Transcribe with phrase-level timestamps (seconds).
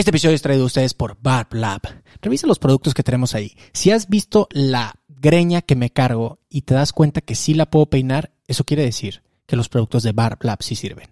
[0.00, 1.82] Este episodio es traído a ustedes por Barb Lab.
[2.22, 3.54] Revisa los productos que tenemos ahí.
[3.74, 7.68] Si has visto la greña que me cargo y te das cuenta que sí la
[7.68, 11.10] puedo peinar, eso quiere decir que los productos de Barb Lab sí sirven.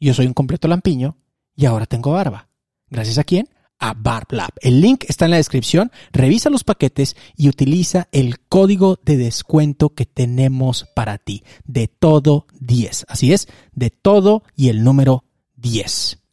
[0.00, 1.16] Yo soy un completo lampiño
[1.54, 2.48] y ahora tengo barba.
[2.90, 3.48] ¿Gracias a quién?
[3.78, 4.50] A Barb Lab.
[4.60, 5.92] El link está en la descripción.
[6.10, 11.44] Revisa los paquetes y utiliza el código de descuento que tenemos para ti.
[11.66, 13.06] De todo 10.
[13.08, 15.22] Así es, de todo y el número
[15.54, 16.23] 10.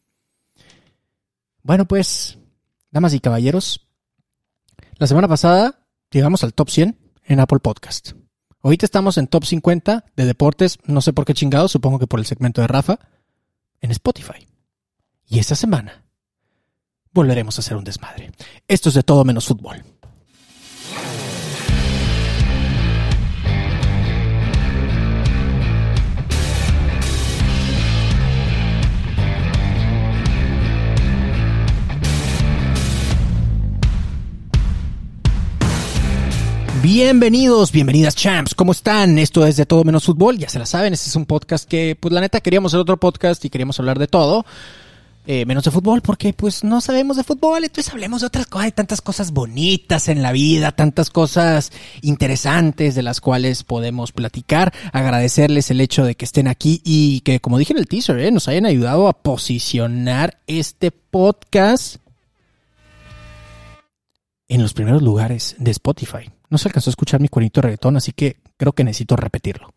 [1.63, 2.40] Bueno, pues,
[2.90, 3.87] damas y caballeros,
[4.98, 8.13] la semana pasada llegamos al top 100 en Apple Podcast.
[8.63, 12.20] Ahorita estamos en top 50 de deportes, no sé por qué chingados, supongo que por
[12.20, 12.99] el segmento de Rafa,
[13.79, 14.48] en Spotify.
[15.27, 16.04] Y esta semana
[17.12, 18.32] volveremos a hacer un desmadre.
[18.67, 19.84] Esto es de todo menos fútbol.
[36.82, 39.20] Bienvenidos, bienvenidas champs, ¿cómo están?
[39.20, 41.96] Esto es de todo menos fútbol, ya se la saben, este es un podcast que,
[41.99, 44.48] pues la neta queríamos hacer otro podcast y queríamos hablar de todo,
[45.27, 48.65] eh, menos de fútbol, porque pues no sabemos de fútbol, entonces hablemos de otras cosas,
[48.65, 54.73] hay tantas cosas bonitas en la vida, tantas cosas interesantes de las cuales podemos platicar,
[54.91, 58.32] agradecerles el hecho de que estén aquí y que, como dije en el teaser, eh,
[58.32, 61.98] nos hayan ayudado a posicionar este podcast
[64.47, 66.31] en los primeros lugares de Spotify.
[66.51, 69.73] No se alcanzó a escuchar mi cuernito reggaetón, así que creo que necesito repetirlo.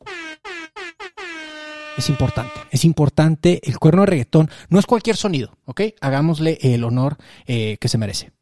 [1.96, 3.60] Es importante, es importante.
[3.62, 5.82] El cuerno de reggaetón no es cualquier sonido, ¿ok?
[6.00, 8.32] Hagámosle el honor eh, que se merece.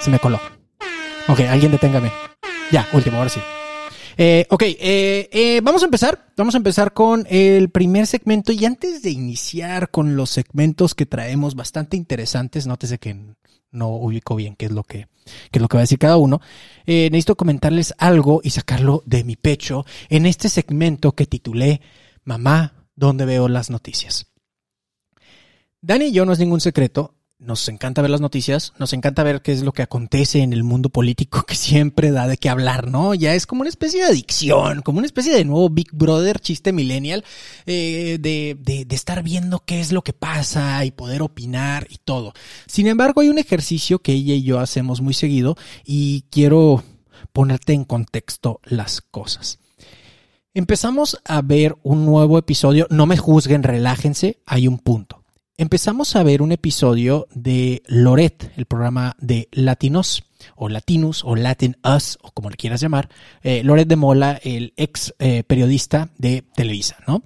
[0.00, 0.40] Se me coló.
[1.28, 2.10] Ok, alguien deténgame.
[2.72, 3.40] Ya, último, ahora sí.
[4.16, 6.26] Eh, ok, eh, vamos a empezar.
[6.36, 8.50] Vamos a empezar con el primer segmento.
[8.50, 13.16] Y antes de iniciar con los segmentos que traemos bastante interesantes, nótese que
[13.72, 15.08] no ubico bien qué es lo que,
[15.50, 16.40] qué es lo que va a decir cada uno.
[16.86, 21.80] Eh, necesito comentarles algo y sacarlo de mi pecho en este segmento que titulé
[22.24, 24.26] Mamá, ¿dónde veo las noticias?
[25.80, 27.14] Dani y yo no es ningún secreto.
[27.44, 30.62] Nos encanta ver las noticias, nos encanta ver qué es lo que acontece en el
[30.62, 33.14] mundo político que siempre da de qué hablar, ¿no?
[33.14, 36.72] Ya es como una especie de adicción, como una especie de nuevo Big Brother chiste
[36.72, 37.24] millennial,
[37.66, 41.96] eh, de, de, de estar viendo qué es lo que pasa y poder opinar y
[41.96, 42.32] todo.
[42.66, 46.84] Sin embargo, hay un ejercicio que ella y yo hacemos muy seguido y quiero
[47.32, 49.58] ponerte en contexto las cosas.
[50.54, 55.21] Empezamos a ver un nuevo episodio, no me juzguen, relájense, hay un punto
[55.56, 60.24] empezamos a ver un episodio de Loret, el programa de Latinos,
[60.56, 63.08] o Latinus, o Latin Us, o como le quieras llamar,
[63.42, 67.22] eh, Loret de Mola, el ex eh, periodista de Televisa, ¿no?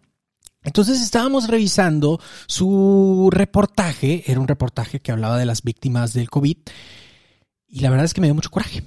[0.62, 6.56] Entonces estábamos revisando su reportaje, era un reportaje que hablaba de las víctimas del COVID,
[7.68, 8.82] y la verdad es que me dio mucho coraje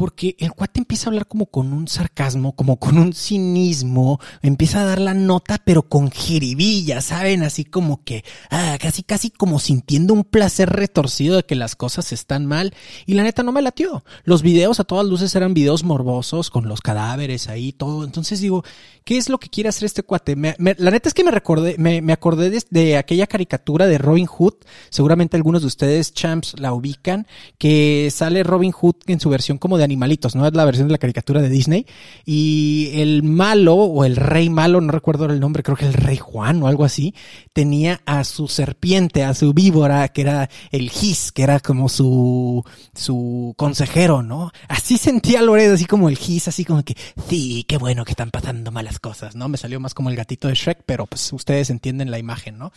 [0.00, 4.80] porque el cuate empieza a hablar como con un sarcasmo, como con un cinismo, empieza
[4.80, 7.42] a dar la nota pero con jiribilla, ¿saben?
[7.42, 12.12] Así como que, ah, casi, casi como sintiendo un placer retorcido de que las cosas
[12.12, 12.72] están mal
[13.04, 14.02] y la neta no me latió.
[14.24, 18.02] Los videos a todas luces eran videos morbosos con los cadáveres ahí, todo.
[18.04, 18.64] Entonces digo,
[19.04, 20.34] ¿qué es lo que quiere hacer este cuate?
[20.34, 23.98] Me, la neta es que me recordé, me, me acordé de, de aquella caricatura de
[23.98, 24.54] Robin Hood,
[24.88, 27.26] seguramente algunos de ustedes, champs, la ubican,
[27.58, 30.46] que sale Robin Hood en su versión como de animalitos, ¿no?
[30.46, 31.86] Es la versión de la caricatura de Disney.
[32.24, 36.16] Y el malo, o el rey malo, no recuerdo el nombre, creo que el rey
[36.16, 37.14] Juan o algo así,
[37.52, 42.64] tenía a su serpiente, a su víbora, que era el Gis, que era como su,
[42.94, 44.52] su consejero, ¿no?
[44.68, 46.96] Así sentía Loredo, así como el Gis, así como que,
[47.28, 49.48] sí, qué bueno que están pasando malas cosas, ¿no?
[49.48, 52.72] Me salió más como el gatito de Shrek, pero pues ustedes entienden la imagen, ¿no?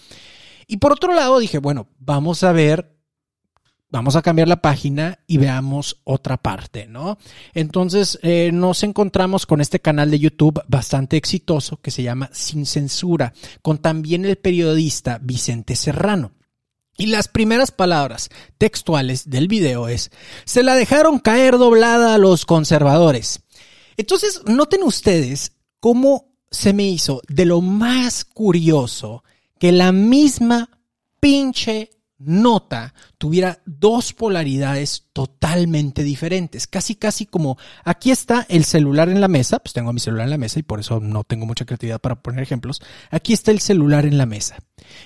[0.68, 2.93] Y por otro lado dije, bueno, vamos a ver
[3.94, 7.19] vamos a cambiar la página y veamos otra parte, ¿no?
[7.54, 12.66] Entonces eh, nos encontramos con este canal de YouTube bastante exitoso que se llama Sin
[12.66, 16.31] Censura, con también el periodista Vicente Serrano.
[16.98, 20.10] Y las primeras palabras textuales del video es,
[20.44, 23.42] se la dejaron caer doblada a los conservadores.
[23.96, 29.24] Entonces, noten ustedes cómo se me hizo de lo más curioso
[29.60, 30.81] que la misma
[31.19, 32.94] pinche nota
[33.24, 36.68] tuviera dos polaridades totalmente diferentes.
[36.68, 40.31] Casi, casi como aquí está el celular en la mesa, pues tengo mi celular en
[40.31, 42.81] la mesa y por eso no tengo mucha creatividad para poner ejemplos.
[43.12, 44.58] Aquí está el celular en la mesa.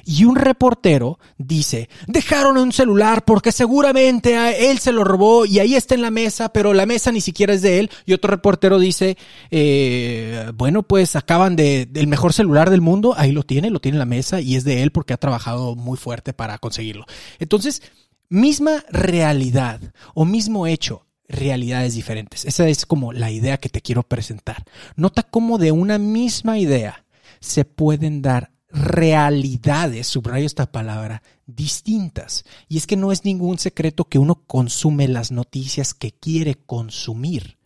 [0.03, 5.59] Y un reportero dice, dejaron un celular porque seguramente a él se lo robó y
[5.59, 7.91] ahí está en la mesa, pero la mesa ni siquiera es de él.
[8.07, 9.15] Y otro reportero dice,
[9.51, 13.97] eh, bueno, pues acaban de, del mejor celular del mundo, ahí lo tiene, lo tiene
[13.97, 17.05] en la mesa y es de él porque ha trabajado muy fuerte para conseguirlo.
[17.37, 17.83] Entonces,
[18.29, 19.81] misma realidad
[20.13, 22.45] o mismo hecho, realidades diferentes.
[22.45, 24.63] Esa es como la idea que te quiero presentar.
[24.95, 27.05] Nota cómo de una misma idea
[27.39, 32.43] se pueden dar realidades, subrayo esta palabra, distintas.
[32.67, 37.56] Y es que no es ningún secreto que uno consume las noticias que quiere consumir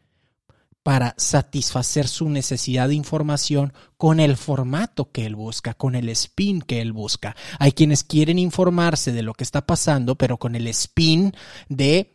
[0.83, 6.62] para satisfacer su necesidad de información con el formato que él busca, con el spin
[6.62, 7.36] que él busca.
[7.60, 11.33] Hay quienes quieren informarse de lo que está pasando, pero con el spin
[11.69, 12.13] de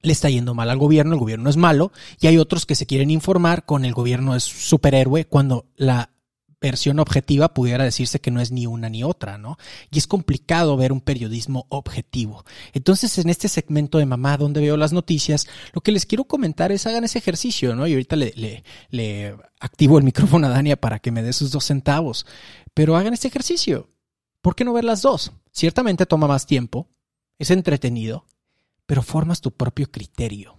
[0.00, 2.86] le está yendo mal al gobierno, el gobierno es malo, y hay otros que se
[2.86, 6.10] quieren informar con el gobierno es superhéroe cuando la
[6.60, 9.58] versión objetiva pudiera decirse que no es ni una ni otra, ¿no?
[9.90, 12.44] Y es complicado ver un periodismo objetivo.
[12.72, 16.72] Entonces, en este segmento de mamá, donde veo las noticias, lo que les quiero comentar
[16.72, 17.86] es hagan ese ejercicio, ¿no?
[17.86, 18.64] Y ahorita le,
[19.60, 22.26] activo el micrófono a Dania para que me dé sus dos centavos.
[22.74, 23.90] Pero hagan este ejercicio.
[24.40, 25.32] ¿Por qué no ver las dos?
[25.52, 26.88] Ciertamente toma más tiempo,
[27.38, 28.24] es entretenido,
[28.86, 30.56] pero formas tu propio criterio.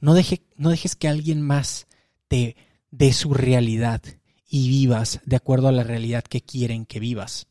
[0.00, 1.86] No, deje, no dejes que alguien más
[2.28, 2.56] te
[2.90, 4.02] dé su realidad
[4.48, 7.46] y vivas de acuerdo a la realidad que quieren que vivas.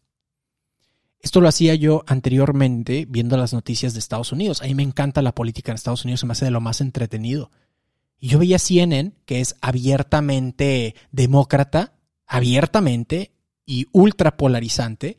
[1.20, 4.62] Esto lo hacía yo anteriormente viendo las noticias de Estados Unidos.
[4.62, 6.82] A mí me encanta la política en Estados Unidos, se me hace de lo más
[6.82, 7.50] entretenido.
[8.20, 11.94] Y yo veía CNN, que es abiertamente demócrata,
[12.28, 13.32] abiertamente
[13.66, 15.18] y ultra polarizante.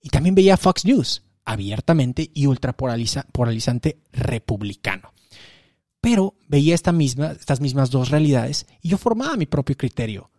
[0.00, 5.12] Y también veía Fox News, abiertamente y ultra polarizante republicano.
[6.02, 10.30] Pero veía estas mismas dos realidades y yo formaba mi propio criterio.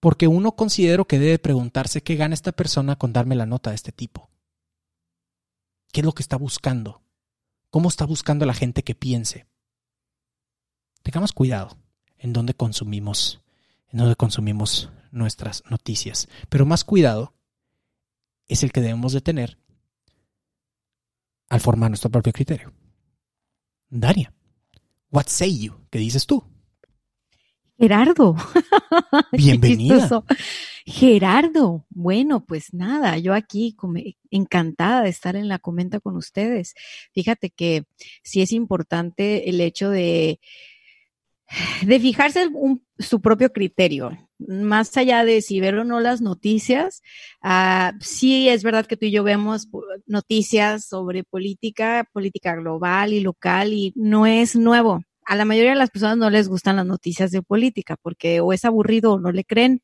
[0.00, 3.76] Porque uno considero que debe preguntarse qué gana esta persona con darme la nota de
[3.76, 4.30] este tipo.
[5.92, 7.02] ¿Qué es lo que está buscando?
[7.70, 9.46] ¿Cómo está buscando la gente que piense?
[11.02, 11.78] Tengamos cuidado
[12.18, 13.40] en dónde consumimos,
[13.88, 16.28] en dónde consumimos nuestras noticias.
[16.48, 17.34] Pero más cuidado
[18.46, 19.58] es el que debemos de tener
[21.48, 22.72] al formar nuestro propio criterio.
[23.88, 24.32] Daria,
[25.10, 25.74] what say you?
[25.90, 26.44] ¿Qué dices tú?
[27.78, 28.34] Gerardo.
[29.32, 30.24] Bienvenida.
[30.84, 33.76] Gerardo, bueno, pues nada, yo aquí
[34.30, 36.74] encantada de estar en la comenta con ustedes.
[37.12, 37.84] Fíjate que
[38.22, 40.40] sí es importante el hecho de,
[41.86, 42.48] de fijarse
[42.98, 47.02] su propio criterio, más allá de si ver o no las noticias.
[47.44, 49.68] Uh, sí es verdad que tú y yo vemos
[50.06, 55.76] noticias sobre política, política global y local y no es nuevo a la mayoría de
[55.76, 59.30] las personas no les gustan las noticias de política porque o es aburrido o no
[59.30, 59.82] le creen.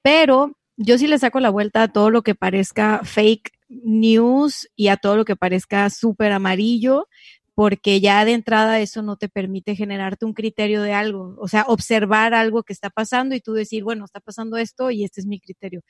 [0.00, 4.88] Pero yo sí le saco la vuelta a todo lo que parezca fake news y
[4.88, 7.08] a todo lo que parezca súper amarillo,
[7.54, 11.64] porque ya de entrada eso no te permite generarte un criterio de algo, o sea,
[11.68, 15.26] observar algo que está pasando y tú decir, bueno, está pasando esto y este es
[15.26, 15.82] mi criterio.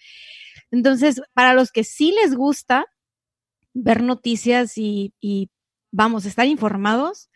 [0.73, 2.87] Entonces, para los que sí les gusta
[3.73, 5.49] ver noticias y, y
[5.93, 7.31] vamos, estar informados,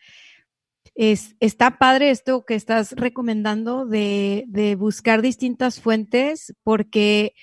[0.99, 7.35] es, está padre esto que estás recomendando de, de buscar distintas fuentes, porque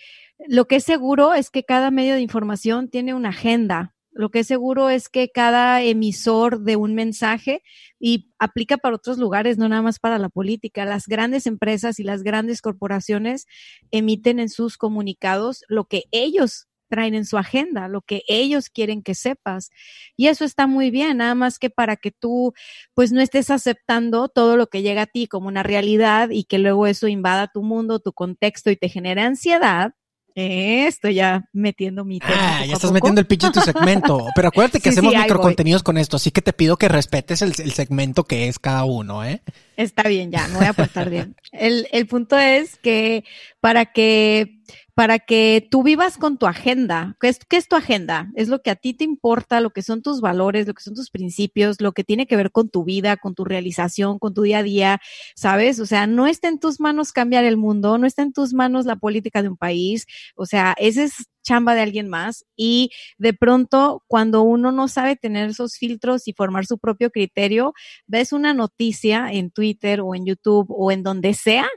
[0.47, 3.95] lo que es seguro es que cada medio de información tiene una agenda.
[4.13, 7.63] Lo que es seguro es que cada emisor de un mensaje
[7.99, 10.85] y aplica para otros lugares, no nada más para la política.
[10.85, 13.47] Las grandes empresas y las grandes corporaciones
[13.91, 19.03] emiten en sus comunicados lo que ellos traen en su agenda, lo que ellos quieren
[19.03, 19.71] que sepas.
[20.17, 22.55] Y eso está muy bien, nada más que para que tú
[22.95, 26.59] pues no estés aceptando todo lo que llega a ti como una realidad y que
[26.59, 29.95] luego eso invada tu mundo, tu contexto y te genere ansiedad.
[30.35, 32.59] estoy ya metiendo mi tema.
[32.59, 34.27] Ah, ya estás metiendo el pinche en tu segmento.
[34.35, 37.73] Pero acuérdate que hacemos microcontenidos con esto, así que te pido que respetes el, el,
[37.73, 39.43] segmento que es cada uno, ¿eh?
[39.77, 41.37] Está bien, ya, me voy a portar bien.
[41.53, 43.25] El, el punto es que
[43.61, 44.61] para que
[44.97, 47.19] para que tú vivas con tu agenda.
[47.21, 48.31] ¿Qué es, ¿Qué es, tu agenda?
[48.35, 50.95] Es lo que a ti te importa, lo que son tus valores, lo que son
[50.95, 54.41] tus principios, lo que tiene que ver con tu vida, con tu realización, con tu
[54.41, 55.01] día a día,
[55.35, 55.81] ¿sabes?
[55.81, 58.87] O sea, no está en tus manos cambiar el mundo, no está en tus manos
[58.87, 63.35] la política de un país, o sea, ese es chamba de alguien más y de
[63.35, 67.75] pronto cuando uno no sabe tener esos filtros y formar su propio criterio,
[68.07, 71.69] ves una noticia en Twitter o en YouTube o en donde sea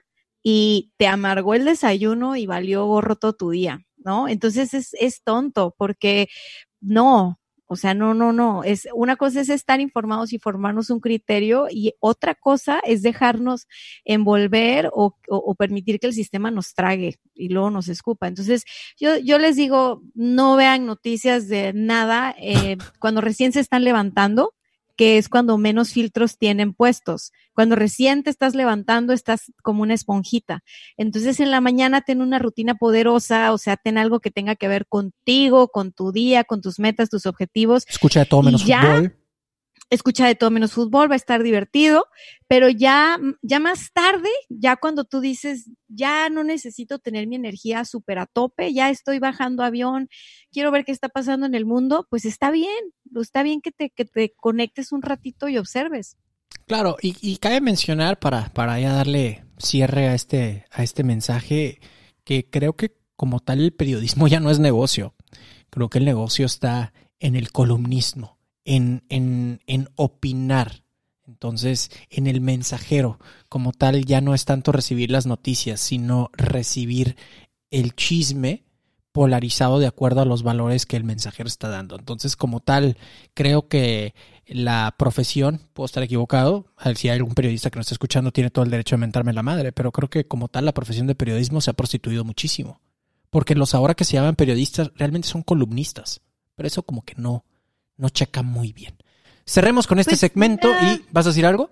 [0.43, 4.27] y te amargó el desayuno y valió gorro todo tu día, ¿no?
[4.27, 6.29] Entonces es, es tonto porque
[6.81, 7.39] no,
[7.72, 8.63] o sea, no, no, no.
[8.63, 13.67] Es una cosa es estar informados y formarnos un criterio y otra cosa es dejarnos
[14.05, 18.27] envolver o, o, permitir que el sistema nos trague y luego nos escupa.
[18.27, 18.63] Entonces,
[18.98, 24.55] yo, yo les digo, no vean noticias de nada eh, cuando recién se están levantando
[24.99, 27.31] que es cuando menos filtros tienen puestos.
[27.53, 30.61] Cuando recién te estás levantando, estás como una esponjita.
[30.97, 34.67] Entonces en la mañana ten una rutina poderosa, o sea, ten algo que tenga que
[34.67, 37.85] ver contigo, con tu día, con tus metas, tus objetivos.
[37.87, 39.15] Escucha de todo menos fútbol
[39.89, 42.05] escucha de todo menos fútbol, va a estar divertido,
[42.48, 47.86] pero ya, ya más tarde, ya cuando tú dices, ya no necesito tener mi energía
[47.86, 50.10] súper a tope, ya estoy bajando avión,
[50.51, 53.89] quiero ver qué está pasando en el mundo, pues está bien, está bien que te,
[53.89, 56.17] que te conectes un ratito y observes.
[56.65, 61.79] Claro, y, y cabe mencionar para, para ya darle cierre a este, a este mensaje,
[62.24, 65.15] que creo que como tal el periodismo ya no es negocio.
[65.72, 68.38] Creo que el negocio está en el columnismo
[68.69, 70.83] en, en, en opinar.
[71.27, 77.17] Entonces, en el mensajero, como tal, ya no es tanto recibir las noticias, sino recibir
[77.71, 78.63] el chisme
[79.11, 81.97] polarizado de acuerdo a los valores que el mensajero está dando.
[81.97, 82.97] Entonces, como tal,
[83.33, 84.13] creo que
[84.45, 88.65] la profesión, puedo estar equivocado, si hay algún periodista que nos está escuchando, tiene todo
[88.65, 91.59] el derecho de mentarme la madre, pero creo que como tal la profesión de periodismo
[91.59, 92.81] se ha prostituido muchísimo.
[93.31, 96.21] Porque los ahora que se llaman periodistas realmente son columnistas.
[96.55, 97.45] Pero eso como que no,
[97.99, 98.95] no checa muy bien.
[99.45, 101.69] Cerremos con este pues, segmento y ¿vas a decir algo?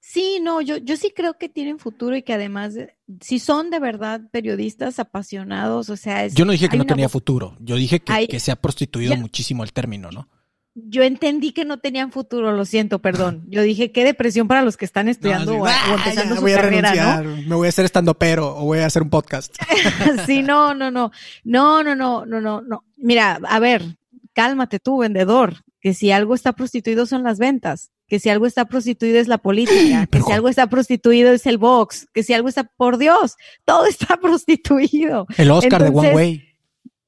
[0.00, 2.74] Sí, no, yo, yo sí creo que tienen futuro y que además,
[3.20, 7.56] si son de verdad periodistas apasionados, o sea, Yo no dije que no tenía futuro,
[7.60, 10.28] yo dije que, se ha prostituido muchísimo el término, ¿no?
[10.74, 13.44] Yo entendí que no tenían futuro, lo siento, perdón.
[13.48, 17.36] Yo dije, qué depresión para los que están estudiando o, empezando su carrera, ¿no?
[17.36, 19.54] Me voy a hacer estando pero o voy a hacer un podcast.
[20.26, 21.10] sí, no, no, no.
[21.42, 22.84] No, no, no, no, no, no.
[22.96, 23.82] Mira, a ver,
[24.32, 28.64] cálmate tú, vendedor, que si algo está prostituido son las ventas, que si algo está
[28.64, 32.48] prostituido es la política, que si algo está prostituido es el box, que si algo
[32.48, 35.26] está, por Dios, todo está prostituido.
[35.36, 36.46] El Oscar de One Way.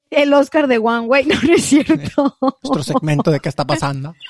[0.09, 2.37] El Oscar de One Way, no, no es cierto.
[2.41, 4.13] Nuestro segmento de qué está pasando.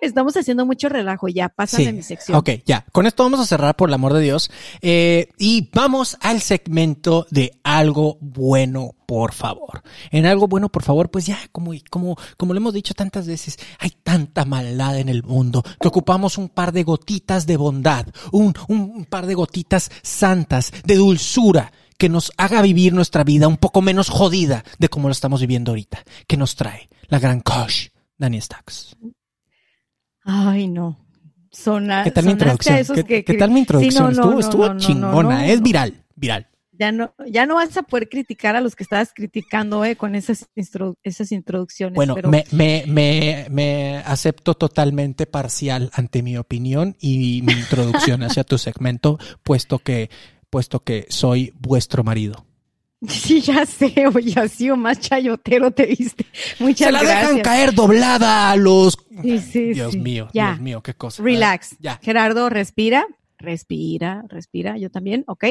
[0.00, 2.36] Estamos haciendo mucho relajo, ya, pásame mi sección.
[2.36, 2.84] Ok, ya.
[2.92, 4.50] Con esto vamos a cerrar, por el amor de Dios.
[4.80, 9.82] Eh, y vamos al segmento de algo bueno, por favor.
[10.10, 13.58] En algo bueno, por favor, pues ya, como, como, como lo hemos dicho tantas veces,
[13.78, 18.54] hay tanta maldad en el mundo que ocupamos un par de gotitas de bondad, un,
[18.68, 23.82] un par de gotitas santas, de dulzura que nos haga vivir nuestra vida un poco
[23.82, 27.88] menos jodida de como lo estamos viviendo ahorita, que nos trae la gran Kosh,
[28.18, 28.96] Dani Stacks.
[30.26, 30.98] Ay, no.
[31.50, 33.04] Sona, ¿Qué tal mi introducción?
[33.06, 34.10] ¿Qué, tal mi introducción?
[34.10, 35.46] estuvo estuvo chingona.
[35.46, 36.48] es viral, viral.
[36.72, 40.14] Ya no, ya no vas a poder criticar a los que estabas criticando eh, con
[40.14, 41.94] esas, esas introducciones.
[41.94, 48.44] Bueno, me, me, me, me acepto totalmente parcial ante mi opinión y mi introducción hacia
[48.44, 50.10] tu segmento, puesto que,
[50.50, 52.44] puesto que soy vuestro marido.
[53.08, 56.26] Sí, ya sé, oye, así o más chayotero te viste.
[56.58, 56.88] Muchas gracias.
[56.88, 58.96] Se la dejan caer doblada a los.
[59.22, 61.22] Sí, sí, Dios mío, Dios mío, qué cosa.
[61.22, 61.76] Relax.
[61.78, 62.00] Ya.
[62.02, 63.06] Gerardo, respira,
[63.38, 64.78] respira, respira.
[64.78, 65.44] Yo también, ¿ok?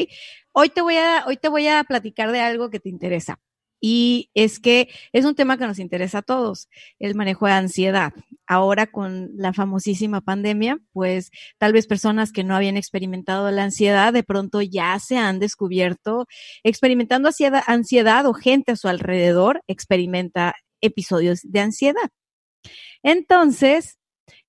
[0.54, 3.40] Hoy te voy a, hoy te voy a platicar de algo que te interesa.
[3.80, 8.14] Y es que es un tema que nos interesa a todos, el manejo de ansiedad.
[8.48, 14.14] Ahora con la famosísima pandemia, pues tal vez personas que no habían experimentado la ansiedad
[14.14, 16.28] de pronto ya se han descubierto
[16.64, 17.30] experimentando
[17.68, 22.10] ansiedad, o gente a su alrededor experimenta episodios de ansiedad.
[23.04, 23.98] Entonces,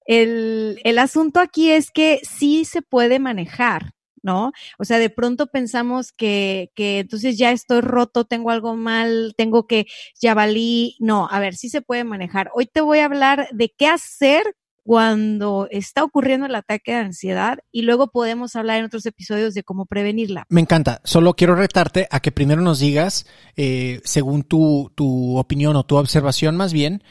[0.06, 3.95] el, el asunto aquí es que sí se puede manejar.
[4.22, 4.52] ¿No?
[4.78, 9.66] O sea, de pronto pensamos que, que entonces ya estoy roto, tengo algo mal, tengo
[9.66, 9.86] que,
[10.20, 10.96] ya valí.
[11.00, 12.50] No, a ver, sí se puede manejar.
[12.54, 14.44] Hoy te voy a hablar de qué hacer
[14.86, 19.64] cuando está ocurriendo el ataque de ansiedad y luego podemos hablar en otros episodios de
[19.64, 20.44] cómo prevenirla.
[20.48, 21.00] Me encanta.
[21.02, 25.96] Solo quiero retarte a que primero nos digas, eh, según tu, tu opinión o tu
[25.96, 27.02] observación más bien,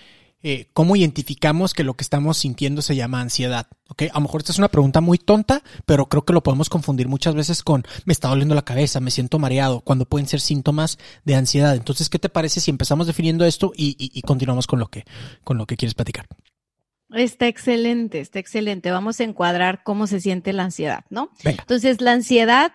[0.48, 3.66] eh, cómo identificamos que lo que estamos sintiendo se llama ansiedad.
[3.90, 4.04] ¿ok?
[4.12, 7.08] A lo mejor esta es una pregunta muy tonta, pero creo que lo podemos confundir
[7.08, 11.00] muchas veces con me está doliendo la cabeza, me siento mareado, cuando pueden ser síntomas
[11.24, 11.76] de ansiedad.
[11.76, 15.04] Entonces, ¿qué te parece si empezamos definiendo esto y, continuamos con lo que,
[15.44, 16.28] con lo que quieres platicar?
[17.10, 18.92] Está excelente, está excelente.
[18.92, 21.32] Vamos a encuadrar cómo se siente la ansiedad, ¿no?
[21.44, 22.72] Entonces, la ansiedad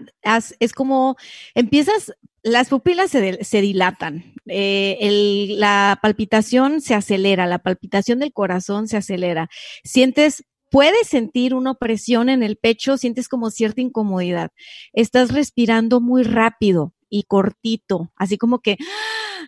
[0.59, 1.17] es, como
[1.55, 8.97] empiezas, las pupilas se, dilatan, eh, la palpitación se acelera, la palpitación del corazón se
[8.97, 9.49] acelera.
[9.85, 14.51] Sientes puedes sentir una opresión en el pecho, sientes como cierta incomodidad.
[14.93, 18.79] Estás respirando muy rápido y cortito, así como que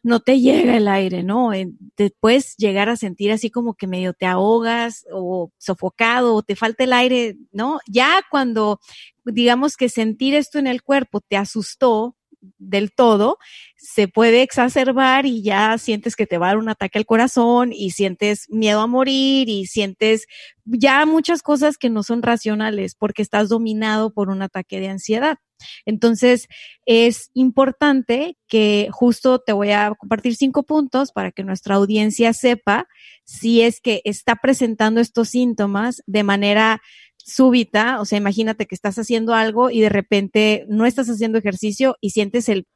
[0.02, 1.52] no te llega el aire, ¿no?
[1.94, 6.56] Te puedes llegar a sentir así como que medio te ahogas o sofocado o te
[6.56, 7.78] falta el aire, ¿no?
[7.86, 8.80] Ya cuando
[9.24, 12.16] digamos que sentir esto en el cuerpo te asustó,
[12.58, 13.38] del todo,
[13.76, 17.72] se puede exacerbar y ya sientes que te va a dar un ataque al corazón
[17.72, 20.26] y sientes miedo a morir y sientes
[20.64, 25.38] ya muchas cosas que no son racionales porque estás dominado por un ataque de ansiedad.
[25.84, 26.48] Entonces,
[26.86, 32.86] es importante que justo te voy a compartir cinco puntos para que nuestra audiencia sepa
[33.24, 36.82] si es que está presentando estos síntomas de manera
[37.24, 41.96] súbita, o sea, imagínate que estás haciendo algo y de repente no estás haciendo ejercicio
[42.00, 42.66] y sientes el,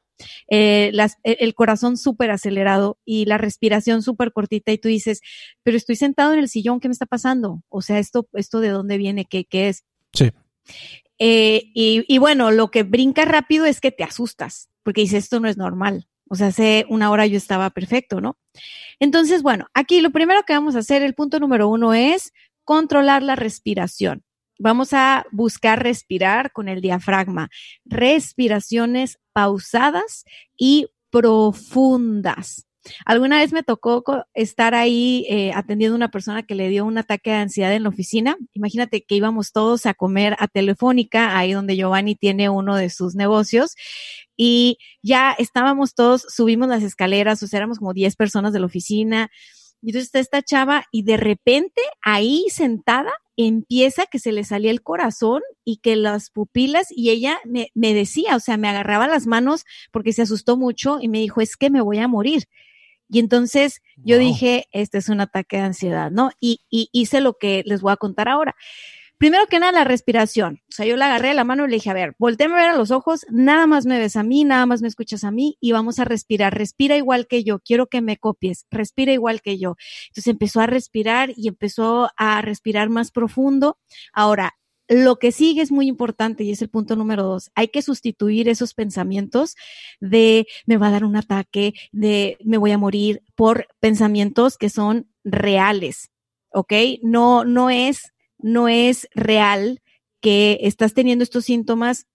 [0.48, 5.20] eh, el corazón súper acelerado y la respiración súper cortita y tú dices,
[5.62, 7.62] pero estoy sentado en el sillón, ¿qué me está pasando?
[7.68, 9.84] O sea, esto, esto de dónde viene, qué, qué es.
[10.12, 10.30] Sí.
[11.18, 15.40] Eh, y, y bueno, lo que brinca rápido es que te asustas, porque dices, esto
[15.40, 16.08] no es normal.
[16.28, 18.36] O sea, hace una hora yo estaba perfecto, ¿no?
[18.98, 22.32] Entonces, bueno, aquí lo primero que vamos a hacer, el punto número uno es
[22.64, 24.24] controlar la respiración.
[24.58, 27.50] Vamos a buscar respirar con el diafragma.
[27.84, 30.24] Respiraciones pausadas
[30.56, 32.66] y profundas.
[33.04, 36.98] Alguna vez me tocó estar ahí eh, atendiendo a una persona que le dio un
[36.98, 38.36] ataque de ansiedad en la oficina.
[38.52, 43.14] Imagínate que íbamos todos a comer a Telefónica, ahí donde Giovanni tiene uno de sus
[43.14, 43.74] negocios,
[44.36, 48.66] y ya estábamos todos, subimos las escaleras, o sea, éramos como 10 personas de la
[48.66, 49.30] oficina.
[49.82, 54.70] Y entonces está esta chava y de repente ahí sentada empieza que se le salía
[54.70, 59.06] el corazón y que las pupilas, y ella me, me, decía, o sea, me agarraba
[59.08, 62.44] las manos porque se asustó mucho y me dijo, es que me voy a morir.
[63.08, 66.30] Y entonces yo dije, este es un ataque de ansiedad, ¿no?
[66.40, 68.56] Y, y hice lo que les voy a contar ahora.
[69.18, 70.60] Primero que nada, la respiración.
[70.68, 72.70] O sea, yo la agarré la mano y le dije, a ver, volteame a ver
[72.70, 75.56] a los ojos, nada más me ves a mí, nada más me escuchas a mí
[75.60, 76.56] y vamos a respirar.
[76.56, 79.76] Respira igual que yo, quiero que me copies, respira igual que yo.
[80.08, 83.78] Entonces empezó a respirar y empezó a respirar más profundo.
[84.12, 84.54] Ahora,
[84.88, 87.50] lo que sigue es muy importante y es el punto número dos.
[87.54, 89.56] Hay que sustituir esos pensamientos
[90.00, 94.68] de me va a dar un ataque, de me voy a morir por pensamientos que
[94.68, 96.10] son reales.
[96.52, 96.72] ¿Ok?
[97.02, 99.82] No, no es no es real
[100.20, 102.06] que estás teniendo estos síntomas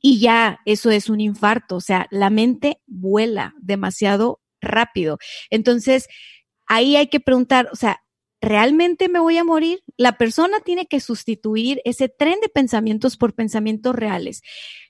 [0.00, 1.76] y ya eso es un infarto.
[1.76, 5.18] O sea, la mente vuela demasiado rápido.
[5.50, 6.06] Entonces,
[6.66, 8.02] ahí hay que preguntar, o sea,
[8.40, 9.80] ¿realmente me voy a morir?
[9.96, 14.42] La persona tiene que sustituir ese tren de pensamientos por pensamientos reales.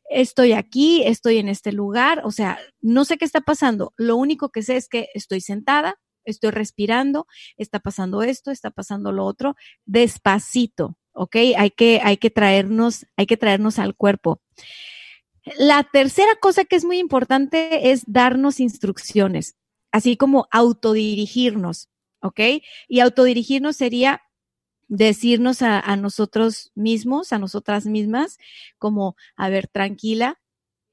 [0.09, 3.93] Estoy aquí, estoy en este lugar, o sea, no sé qué está pasando.
[3.97, 5.97] Lo único que sé es que estoy sentada,
[6.27, 11.37] estoy respirando, está pasando esto, está pasando lo otro, despacito, ¿ok?
[11.57, 14.41] Hay que, hay que traernos, hay que traernos al cuerpo.
[15.59, 19.57] La tercera cosa que es muy importante es darnos instrucciones,
[19.93, 21.89] así como autodirigirnos,
[22.21, 22.41] ¿ok?
[22.89, 24.23] Y autodirigirnos sería
[24.89, 28.39] decirnos a, nosotros mismos, a nosotras mismas,
[28.79, 30.41] como, a ver, tranquila,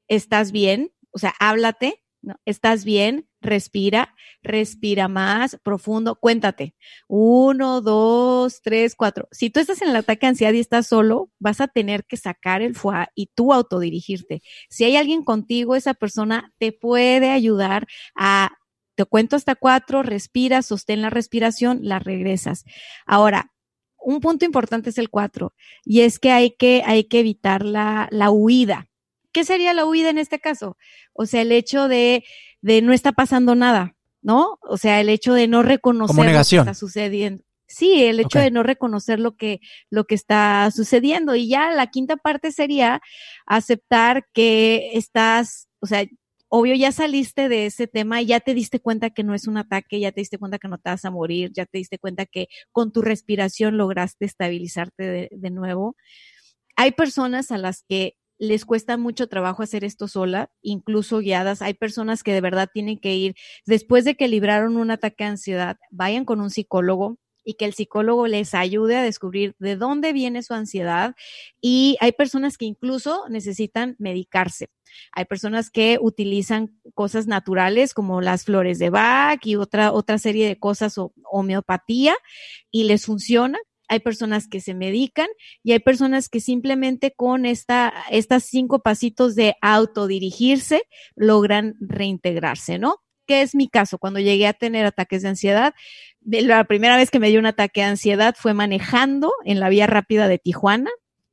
[0.08, 2.40] estás bien, o sea, háblate, ¿no?
[2.46, 6.76] Estás bien, respira, respira más profundo, cuéntate.
[7.08, 9.28] Uno, dos, tres, cuatro.
[9.32, 12.18] Si tú estás en el ataque de ansiedad y estás solo, vas a tener que
[12.18, 14.42] sacar el foie y tú autodirigirte.
[14.70, 18.52] Si hay alguien contigo, esa persona te puede ayudar a
[18.96, 22.64] te cuento hasta cuatro, respira, sostén la respiración, la regresas.
[23.06, 23.52] Ahora,
[23.98, 25.54] un punto importante es el cuatro,
[25.84, 28.90] y es que hay que, hay que evitar la, la huida.
[29.34, 30.78] ¿Qué sería la huida en este caso?
[31.12, 32.24] O sea, el hecho de,
[32.62, 34.60] de no está pasando nada, ¿no?
[34.62, 37.44] O sea, el hecho de no reconocer lo que está sucediendo.
[37.68, 41.36] Sí, el hecho de no reconocer lo que, lo que está sucediendo.
[41.36, 43.02] Y ya la quinta parte sería
[43.48, 46.06] aceptar que estás, o sea,
[46.50, 50.00] obvio ya saliste de ese tema, ya te diste cuenta que no es un ataque,
[50.00, 52.48] ya te diste cuenta que no te vas a morir, ya te diste cuenta que
[52.72, 55.96] con tu respiración lograste estabilizarte de, de nuevo.
[56.76, 61.62] Hay personas a las que les cuesta mucho trabajo hacer esto sola, incluso guiadas.
[61.62, 65.32] Hay personas que de verdad tienen que ir, después de que libraron un ataque de
[65.32, 70.14] ansiedad, vayan con un psicólogo y que el psicólogo les ayude a descubrir de dónde
[70.14, 71.16] viene su ansiedad.
[71.62, 74.68] Y hay personas que incluso necesitan medicarse.
[75.12, 80.48] Hay personas que utilizan cosas naturales como las flores de Bach y otra, otra serie
[80.48, 82.16] de cosas o homeopatía
[82.72, 85.28] y les funciona hay personas que se medican
[85.64, 90.84] y hay personas que simplemente con esta, estas cinco pasitos de autodirigirse
[91.16, 93.04] logran reintegrarse, ¿no?
[93.26, 93.98] ¿qué es mi caso?
[93.98, 95.74] Cuando llegué a tener ataques de ansiedad,
[96.22, 99.88] la primera vez que me dio un ataque de ansiedad fue manejando en la vía
[99.88, 100.90] rápida de Tijuana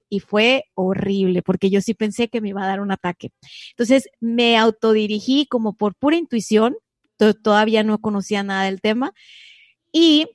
[0.09, 3.31] y fue horrible porque yo sí pensé que me iba a dar un ataque.
[3.71, 6.77] Entonces me autodirigí como por pura intuición,
[7.43, 9.13] todavía no conocía nada del tema
[9.93, 10.27] y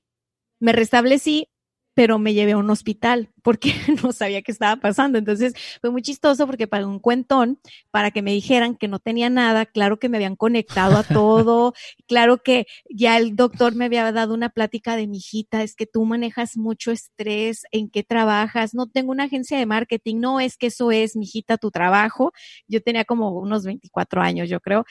[0.60, 1.50] me restablecí,
[1.96, 5.20] pero me llevé a un hospital porque no sabía qué estaba pasando.
[5.20, 7.60] Entonces fue muy chistoso porque pagué un cuentón
[7.92, 9.68] para que me dijeran que no tenía nada.
[9.68, 11.76] Claro que me habían conectado a todo.
[12.08, 15.62] claro que ya el doctor me había dado una plática de mi hijita.
[15.62, 17.66] Es que tú manejas mucho estrés.
[17.72, 18.74] ¿En qué trabajas?
[18.74, 20.16] No tengo una agencia de marketing.
[20.20, 22.34] No es que eso es, mi hijita, tu trabajo.
[22.68, 24.86] Yo tenía como unos 24 años, yo creo.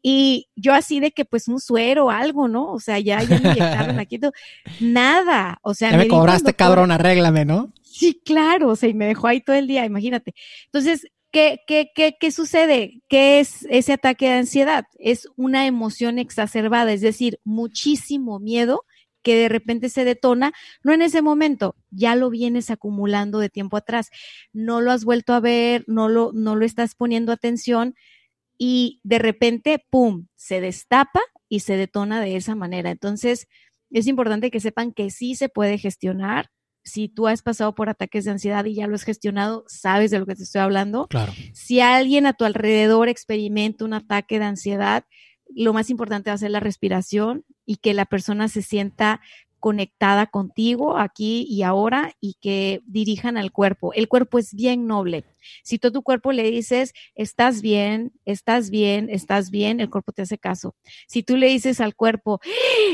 [0.00, 2.72] Y yo así de que pues un suero o algo, ¿no?
[2.72, 4.18] O sea, ya, ya me inyectaron aquí.
[4.80, 5.58] Nada.
[5.60, 7.70] O sea, ya me, cobraste, cabrón, arréglame, ¿no?
[7.98, 10.32] Sí, claro, o sea, y me dejó ahí todo el día, imagínate.
[10.66, 13.02] Entonces, ¿qué, qué, qué, qué sucede?
[13.08, 14.84] ¿Qué es ese ataque de ansiedad?
[14.98, 18.84] Es una emoción exacerbada, es decir, muchísimo miedo
[19.22, 20.52] que de repente se detona,
[20.84, 24.10] no en ese momento, ya lo vienes acumulando de tiempo atrás,
[24.52, 27.96] no lo has vuelto a ver, no lo, no lo estás poniendo atención
[28.58, 32.90] y de repente, ¡pum!, se destapa y se detona de esa manera.
[32.90, 33.48] Entonces,
[33.90, 36.50] es importante que sepan que sí se puede gestionar,
[36.88, 40.18] si tú has pasado por ataques de ansiedad y ya lo has gestionado, sabes de
[40.18, 41.06] lo que te estoy hablando.
[41.08, 41.32] Claro.
[41.52, 45.04] Si alguien a tu alrededor experimenta un ataque de ansiedad,
[45.54, 49.20] lo más importante va a ser la respiración y que la persona se sienta
[49.58, 53.92] conectada contigo aquí y ahora y que dirijan al cuerpo.
[53.92, 55.24] El cuerpo es bien noble.
[55.62, 60.12] Si tú a tu cuerpo le dices, estás bien, estás bien, estás bien, el cuerpo
[60.12, 60.74] te hace caso.
[61.06, 62.40] Si tú le dices al cuerpo,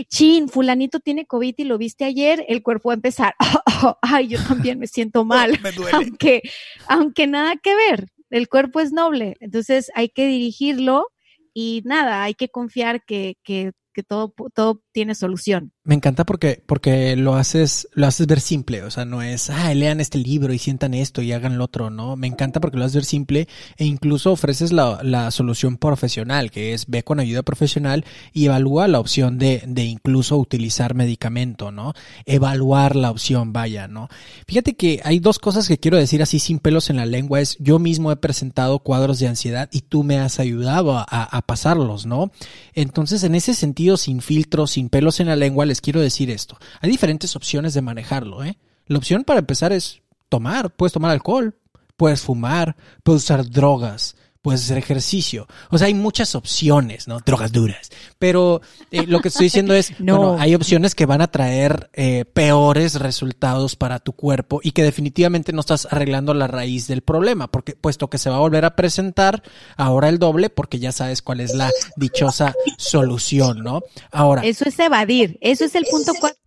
[0.09, 3.35] chin, fulanito tiene COVID y lo viste ayer, el cuerpo va a empezar,
[4.03, 5.59] ay, yo también me siento mal.
[5.62, 5.96] me duele.
[5.96, 6.42] Aunque,
[6.88, 9.37] aunque nada que ver, el cuerpo es noble.
[9.40, 11.09] Entonces hay que dirigirlo
[11.53, 15.72] y nada, hay que confiar que, que que todo, todo tiene solución.
[15.83, 19.74] Me encanta porque, porque lo haces, lo haces ver simple, o sea, no es, ah,
[19.74, 22.14] lean este libro y sientan esto y hagan lo otro, ¿no?
[22.14, 26.72] Me encanta porque lo haces ver simple e incluso ofreces la, la solución profesional, que
[26.72, 31.92] es ve con ayuda profesional y evalúa la opción de, de incluso utilizar medicamento, ¿no?
[32.24, 34.09] Evaluar la opción, vaya, ¿no?
[34.46, 37.57] Fíjate que hay dos cosas que quiero decir así sin pelos en la lengua, es
[37.59, 42.30] yo mismo he presentado cuadros de ansiedad y tú me has ayudado a, pasarlos, ¿no?
[42.74, 46.59] Entonces, en ese sentido, sin filtros, sin pelos en la lengua, les quiero decir esto.
[46.81, 48.59] Hay diferentes opciones de manejarlo, ¿eh?
[48.87, 50.75] La opción para empezar es tomar.
[50.75, 51.57] Puedes tomar alcohol,
[51.97, 55.48] puedes fumar, puedes usar drogas, puedes hacer ejercicio.
[55.70, 57.18] O sea, hay muchas opciones, ¿no?
[57.20, 57.88] Drogas duras.
[58.18, 60.18] Pero eh, lo que estoy diciendo es, no.
[60.18, 64.83] bueno, hay opciones que van a traer eh, peores resultados para tu cuerpo y que
[64.83, 68.66] definitivamente no estás arreglando la raíz del problema, porque puesto que se va a volver
[68.66, 69.42] a presentar
[69.78, 73.80] ahora el doble, porque ya sabes cuál es la dichosa solución, ¿no?
[74.12, 74.42] Ahora.
[74.42, 75.38] Eso es evadir.
[75.40, 76.38] Eso es el punto cuatro.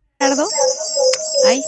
[1.47, 1.63] Ay.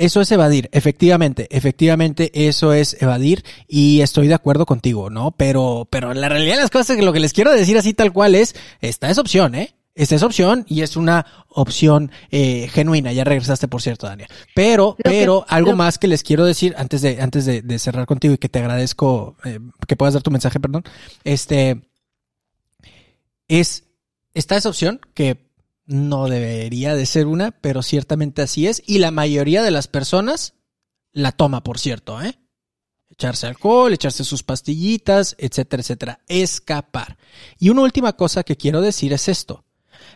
[0.00, 5.32] Eso es evadir, efectivamente, efectivamente eso es evadir y estoy de acuerdo contigo, ¿no?
[5.32, 7.92] Pero, pero la realidad de las cosas es que lo que les quiero decir así
[7.92, 9.74] tal cual es, esta es opción, ¿eh?
[9.94, 13.12] Esta es opción y es una opción eh, genuina.
[13.12, 14.30] Ya regresaste, por cierto, Daniel.
[14.54, 18.38] Pero, pero algo más que les quiero decir antes de, antes de, cerrar contigo y
[18.38, 20.82] que te agradezco eh, que puedas dar tu mensaje, perdón.
[21.24, 21.82] Este
[23.48, 23.84] es
[24.32, 25.49] esta es opción que
[25.90, 28.80] no debería de ser una, pero ciertamente así es.
[28.86, 30.54] Y la mayoría de las personas
[31.12, 32.38] la toma, por cierto, ¿eh?
[33.10, 36.20] Echarse alcohol, echarse sus pastillitas, etcétera, etcétera.
[36.28, 37.18] Escapar.
[37.58, 39.64] Y una última cosa que quiero decir es esto.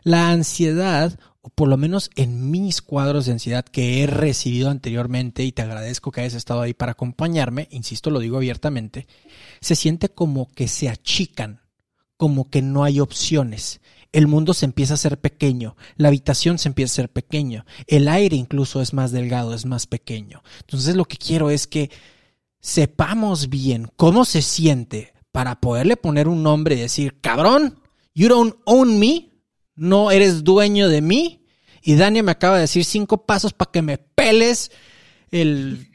[0.05, 5.43] La ansiedad, o por lo menos en mis cuadros de ansiedad que he recibido anteriormente,
[5.43, 9.09] y te agradezco que hayas estado ahí para acompañarme, insisto, lo digo abiertamente,
[9.61, 11.63] se siente como que se achican,
[12.17, 13.81] como que no hay opciones
[14.15, 18.07] el mundo se empieza a hacer pequeño, la habitación se empieza a ser pequeño, el
[18.07, 20.43] aire incluso es más delgado, es más pequeño.
[20.61, 21.91] Entonces lo que quiero es que
[22.61, 27.81] sepamos bien cómo se siente para poderle poner un nombre y decir, cabrón,
[28.15, 29.33] you don't own me,
[29.75, 31.45] no eres dueño de mí.
[31.83, 34.71] Y Dania me acaba de decir cinco pasos para que me peles
[35.33, 35.89] el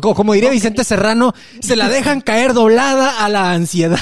[0.00, 3.98] como diría Vicente Serrano, se la dejan caer doblada a la ansiedad.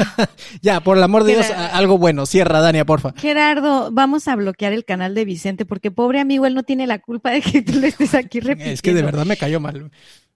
[0.62, 2.26] ya, por el amor de Dios, algo bueno.
[2.26, 3.12] Cierra, Dania, porfa.
[3.16, 6.98] Gerardo, vamos a bloquear el canal de Vicente porque pobre amigo, él no tiene la
[6.98, 8.66] culpa de que tú le estés aquí repitiendo.
[8.76, 9.90] Es que de verdad me cayó mal.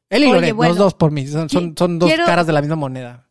[0.08, 3.28] Él y Loret, los dos por mí, son, son, dos caras de la misma moneda.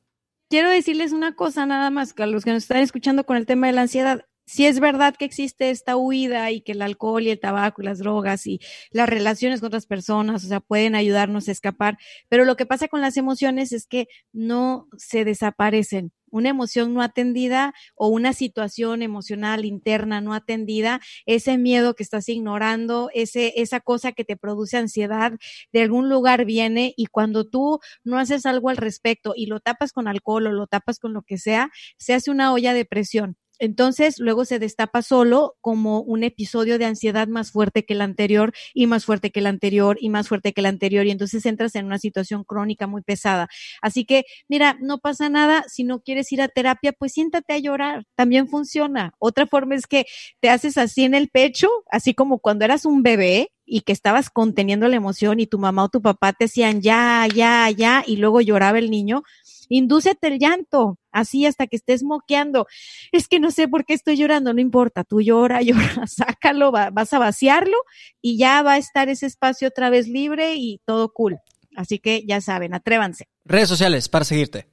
[0.50, 3.68] Quiero decirles una cosa nada más, a los que nos están escuchando con el tema
[3.68, 4.26] de la ansiedad.
[4.50, 7.86] Si es verdad que existe esta huida y que el alcohol y el tabaco y
[7.86, 8.60] las drogas y
[8.90, 12.88] las relaciones con otras personas, o sea, pueden ayudarnos a escapar, pero lo que pasa
[12.88, 16.14] con las emociones es que no se desaparecen.
[16.32, 22.28] Una emoción no atendida o una situación emocional interna no atendida, ese miedo que estás
[22.28, 25.34] ignorando, ese, esa cosa que te produce ansiedad,
[25.74, 29.94] de algún lugar viene y cuando tú no haces algo al respecto y lo tapas
[29.94, 33.38] con alcohol o lo tapas con lo que sea, se hace una olla de presión
[33.60, 38.54] entonces, luego se destapa solo como un episodio de ansiedad más fuerte que el anterior
[38.74, 41.06] y más fuerte que el anterior y más fuerte que el anterior.
[41.06, 43.50] Y entonces entras en una situación crónica muy pesada.
[43.82, 45.66] Así que, mira, no pasa nada.
[45.68, 48.06] Si no quieres ir a terapia, pues siéntate a llorar.
[48.16, 49.14] También funciona.
[49.20, 50.06] Otra forma es que
[50.40, 54.30] te haces así en el pecho, así como cuando eras un bebé y que estabas
[54.30, 58.18] conteniendo la emoción y tu mamá o tu papá te decían ya, ya, ya, y
[58.18, 59.24] luego lloraba el niño
[59.70, 62.68] indúcete el llanto, así hasta que estés moqueando.
[63.12, 67.14] Es que no sé por qué estoy llorando, no importa, tú llora, llora, sácalo, vas
[67.14, 67.78] a vaciarlo
[68.22, 71.38] y ya va a estar ese espacio otra vez libre y todo cool.
[71.76, 73.30] Así que ya saben, atrévanse.
[73.46, 74.68] Redes sociales para seguirte.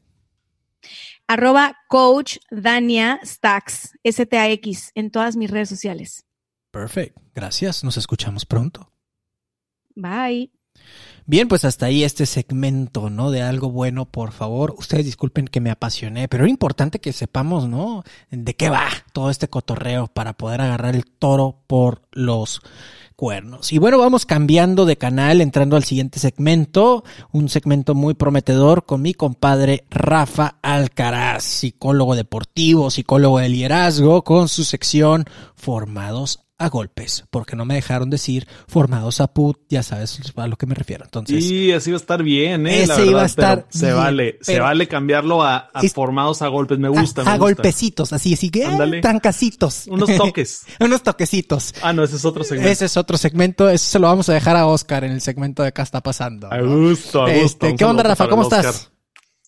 [1.29, 6.25] Arroba coach Dania Stacks, S-T-A-X, en todas mis redes sociales.
[6.77, 7.23] Perfecto.
[7.35, 7.85] Gracias.
[7.85, 8.93] Nos escuchamos pronto.
[9.95, 10.51] Bye.
[11.25, 13.31] Bien, pues hasta ahí este segmento, ¿no?
[13.31, 14.75] De algo bueno, por favor.
[14.79, 18.05] Ustedes disculpen que me apasioné, pero es importante que sepamos, ¿no?
[18.31, 22.61] De qué va todo este cotorreo para poder agarrar el toro por los
[23.17, 23.73] cuernos.
[23.73, 29.01] Y bueno, vamos cambiando de canal, entrando al siguiente segmento, un segmento muy prometedor con
[29.01, 37.25] mi compadre Rafa Alcaraz, psicólogo deportivo, psicólogo de liderazgo, con su sección Formados a golpes,
[37.31, 41.05] porque no me dejaron decir formados a put, ya sabes a lo que me refiero.
[41.05, 42.83] Entonces, sí, así iba a estar bien, ¿eh?
[42.83, 43.67] Ese iba a estar.
[43.69, 47.23] Se vale, se vale cambiarlo a, formados a golpes, me gusta.
[47.23, 49.01] A, golpecitos, así, así que Ándale.
[49.01, 49.87] tancasitos.
[49.89, 50.65] Unos toques.
[50.81, 51.75] Unos toquecitos.
[51.83, 52.71] Ah, no, ese es otro segmento.
[52.71, 55.63] Ese es otro segmento, eso se lo vamos a dejar a Oscar en el segmento
[55.63, 56.51] de acá está pasando.
[56.53, 57.67] A gusto, a gusto.
[57.67, 58.29] Este, ¿Qué onda, Rafa?
[58.29, 58.91] ¿Cómo estás?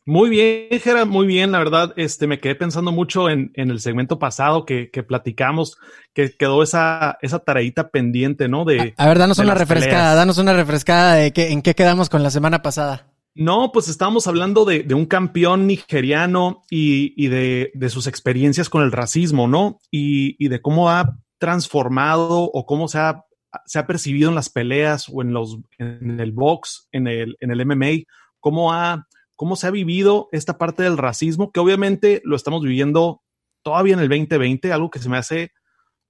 [0.08, 1.52] Muy bien, Jera, muy bien.
[1.52, 5.76] La verdad, este, me quedé pensando mucho en, en el segmento pasado que, que, platicamos,
[6.14, 8.64] que quedó esa, esa tareita pendiente, ¿no?
[8.64, 12.22] De, a, ver, danos una refrescada, danos una refrescada de que, en qué quedamos con
[12.22, 13.12] la semana pasada.
[13.34, 18.70] No, pues estábamos hablando de, de un campeón nigeriano y, y de, de, sus experiencias
[18.70, 19.78] con el racismo, ¿no?
[19.90, 23.26] Y, y de cómo ha transformado o cómo se ha,
[23.66, 27.50] se ha percibido en las peleas o en los, en el box, en el, en
[27.50, 28.04] el MMA,
[28.40, 29.06] cómo ha
[29.38, 33.22] cómo se ha vivido esta parte del racismo, que obviamente lo estamos viviendo
[33.62, 35.52] todavía en el 2020, algo que se me hace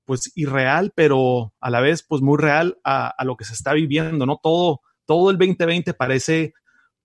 [0.07, 4.25] pues irreal, pero a la vez pues muy real a, lo que se está viviendo,
[4.25, 4.41] ¿no?
[4.43, 6.55] Todo, todo el 2020 parece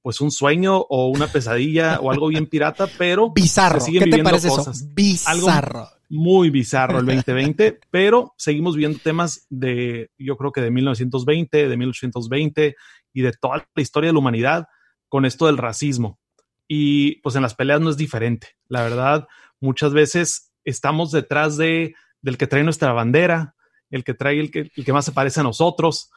[0.01, 3.81] pues un sueño o una pesadilla o algo bien pirata, pero bizarro.
[3.81, 4.71] Se ¿Qué te parece eso?
[4.93, 5.89] Bizarro.
[6.07, 11.77] muy bizarro el 2020, pero seguimos viendo temas de, yo creo que de 1920, de
[11.77, 12.75] 1820
[13.11, 14.67] y de toda la historia de la humanidad
[15.13, 16.19] con esto del racismo.
[16.67, 18.47] Y pues en las peleas no es diferente.
[18.67, 19.27] La verdad,
[19.59, 23.53] muchas veces estamos detrás de, del que trae nuestra bandera,
[23.91, 26.09] el que trae el que, el que más se parece a nosotros.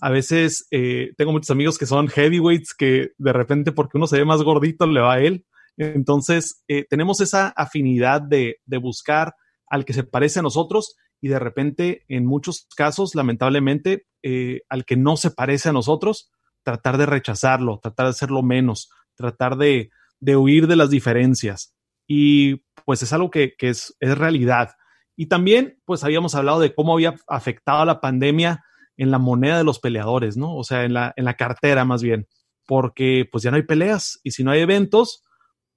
[0.00, 4.18] A veces eh, tengo muchos amigos que son heavyweights que de repente porque uno se
[4.18, 5.46] ve más gordito le va a él.
[5.76, 9.32] Entonces eh, tenemos esa afinidad de, de buscar
[9.68, 14.84] al que se parece a nosotros y de repente en muchos casos lamentablemente eh, al
[14.84, 16.32] que no se parece a nosotros
[16.62, 21.74] tratar de rechazarlo, tratar de hacerlo menos, tratar de, huir de las diferencias.
[22.06, 24.70] Y pues es algo que, es, es, realidad.
[25.16, 28.64] Y también, pues habíamos hablado de cómo había afectado la pandemia
[28.96, 30.54] en la moneda de los peleadores, ¿no?
[30.56, 32.26] O sea, en la, en la cartera más bien,
[32.66, 35.24] porque pues ya no hay peleas y si no hay eventos,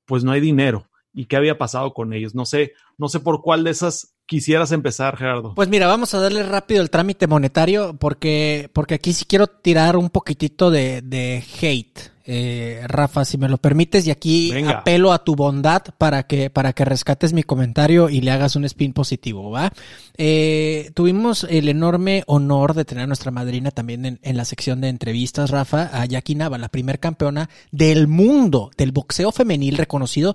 [0.06, 0.90] pues no hay dinero.
[1.14, 2.34] ¿Y qué había pasado con ellos?
[2.34, 5.54] No sé, no sé por cuál de esas quisieras empezar, Gerardo?
[5.56, 9.98] Pues mira, vamos a darle rápido el trámite monetario porque, porque aquí sí quiero tirar
[9.98, 12.14] un poquitito de, de hate.
[12.26, 16.72] Eh, Rafa, si me lo permites, y aquí apelo a tu bondad para que, para
[16.72, 19.74] que rescates mi comentario y le hagas un spin positivo, ¿va?
[20.18, 24.80] Eh, tuvimos el enorme honor de tener a nuestra madrina también en, en la sección
[24.80, 30.34] de entrevistas, Rafa, a Jackie Nava, la primer campeona del mundo del boxeo femenil reconocido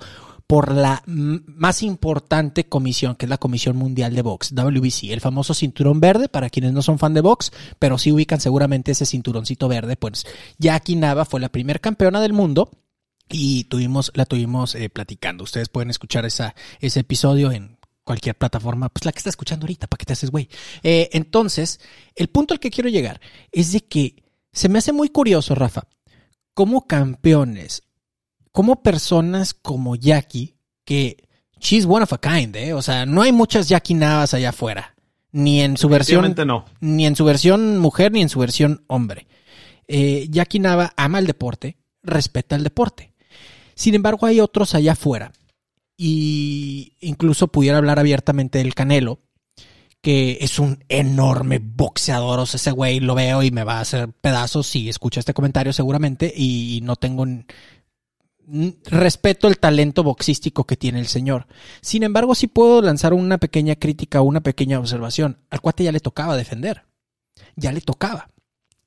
[0.49, 5.53] por la más importante comisión, que es la Comisión Mundial de Box, WBC, el famoso
[5.53, 9.69] cinturón verde, para quienes no son fan de box, pero sí ubican seguramente ese cinturoncito
[9.69, 12.71] verde, pues Jackie Nava fue la primera campeona del mundo
[13.29, 15.45] y tuvimos, la tuvimos eh, platicando.
[15.45, 19.87] Ustedes pueden escuchar esa, ese episodio en cualquier plataforma, pues la que está escuchando ahorita,
[19.87, 20.49] para que te haces güey.
[20.83, 21.79] Eh, entonces,
[22.15, 23.21] el punto al que quiero llegar
[23.53, 25.89] es de que se me hace muy curioso, Rafa,
[26.55, 27.83] cómo campeones
[28.59, 31.29] como personas como Jackie, que
[31.61, 32.73] she's one of a kind, ¿eh?
[32.73, 34.97] O sea, no hay muchas Jackie Navas allá afuera.
[35.31, 36.35] Ni en su versión.
[36.45, 36.65] no.
[36.81, 39.29] Ni en su versión mujer, ni en su versión hombre.
[39.87, 43.15] Eh, Jackie Nava ama el deporte, respeta el deporte.
[43.77, 45.31] Sin embargo, hay otros allá afuera.
[45.97, 49.21] Y incluso pudiera hablar abiertamente del Canelo,
[50.01, 52.41] que es un enorme boxeador.
[52.41, 55.33] O sea, ese güey lo veo y me va a hacer pedazos si escucha este
[55.33, 56.33] comentario seguramente.
[56.37, 57.25] Y no tengo
[58.85, 61.47] respeto el talento boxístico que tiene el señor.
[61.81, 65.39] Sin embargo, sí puedo lanzar una pequeña crítica una pequeña observación.
[65.51, 66.85] Al cuate ya le tocaba defender.
[67.57, 68.31] Ya le tocaba.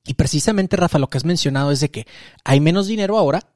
[0.04, 2.06] Y precisamente, Rafa, lo que has mencionado es de que
[2.44, 3.54] hay menos dinero ahora.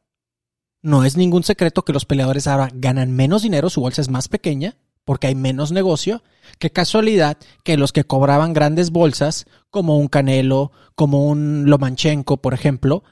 [0.83, 4.29] No es ningún secreto que los peleadores ahora ganan menos dinero, su bolsa es más
[4.29, 6.23] pequeña porque hay menos negocio.
[6.59, 12.53] Qué casualidad que los que cobraban grandes bolsas, como un Canelo, como un Lomanchenko, por
[12.53, 13.05] ejemplo,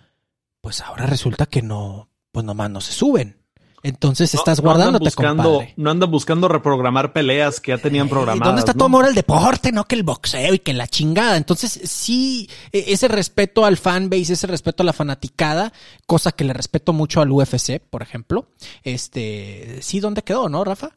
[0.61, 3.39] pues ahora resulta que no, pues nomás no se suben.
[3.85, 8.49] Entonces estás guardándote, buscando, No andan buscando reprogramar peleas que ya tenían programadas.
[8.49, 9.73] ¿Dónde está todo amor al deporte?
[9.73, 11.37] No que el boxeo y que la chingada.
[11.37, 15.73] Entonces, sí, e, ese respeto al fanbase, ese respeto a la fanaticada,
[16.07, 18.49] cosa que le respeto mucho al UFC, por ejemplo.
[18.85, 20.97] Este, sí, ¿dónde quedó, no, Rafa?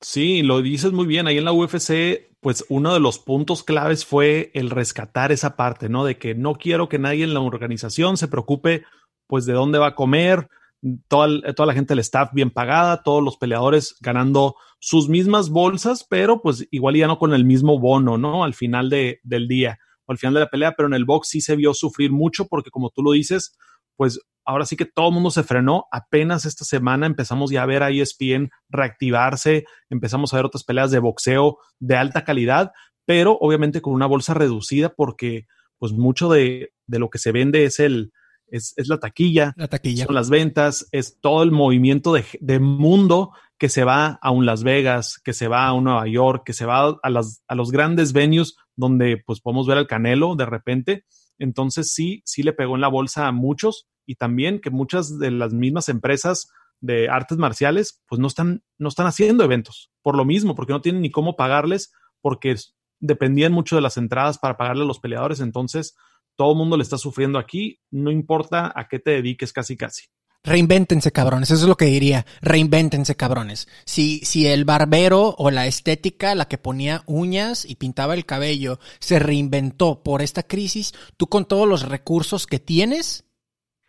[0.00, 1.28] Sí, lo dices muy bien.
[1.28, 5.88] Ahí en la UFC, pues uno de los puntos claves fue el rescatar esa parte,
[5.88, 6.04] ¿no?
[6.04, 8.82] De que no quiero que nadie en la organización se preocupe,
[9.28, 10.48] pues, de dónde va a comer,
[11.08, 16.06] toda, toda la gente del staff bien pagada, todos los peleadores ganando sus mismas bolsas,
[16.08, 18.44] pero pues igual ya no con el mismo bono, ¿no?
[18.44, 21.28] Al final de, del día o al final de la pelea, pero en el box
[21.28, 23.56] sí se vio sufrir mucho porque como tú lo dices,
[23.96, 25.86] pues ahora sí que todo el mundo se frenó.
[25.90, 30.90] Apenas esta semana empezamos ya a ver a ESPN reactivarse, empezamos a ver otras peleas
[30.90, 32.70] de boxeo de alta calidad,
[33.04, 37.64] pero obviamente con una bolsa reducida porque pues mucho de, de lo que se vende
[37.64, 38.12] es el,
[38.50, 43.68] es, la taquilla, la taquilla, son las ventas, es todo el movimiento de, mundo que
[43.68, 46.64] se va a un Las Vegas, que se va a un Nueva York, que se
[46.64, 51.04] va a, las, a los grandes venues donde pues podemos ver al Canelo de repente.
[51.38, 55.30] Entonces sí, sí le pegó en la bolsa a muchos y también que muchas de
[55.30, 60.24] las mismas empresas de artes marciales pues no están, no están haciendo eventos por lo
[60.24, 62.54] mismo, porque no tienen ni cómo pagarles, porque
[63.00, 65.40] dependían mucho de las entradas para pagarle a los peleadores.
[65.40, 65.96] Entonces,
[66.38, 70.04] todo el mundo le está sufriendo aquí, no importa a qué te dediques casi casi.
[70.44, 71.50] Reinvéntense, cabrones.
[71.50, 72.24] Eso es lo que diría.
[72.40, 73.66] Reinvéntense, cabrones.
[73.84, 78.78] Si, si el barbero o la estética, la que ponía uñas y pintaba el cabello,
[79.00, 83.24] se reinventó por esta crisis, tú con todos los recursos que tienes,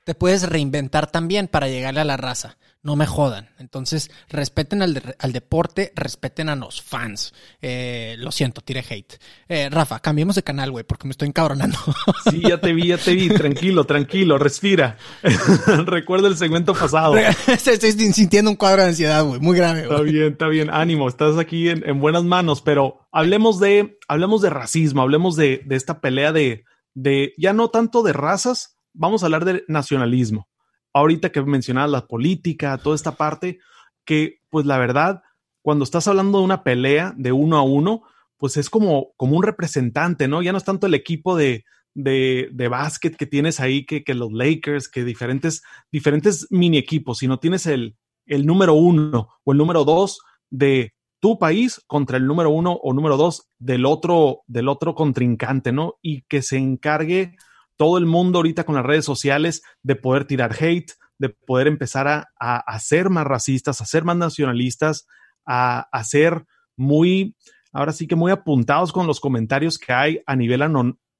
[0.03, 3.49] te puedes reinventar también para llegarle a la raza no me jodan.
[3.59, 4.93] Entonces, respeten al,
[5.33, 7.33] deporte, respeten a los fans.
[7.61, 9.19] Eh, lo siento, tire hate.
[9.47, 11.77] Eh, Rafa, cambiemos de canal, güey, porque me estoy encabronando.
[12.29, 13.29] Sí, ya te vi, ya te vi.
[13.29, 14.97] Tranquilo, tranquilo, respira.
[15.85, 17.15] Recuerda el segmento pasado.
[17.47, 19.83] estoy sintiendo un cuadro de ansiedad, güey, muy grave.
[19.83, 20.69] Está bien, está bien.
[20.69, 25.75] Ánimo, estás aquí en, buenas manos, pero hablemos de, hablemos de racismo, hablemos de, de
[25.75, 30.48] esta pelea de, de, ya no tanto de razas, vamos a hablar de nacionalismo
[30.93, 33.60] ahorita que mencionabas la política, toda esta parte,
[34.06, 35.21] que pues la verdad,
[35.62, 38.04] cuando estás hablando de una pelea de uno a uno,
[38.38, 40.41] pues es como, como un representante, ¿no?
[40.41, 44.13] Ya no es tanto el equipo de, de, de básquet que tienes ahí, que, que,
[44.13, 49.58] los Lakers, que diferentes, diferentes mini equipos, sino tienes el, el número uno o el
[49.58, 54.69] número dos de tu país contra el número uno o número dos del otro, del
[54.69, 55.95] otro contrincante, ¿no?
[56.02, 57.36] Y que se encargue
[57.79, 62.09] todo el mundo ahorita con las redes sociales de poder tirar hate, de poder empezar
[62.09, 65.07] a, a, ser más racistas, a ser más nacionalistas,
[65.45, 67.37] a, ser muy,
[67.71, 70.61] ahora sí que muy apuntados con los comentarios que hay a nivel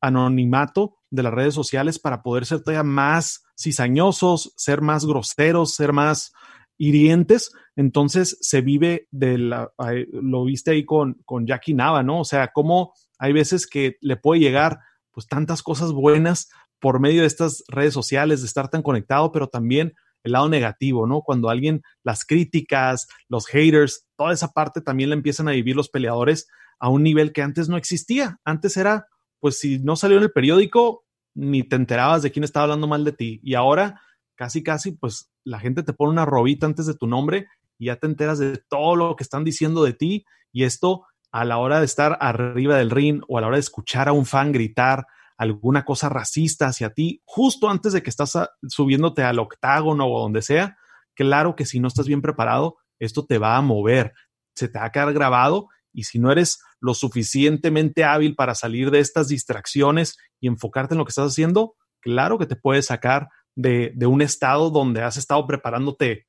[0.02, 5.94] anonimato de las redes sociales para poder ser todavía más cizañosos, ser más groseros, ser
[5.94, 6.34] más
[6.78, 7.54] hirientes.
[7.78, 9.72] Entonces se vive de la,
[10.12, 12.20] lo viste ahí con, con Jackie Nava, ¿no?
[12.20, 14.80] O sea, cómo hay veces que le puede llegar
[15.20, 19.50] pues tantas cosas buenas por medio de estas redes sociales, de estar tan conectado, pero
[19.50, 21.24] también el lado negativo, ¿no?
[21.24, 25.90] Cuando alguien, las críticas, los haters, toda esa parte también la empiezan a vivir los
[25.90, 26.48] peleadores
[26.80, 28.40] a un nivel que antes no existía.
[28.46, 29.08] Antes era,
[29.42, 31.04] pues si no salió en el periódico,
[31.36, 33.42] ni te enterabas de quién estaba hablando mal de ti.
[33.44, 34.00] Y ahora,
[34.36, 37.98] casi, casi, pues la gente te pone una robita antes de tu nombre y ya
[37.98, 40.24] te enteras de todo lo que están diciendo de ti.
[40.54, 43.62] Y esto a la hora de estar arriba del ring o a la hora de
[43.62, 45.06] escuchar a un fan gritar
[45.38, 48.38] alguna cosa racista hacia ti, justo antes de que estás
[48.68, 50.78] subiéndote al octágono o donde sea,
[51.16, 54.14] claro que si no estás bien preparado, esto te va a mover,
[54.54, 58.92] se te va a quedar grabado y si no eres lo suficientemente hábil para salir
[58.92, 63.30] de estas distracciones y enfocarte en lo que estás haciendo, claro que te puede sacar
[63.56, 66.26] de un estado donde has estado preparándote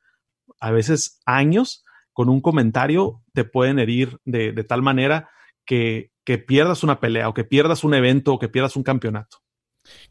[0.60, 1.84] a veces años
[2.20, 5.30] con un comentario te pueden herir de, tal manera
[5.64, 9.38] que, que pierdas una pelea o que pierdas un evento o que pierdas un campeonato.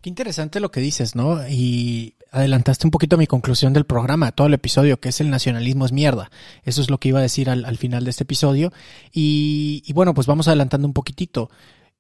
[0.02, 1.48] Qué interesante lo que dices, ¿no?
[1.48, 5.86] Y adelantaste un poquito mi conclusión del programa, todo el episodio, que es el nacionalismo
[5.86, 6.32] es mierda.
[6.64, 8.74] Eso es lo que iba a decir al, al final de este episodio.
[9.14, 11.52] Y, y, bueno, pues vamos adelantando un poquitito.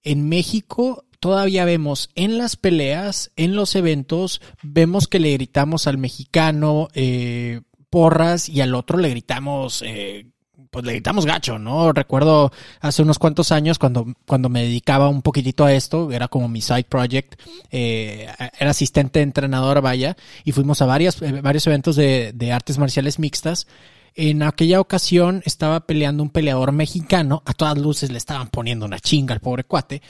[0.01, 5.99] En México todavía vemos en las peleas, en los eventos, vemos que le gritamos al
[5.99, 9.84] mexicano eh, porras y al otro le gritamos...
[9.86, 10.28] Eh,
[10.72, 11.94] pues le gritamos gacho, ¿no?
[11.94, 16.48] Recuerdo hace unos cuantos años cuando, cuando me dedicaba un poquitito a esto, era como
[16.48, 18.28] mi side project, eh,
[18.60, 23.18] era asistente entrenador, vaya, y fuimos a varias, eh, varios eventos de, de artes marciales
[23.18, 23.66] mixtas.
[24.14, 29.00] En aquella ocasión estaba peleando un peleador mexicano, a todas luces le estaban poniendo una
[29.00, 30.04] chinga al pobre cuate,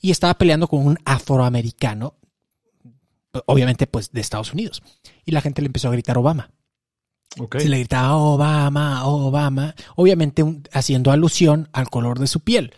[0.00, 2.14] y estaba peleando con un afroamericano,
[3.46, 4.82] obviamente pues de Estados Unidos.
[5.24, 6.50] Y la gente le empezó a gritar Obama.
[7.38, 7.60] Okay.
[7.60, 12.72] Se le gritaba Obama, Obama, obviamente un, haciendo alusión al color de su piel.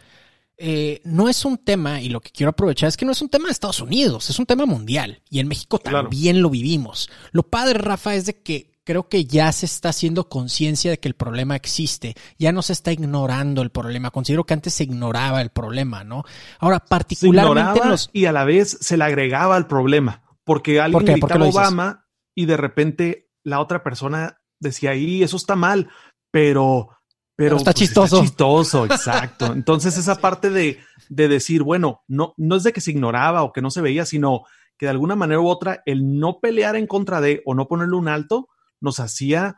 [0.61, 3.29] Eh, no es un tema, y lo que quiero aprovechar es que no es un
[3.29, 5.23] tema de Estados Unidos, es un tema mundial.
[5.31, 6.43] Y en México también claro.
[6.43, 7.09] lo vivimos.
[7.31, 11.09] Lo padre, Rafa, es de que creo que ya se está haciendo conciencia de que
[11.09, 12.15] el problema existe.
[12.39, 14.11] Ya no se está ignorando el problema.
[14.11, 16.25] Considero que antes se ignoraba el problema, ¿no?
[16.59, 17.87] Ahora, particularmente.
[17.87, 18.09] Los...
[18.15, 20.23] Y a la vez se le agregaba al problema.
[20.43, 25.57] Porque alguien ¿Por gritaba Obama y de repente la otra persona decía, ahí eso está
[25.57, 25.89] mal,
[26.31, 26.89] pero,
[27.37, 28.17] pero, pero está pues, chistoso.
[28.17, 29.47] Está chistoso, exacto.
[29.53, 30.79] Entonces esa parte de,
[31.09, 34.05] de decir, bueno, no, no es de que se ignoraba o que no se veía,
[34.05, 34.43] sino
[34.77, 37.97] que de alguna manera u otra el no pelear en contra de o no ponerle
[37.97, 38.49] un alto
[38.81, 39.57] nos hacía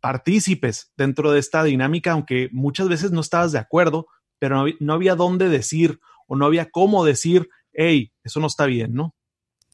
[0.00, 4.06] partícipes dentro de esta dinámica, aunque muchas veces no estabas de acuerdo,
[4.38, 8.66] pero no, no había dónde decir o no había cómo decir, hey, eso no está
[8.66, 9.14] bien, ¿no?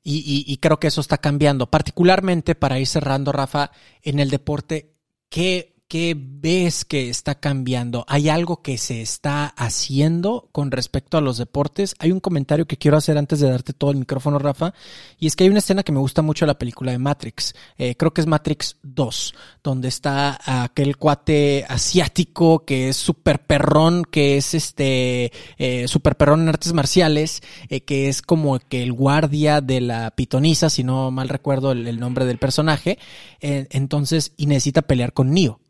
[0.09, 4.95] Y, y, creo que eso está cambiando, particularmente para ir cerrando, Rafa, en el deporte,
[5.29, 8.05] ¿qué, ¿qué ves que está cambiando?
[8.09, 11.95] ¿Hay algo que se está haciendo con respecto a los deportes?
[11.99, 14.75] Hay un comentario que quiero hacer antes de darte todo el micrófono, Rafa,
[15.19, 17.55] y es que hay una escena que me gusta mucho de la película de Matrix,
[17.79, 24.05] eh, creo que es Matrix 2, donde está aquel cuate asiático que es súper perrón,
[24.05, 28.93] que es este eh, súper perrón en artes marciales, eh, que es como que el
[28.93, 32.99] guardia de la pitonisa, si no mal recuerdo el, el nombre del personaje,
[33.41, 35.61] eh, entonces, y necesita pelear con Neo.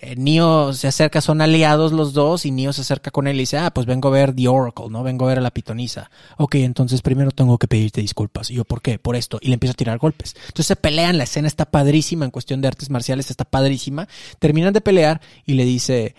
[0.00, 3.58] Eh, se acerca, son aliados los dos, y Neo se acerca con él y dice,
[3.58, 5.02] ah, pues vengo a ver The Oracle, ¿no?
[5.02, 6.10] Vengo a ver a la pitonisa.
[6.36, 8.50] Ok, entonces primero tengo que pedirte disculpas.
[8.50, 8.98] Y yo, ¿por qué?
[8.98, 9.38] Por esto.
[9.40, 10.34] Y le empiezo a tirar golpes.
[10.46, 14.08] Entonces se pelean, la escena está padrísima en cuestión de artes marciales, está padrísima.
[14.38, 16.14] Terminan de pelear y le dice,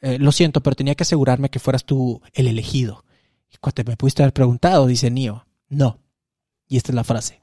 [0.00, 3.04] eh, lo siento, pero tenía que asegurarme que fueras tú el elegido.
[3.50, 5.98] Y me pudiste haber preguntado, dice Neo, no.
[6.68, 7.42] Y esta es la frase.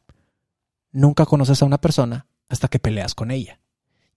[0.92, 3.61] Nunca conoces a una persona hasta que peleas con ella.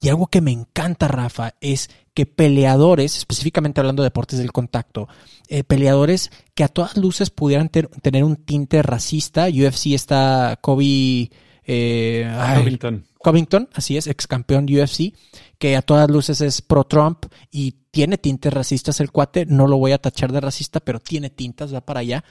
[0.05, 5.09] Y algo que me encanta, Rafa, es que peleadores, específicamente hablando de deportes del contacto,
[5.49, 9.47] eh, peleadores que a todas luces pudieran ter tener un tinte racista.
[9.49, 11.31] UFC está Kobe.
[11.67, 13.05] Eh, Covington.
[13.07, 15.15] Ay, Covington, así es, ex campeón UFC,
[15.59, 19.47] que a todas luces es pro-Trump y tiene tintes racistas el cuate.
[19.47, 22.25] No lo voy a tachar de racista, pero tiene tintas, va para allá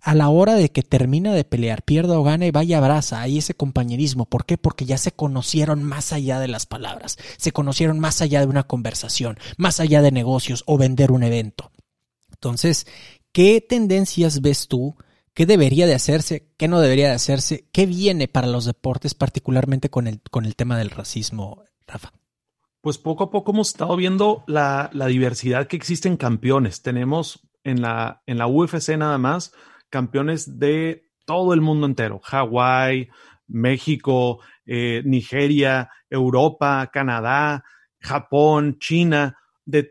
[0.00, 3.54] a la hora de que termina de pelear, pierda o gane, vaya abraza, hay ese
[3.54, 4.26] compañerismo.
[4.26, 4.58] ¿Por qué?
[4.58, 8.64] Porque ya se conocieron más allá de las palabras, se conocieron más allá de una
[8.64, 11.70] conversación, más allá de negocios o vender un evento.
[12.30, 12.86] Entonces,
[13.32, 14.96] ¿qué tendencias ves tú?
[15.34, 16.48] ¿Qué debería de hacerse?
[16.56, 17.68] ¿Qué no debería de hacerse?
[17.72, 22.12] ¿Qué viene para los deportes, particularmente con el, con el tema del racismo, Rafa?
[22.80, 26.82] Pues poco a poco hemos estado viendo la, la diversidad que existe en campeones.
[26.82, 29.52] Tenemos en la, en la UFC nada más
[29.96, 33.08] campeones de todo el mundo entero, Hawái,
[33.46, 37.64] México, eh, Nigeria, Europa, Canadá,
[37.98, 39.90] Japón, China, de,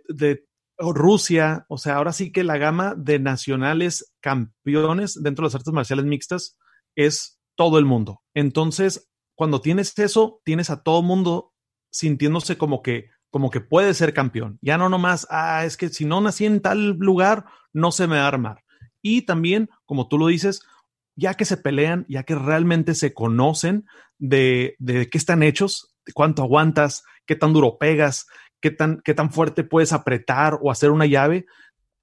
[0.78, 5.74] Rusia, o sea, ahora sí que la gama de nacionales campeones dentro de las artes
[5.74, 6.60] marciales mixtas
[6.96, 8.22] es todo el mundo.
[8.36, 11.54] Entonces, cuando tienes eso, tienes a todo mundo
[11.92, 14.60] sintiéndose como que como que puede ser campeón.
[14.62, 18.18] Ya no nomás, ah, es que si no nací en tal lugar, no se me
[18.18, 18.65] va a armar
[19.06, 20.64] y también, como tú lo dices,
[21.16, 23.86] ya que se pelean, ya que realmente se conocen
[24.18, 28.26] de, de qué están hechos, de cuánto aguantas, qué tan duro pegas,
[28.60, 31.46] qué tan, qué tan fuerte puedes apretar o hacer una llave,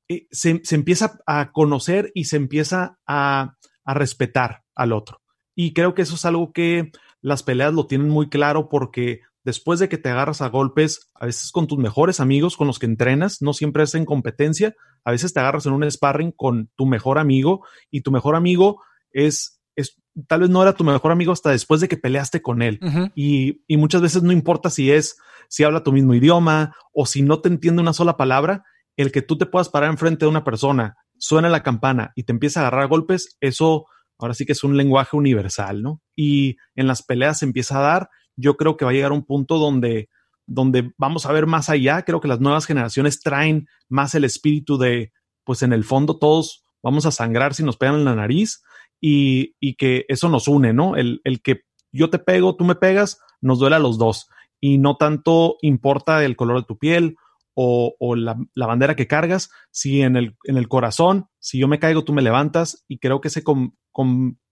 [0.08, 5.20] eh, se, se, empieza a conocer y se empieza a, a respetar al otro.
[5.56, 9.80] Y creo que eso es algo que las peleas lo tienen muy claro porque después
[9.80, 12.86] de que te agarras a golpes, a veces con tus mejores amigos, con los que
[12.86, 16.86] entrenas, no siempre es en competencia, a veces te agarras en un sparring con tu
[16.86, 19.96] mejor amigo y tu mejor amigo es, es
[20.26, 22.80] tal vez no era tu mejor amigo hasta después de que peleaste con él.
[23.14, 25.16] y, y, muchas veces no importa si es,
[25.48, 28.64] si habla tu mismo idioma o si no te entiende una sola palabra,
[28.96, 32.32] el que tú te puedas parar enfrente de una persona, suena la campana y te
[32.32, 33.86] empieza a agarrar golpes, eso
[34.18, 36.00] ahora sí que es un lenguaje universal, ¿no?
[36.14, 39.14] Y en las peleas se empieza a dar, yo creo que va a llegar a
[39.14, 40.08] un punto donde,
[40.52, 44.76] donde vamos a ver más allá, creo que las nuevas generaciones traen más el espíritu
[44.76, 45.12] de,
[45.44, 48.62] pues en el fondo todos vamos a sangrar si nos pegan en la nariz
[49.00, 50.96] y, y que eso nos une, ¿no?
[50.96, 54.28] El, el que yo te pego, tú me pegas, nos duele a los dos.
[54.60, 57.16] Y no tanto importa el color de tu piel
[57.54, 61.78] o, la, la, bandera que cargas, si en el, en el corazón, si yo me
[61.78, 62.84] caigo, tú me levantas.
[62.88, 63.42] Y creo que ese,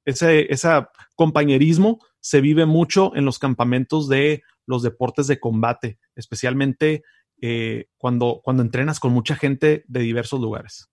[0.04, 7.02] ese, ese compañerismo se vive mucho en los campamentos de los deportes de combate, especialmente
[7.42, 10.88] eh, cuando, cuando entrenas con mucha gente de diversos lugares.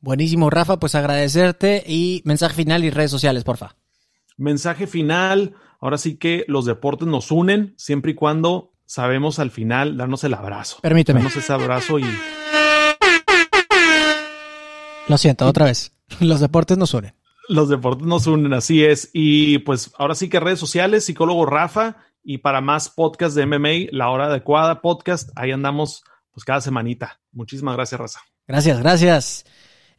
[0.00, 3.76] Buenísimo, Rafa, pues agradecerte y mensaje final y redes sociales, porfa.
[4.36, 9.96] Mensaje final, ahora sí que los deportes nos unen siempre y cuando sabemos al final
[9.96, 10.78] darnos el abrazo.
[10.82, 11.20] Permíteme.
[11.20, 12.04] Darnos ese abrazo y...
[15.08, 15.92] Lo siento, otra vez.
[16.20, 17.14] Los deportes nos unen.
[17.48, 19.10] Los deportes nos unen, así es.
[19.12, 21.96] Y pues ahora sí que redes sociales, psicólogo Rafa,
[22.28, 26.02] y para más podcast de MMA, La Hora Adecuada Podcast, ahí andamos
[26.32, 27.20] pues cada semanita.
[27.30, 28.20] Muchísimas gracias, Raza.
[28.48, 29.44] Gracias, gracias.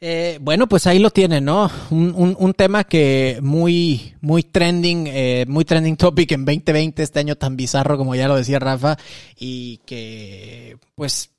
[0.01, 1.71] Eh, bueno, pues ahí lo tienen, ¿no?
[1.89, 7.37] Un, un, tema que muy, muy trending, eh, muy trending topic en 2020, este año
[7.37, 8.97] tan bizarro como ya lo decía Rafa,
[9.37, 11.31] y que pues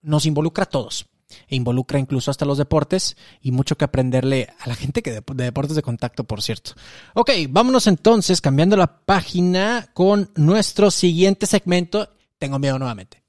[0.00, 1.06] nos involucra a todos
[1.48, 5.22] e involucra incluso hasta los deportes y mucho que aprenderle a la gente que de,
[5.34, 6.72] de, deportes de contacto, por cierto.
[7.14, 12.08] Ok, vámonos entonces cambiando la página con nuestro siguiente segmento.
[12.38, 13.22] Tengo miedo nuevamente.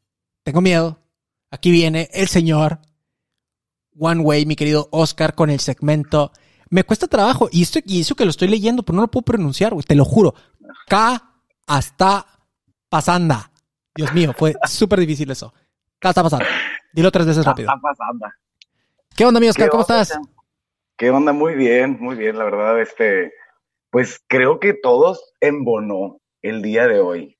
[0.44, 1.00] Tengo miedo.
[1.52, 2.80] Aquí viene el señor
[3.98, 6.32] One Way, mi querido Oscar, con el segmento.
[6.70, 9.24] Me cuesta trabajo y, esto, y eso que lo estoy leyendo, pero no lo puedo
[9.24, 10.36] pronunciar, güey, te lo juro.
[10.88, 11.34] K
[11.68, 12.26] hasta
[12.90, 13.52] pasanda.
[13.96, 15.54] Dios mío, fue súper difícil eso.
[16.06, 16.46] K hasta pasando.
[16.94, 17.68] Dilo tres veces rápido.
[17.68, 18.28] Está pasando.
[19.16, 19.70] ¿Qué onda, mi Oscar?
[19.70, 20.20] ¿Cómo onda, estás?
[20.98, 21.34] ¿Qué onda?
[21.34, 23.34] Muy bien, muy bien, la verdad, este,
[23.90, 27.38] pues creo que todos embonó el día de hoy,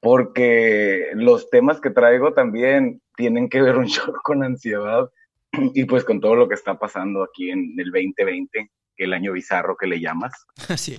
[0.00, 5.08] porque los temas que traigo también tienen que ver un shock con ansiedad
[5.52, 9.32] y pues con todo lo que está pasando aquí en el 2020, que el año
[9.32, 10.32] bizarro que le llamas.
[10.76, 10.98] Sí.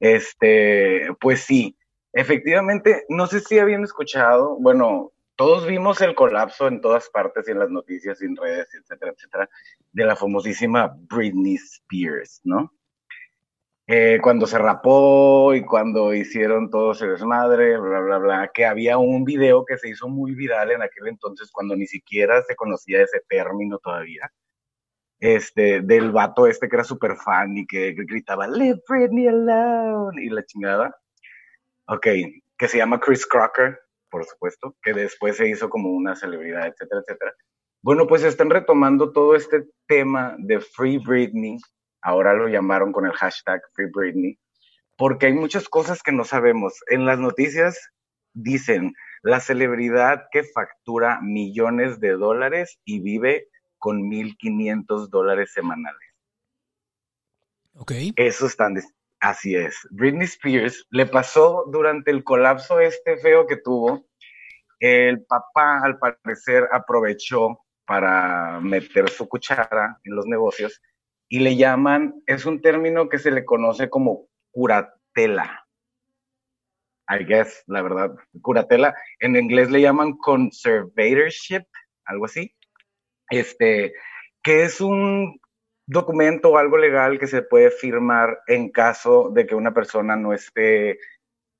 [0.00, 1.78] este, pues sí,
[2.12, 7.52] efectivamente, no sé si habían escuchado, bueno, todos vimos el colapso en todas partes y
[7.52, 9.48] en las noticias en redes, etcétera, etcétera,
[9.90, 12.74] de la famosísima Britney Spears, ¿no?
[13.86, 18.98] Eh, cuando se rapó y cuando hicieron todo ese desmadre, bla, bla, bla, que había
[18.98, 23.00] un video que se hizo muy viral en aquel entonces cuando ni siquiera se conocía
[23.02, 24.30] ese término todavía,
[25.20, 30.28] este, del vato este que era súper fan y que gritaba, Leave Britney alone, y
[30.28, 30.94] la chingada.
[31.86, 32.08] Ok,
[32.58, 33.80] que se llama Chris Crocker,
[34.10, 37.34] por supuesto, que después se hizo como una celebridad, etcétera, etcétera.
[37.82, 41.56] Bueno, pues están retomando todo este tema de Free Britney,
[42.02, 44.38] ahora lo llamaron con el hashtag Free Britney,
[44.98, 46.74] porque hay muchas cosas que no sabemos.
[46.88, 47.90] En las noticias
[48.34, 48.92] dicen
[49.22, 53.48] la celebridad que factura millones de dólares y vive
[53.78, 56.10] con 1.500 dólares semanales.
[57.74, 57.92] Ok.
[58.16, 58.76] Eso están,
[59.20, 59.86] así es.
[59.90, 64.06] Britney Spears le pasó durante el colapso este feo que tuvo.
[64.78, 70.80] El papá, al parecer, aprovechó para meter su cuchara en los negocios
[71.28, 75.64] y le llaman, es un término que se le conoce como curatela.
[77.08, 78.94] I guess, la verdad, curatela.
[79.18, 81.64] En inglés le llaman conservatorship,
[82.04, 82.54] algo así.
[83.30, 83.92] Este,
[84.42, 85.40] que es un
[85.90, 90.32] documento o algo legal que se puede firmar en caso de que una persona no
[90.32, 90.98] esté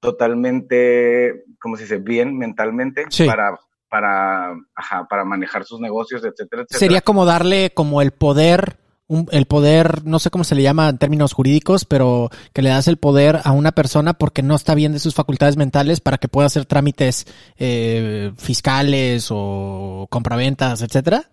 [0.00, 3.26] totalmente, ¿cómo se dice?, bien mentalmente Sí.
[3.26, 3.58] para,
[3.88, 6.78] para, ajá, para manejar sus negocios, etcétera, etcétera.
[6.78, 8.76] Sería como darle como el poder,
[9.08, 12.70] un- el poder, no sé cómo se le llama en términos jurídicos, pero que le
[12.70, 16.18] das el poder a una persona porque no está bien de sus facultades mentales para
[16.18, 17.26] que pueda hacer trámites
[17.58, 21.24] eh, fiscales o compraventas, etcétera.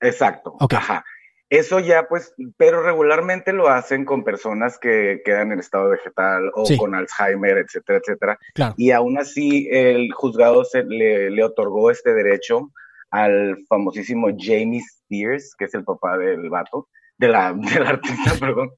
[0.00, 0.56] Exacto.
[0.60, 0.74] Ok.
[0.74, 1.04] Ajá.
[1.48, 6.66] Eso ya, pues, pero regularmente lo hacen con personas que quedan en estado vegetal o
[6.66, 6.76] Sí.
[6.76, 8.38] con Alzheimer, etcétera, etcétera.
[8.54, 8.74] Claro.
[8.76, 12.72] Y aún así, el juzgado se le, le otorgó este derecho
[13.10, 16.88] al famosísimo Jamie Spears, que es el papá del vato,
[17.18, 18.70] de la, del artista, perdón.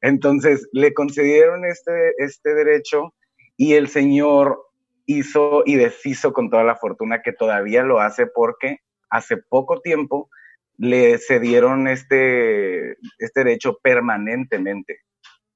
[0.00, 3.14] Entonces, le concedieron este, este derecho
[3.56, 4.58] y el señor
[5.06, 8.78] hizo y deshizo con toda la fortuna que todavía lo hace porque
[9.08, 10.28] hace poco tiempo
[10.78, 14.98] le cedieron este, este derecho permanentemente.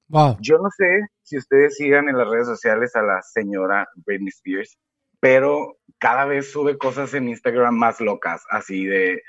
[0.08, 0.36] Wow.
[0.40, 4.78] Yo no sé si ustedes sigan en las redes sociales a la señora Britney Spears,
[5.18, 9.22] pero cada vez sube cosas en Instagram más locas, así de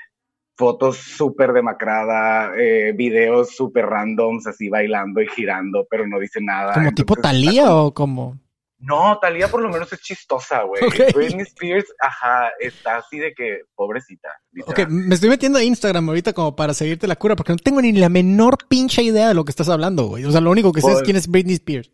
[0.56, 6.74] fotos súper demacrada, eh, videos súper randoms, así bailando y girando, pero no dice nada.
[6.74, 8.38] ¿Como tipo Talía o como?
[8.80, 10.82] No, Talía por lo menos es chistosa, güey.
[11.14, 14.28] Britney Spears, ajá, está así de que, pobrecita.
[14.66, 17.82] Ok, me estoy metiendo a Instagram ahorita como para seguirte la cura porque no tengo
[17.82, 20.24] ni la menor pinche idea de lo que estás hablando, güey.
[20.24, 21.90] O sea, lo único que sé es Pues- quién es Britney Spears.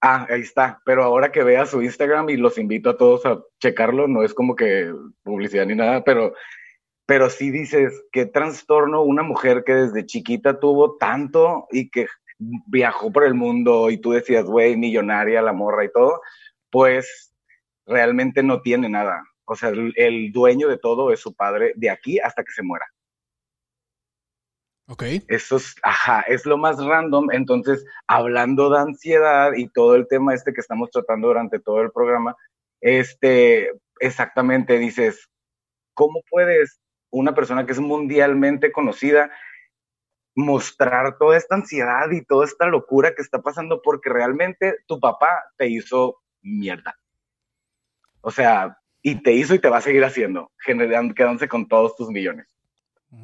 [0.00, 0.80] Ah, ahí está.
[0.84, 4.34] Pero ahora que vea su Instagram y los invito a todos a checarlo, no es
[4.34, 4.92] como que
[5.24, 6.34] publicidad ni nada, pero,
[7.06, 12.06] pero sí dices, qué trastorno una mujer que desde chiquita tuvo tanto y que
[12.38, 16.20] viajó por el mundo y tú decías, güey, millonaria la morra y todo,
[16.70, 17.34] pues
[17.86, 19.22] realmente no tiene nada.
[19.44, 22.62] O sea, el, el dueño de todo es su padre de aquí hasta que se
[22.62, 22.86] muera.
[24.90, 25.02] Ok.
[25.28, 27.30] Eso es, ajá, es lo más random.
[27.32, 31.90] Entonces, hablando de ansiedad y todo el tema este que estamos tratando durante todo el
[31.90, 32.34] programa,
[32.80, 33.70] este,
[34.00, 35.28] exactamente dices,
[35.94, 36.80] ¿cómo puedes
[37.10, 39.30] una persona que es mundialmente conocida
[40.38, 45.28] mostrar toda esta ansiedad y toda esta locura que está pasando porque realmente tu papá
[45.56, 46.96] te hizo mierda?
[48.20, 51.96] O sea, y te hizo y te va a seguir haciendo, generando, quedándose con todos
[51.96, 52.46] tus millones.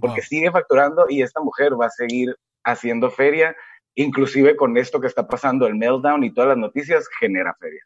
[0.01, 3.55] Porque sigue facturando y esta mujer va a seguir haciendo feria,
[3.95, 7.83] inclusive con esto que está pasando, el meltdown y todas las noticias, genera feria,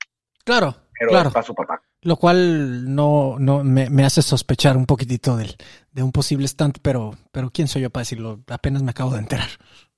[0.49, 1.43] Claro, pero claro.
[1.43, 1.83] su papá.
[2.01, 5.55] Lo cual no, no me, me hace sospechar un poquitito del,
[5.93, 8.41] de un posible stunt, pero, pero quién soy yo para decirlo.
[8.49, 9.49] Apenas me acabo de enterar.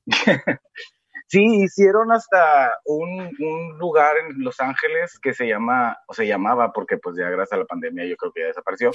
[1.32, 6.72] Sí, hicieron hasta un, un lugar en Los Ángeles que se llama, o se llamaba,
[6.72, 8.90] porque pues ya gracias a la pandemia yo creo que ya desapareció,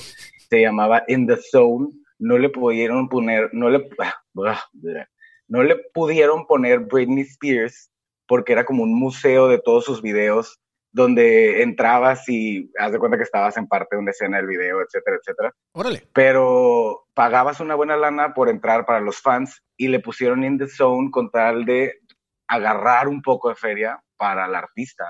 [0.49, 3.87] se llamaba In the Zone, no le pudieron poner, no le,
[5.47, 7.89] no le pudieron poner Britney Spears
[8.27, 10.59] porque era como un museo de todos sus videos
[10.95, 14.79] donde entrabas y haz de cuenta que estabas en parte de una escena del video,
[14.81, 16.07] etcétera, etcétera Órale.
[16.13, 20.69] pero pagabas una buena lana por entrar para los fans y le pusieron in the
[20.69, 21.99] zone con tal de
[22.47, 25.03] agarrar un poco de feria para el artista,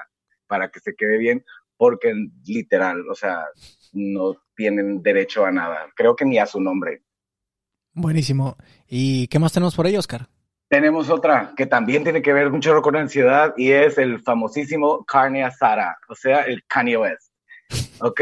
[0.47, 1.45] para que se quede bien,
[1.77, 2.15] porque
[2.47, 3.45] literal, o sea,
[3.93, 7.03] no tienen derecho a nada, creo que ni a su nombre.
[7.93, 8.57] Buenísimo.
[8.87, 10.29] ¿Y qué más tenemos por ahí, Oscar?
[10.67, 15.43] Tenemos otra que también tiene que ver chorro con ansiedad y es el famosísimo carne
[15.43, 17.31] asada, o sea, el Kanye West.
[18.01, 18.21] ¿Ok?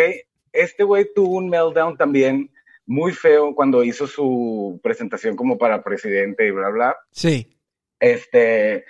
[0.52, 2.52] Este güey tuvo un meltdown también
[2.86, 6.98] muy feo cuando hizo su presentación como para presidente y bla, bla.
[7.12, 7.58] Sí.
[8.00, 8.86] Este,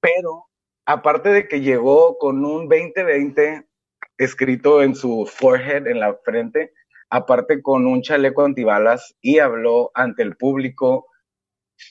[0.00, 0.46] pero
[0.84, 3.66] aparte de que llegó con un 2020
[4.18, 6.72] escrito en su forehead, en la frente,
[7.08, 11.06] aparte con un chaleco antibalas y habló ante el público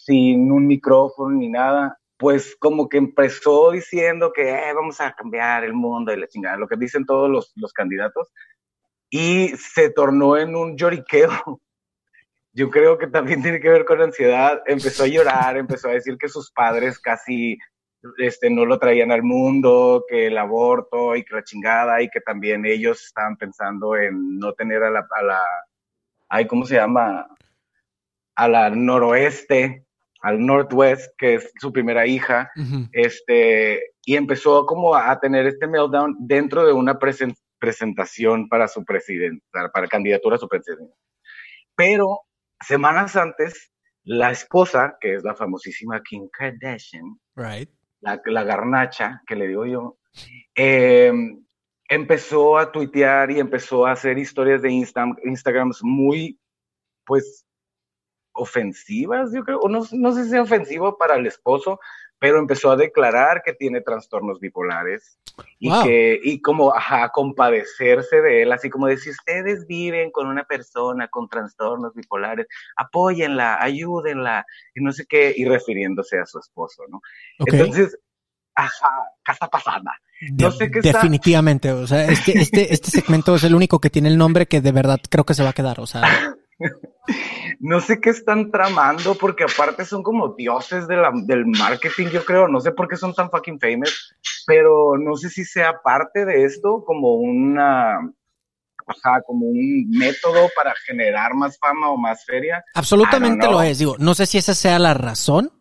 [0.05, 5.63] sin un micrófono ni nada, pues como que empezó diciendo que "Eh, vamos a cambiar
[5.63, 8.31] el mundo y la chingada, lo que dicen todos los, los candidatos,
[9.09, 11.29] y se tornó en un lloriqueo.
[12.53, 14.61] Yo creo que también tiene que ver con ansiedad.
[14.67, 17.57] Empezó a llorar, empezó a decir que sus padres casi
[18.17, 22.19] este, no lo traían al mundo, que el aborto y que la chingada, y que
[22.21, 25.41] también ellos estaban pensando en no tener a la, a la
[26.29, 27.27] ay, ¿cómo se llama?
[28.41, 29.85] A la noroeste,
[30.21, 32.87] al northwest, que es su primera hija, Ujú.
[32.91, 38.83] este, y empezó como a, tener este meltdown dentro de una presen- presentación para su
[38.83, 40.93] presidente, para, candidatura a su presidente.
[41.75, 42.21] Pero
[42.67, 43.71] semanas antes,
[44.03, 47.69] la esposa, que es la famosísima Kim Kardashian, Right.
[47.99, 49.97] la, la garnacha, que le digo yo,
[50.55, 51.13] eh,
[51.87, 56.39] empezó a tuitear y empezó a hacer historias de Insta- Instagrams muy,
[57.05, 57.45] pues,
[58.33, 61.79] ofensivas, yo creo, o no, no sé si sea ofensivo para el esposo,
[62.19, 65.17] pero empezó a declarar que tiene trastornos bipolares
[65.57, 65.83] y Wow.
[65.83, 70.43] que, y como, ajá, compadecerse de él, así como de si ustedes viven con una
[70.43, 76.83] persona con trastornos bipolares, apóyenla, ayúdenla, y no sé qué, y refiriéndose a su esposo,
[76.89, 77.01] ¿no?
[77.39, 77.97] Entonces,
[78.53, 78.89] ajá,
[79.25, 79.89] ¿qué está pasando?
[80.29, 81.71] De- no sé qué está- definitivamente.
[81.71, 84.71] O sea, este, este, este segmento es el único que tiene el nombre que de
[84.71, 85.79] verdad creo que se va a quedar.
[85.79, 86.03] O sea,
[87.59, 92.23] No sé qué están tramando, porque aparte son como dioses de la- del marketing, yo
[92.25, 92.47] creo.
[92.47, 94.15] No sé por qué son tan fucking famous,
[94.47, 97.97] pero no sé si sea parte de esto como una,
[98.87, 102.63] ajá, como un método para generar más fama o más feria.
[102.73, 103.77] absolutamente don't lo es.
[103.79, 105.51] Digo, no sé si esa sea la razón,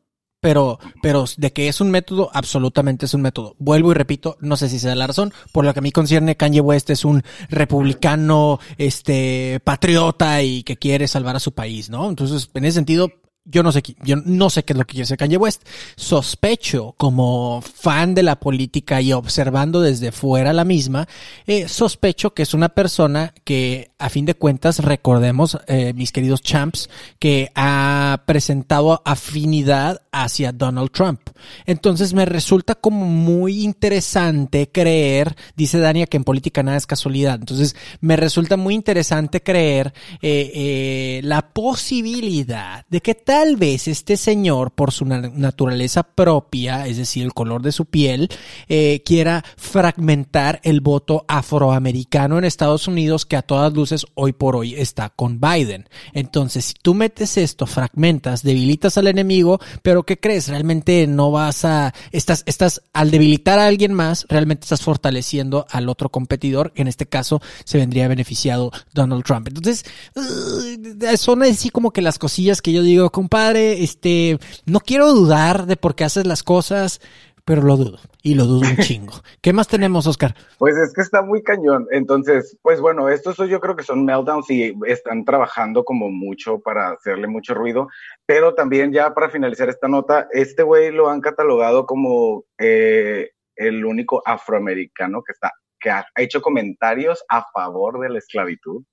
[0.40, 3.54] pero, pero de que es un método, absolutamente es un método.
[3.58, 5.32] Vuelvo y repito, no sé si sea la razón.
[5.52, 10.76] Por lo que a mí concierne, Kanye West es un republicano, este, patriota y que
[10.76, 12.08] quiere salvar a su país, ¿no?
[12.08, 13.10] Entonces, en ese sentido,
[13.44, 15.66] yo no sé, yo no sé qué es lo que quiere hacer Kanye West.
[15.96, 21.08] Sospecho, como fan de la política y observando desde fuera la misma,
[21.46, 26.42] eh, sospecho que es una persona que, a fin de cuentas, recordemos, eh, mis queridos
[26.42, 31.29] champs, que ha presentado afinidad hacia Donald Trump.
[31.66, 37.36] Entonces me resulta como muy interesante creer, dice Dania que en política nada es casualidad.
[37.40, 44.16] Entonces me resulta muy interesante creer eh, eh, la posibilidad de que tal vez este
[44.16, 48.28] señor, por su na- naturaleza propia, es decir, el color de su piel,
[48.68, 54.56] eh, quiera fragmentar el voto afroamericano en Estados Unidos que a todas luces hoy por
[54.56, 55.88] hoy está con Biden.
[56.12, 60.48] Entonces, si tú metes esto, fragmentas, debilitas al enemigo, pero ¿qué crees?
[60.48, 65.88] Realmente no vas a, estás, estás, al debilitar a alguien más, realmente estás fortaleciendo al
[65.88, 69.48] otro competidor, en este caso se vendría beneficiado Donald Trump.
[69.48, 69.84] Entonces,
[70.16, 75.66] uh, son así como que las cosillas que yo digo, compadre, este, no quiero dudar
[75.66, 77.00] de por qué haces las cosas,
[77.44, 79.12] pero lo dudo, y lo dudo un chingo.
[79.40, 80.34] ¿Qué más tenemos, Oscar?
[80.58, 81.86] Pues es que está muy cañón.
[81.90, 86.90] Entonces, pues bueno, estos yo creo que son meltdowns y están trabajando como mucho para
[86.90, 87.88] hacerle mucho ruido.
[88.26, 93.84] Pero también ya para finalizar esta nota, este güey lo han catalogado como eh, el
[93.84, 98.84] único afroamericano que está, que ha hecho comentarios a favor de la esclavitud,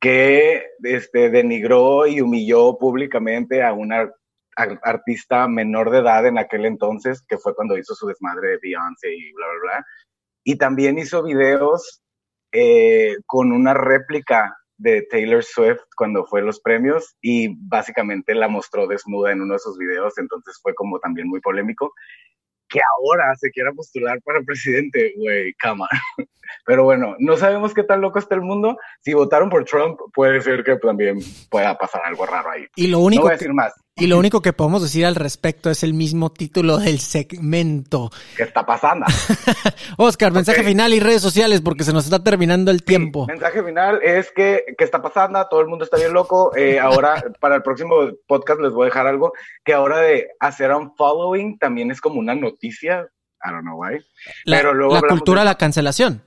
[0.00, 4.10] que este, denigró y humilló públicamente a una
[4.56, 9.14] artista menor de edad en aquel entonces, que fue cuando hizo su desmadre de Beyoncé
[9.14, 9.86] y bla, bla, bla.
[10.44, 12.02] Y también hizo videos
[12.52, 18.86] eh, con una réplica de Taylor Swift cuando fue los premios y básicamente la mostró
[18.86, 21.92] desnuda en uno de esos videos, entonces fue como también muy polémico.
[22.68, 25.88] Que ahora se quiera postular para presidente, güey, cama.
[26.66, 28.76] Pero bueno, no sabemos qué tan loco está el mundo.
[29.00, 31.18] Si votaron por Trump, puede ser que también
[31.50, 32.66] pueda pasar algo raro ahí.
[32.76, 33.72] Y lo No único voy a que- decir más.
[33.94, 38.10] Y lo único que podemos decir al respecto es el mismo título del segmento.
[38.38, 39.04] ¿Qué está pasando?
[39.98, 43.26] Oscar, mensaje final y redes sociales porque se nos está terminando el tiempo.
[43.26, 45.46] Mensaje final es que, ¿qué está pasando?
[45.50, 46.56] Todo el mundo está bien loco.
[46.56, 47.96] Eh, ahora, para el próximo
[48.26, 49.32] podcast les voy a dejar algo
[49.64, 53.06] que ahora de hacer un following también es como una noticia.
[53.44, 53.98] I don't know why.
[54.44, 56.22] La, Pero luego la cultura de la cancelación.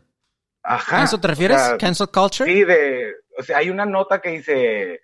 [0.65, 1.01] Ajá.
[1.01, 1.61] ¿A eso te refieres?
[1.61, 2.51] O sea, ¿Cancel culture?
[2.51, 5.01] Sí, de, o sea, hay una nota que dice,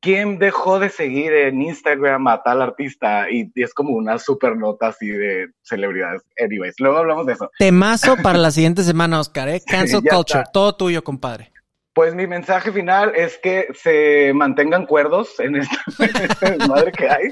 [0.00, 3.30] ¿quién dejó de seguir en Instagram a tal artista?
[3.30, 6.22] Y, y es como una super nota así de celebridades.
[6.42, 7.50] Anyways, luego hablamos de eso.
[7.58, 9.62] Temazo para la siguiente semana, Oscar, ¿eh?
[9.66, 10.40] Cancel culture.
[10.40, 10.52] está.
[10.52, 11.52] Todo tuyo, compadre.
[11.92, 15.78] Pues mi mensaje final es que se mantengan cuerdos en esta,
[16.42, 17.28] en desmadre que hay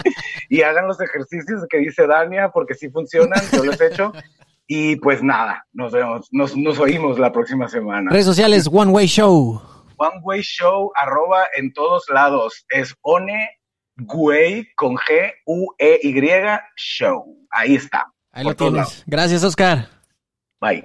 [0.49, 4.15] y hagan los ejercicios que dice Dania, porque sí funcionan, yo los he hecho.
[4.67, 8.11] Y pues nada, nos vemos, nos, nos oímos la próxima semana.
[8.11, 9.61] Redes sociales, One Way Show.
[9.97, 12.65] One Way Show, arroba en todos lados.
[12.71, 13.51] Es One
[13.97, 17.25] Güey con G, U, E, Y, Show.
[17.51, 18.11] Ahí está.
[18.33, 18.77] Ahí lo tienes.
[18.77, 19.05] lados.
[19.07, 19.89] Gracias, Oscar.
[20.61, 20.85] Bye.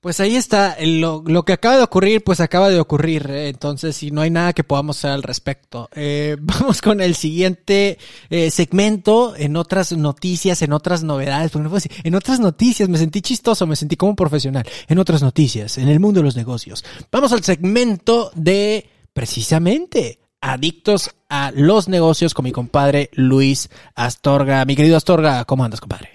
[0.00, 3.48] Pues ahí está, lo, lo que acaba de ocurrir, pues acaba de ocurrir, ¿eh?
[3.48, 5.88] entonces si no hay nada que podamos hacer al respecto.
[5.92, 7.98] Eh, vamos con el siguiente
[8.30, 12.88] eh, segmento, en otras noticias, en otras novedades, porque no puedo decir, en otras noticias,
[12.88, 16.24] me sentí chistoso, me sentí como un profesional, en otras noticias, en el mundo de
[16.26, 16.84] los negocios.
[17.10, 24.64] Vamos al segmento de, precisamente, adictos a los negocios con mi compadre Luis Astorga.
[24.64, 26.10] Mi querido Astorga, ¿cómo andas, compadre?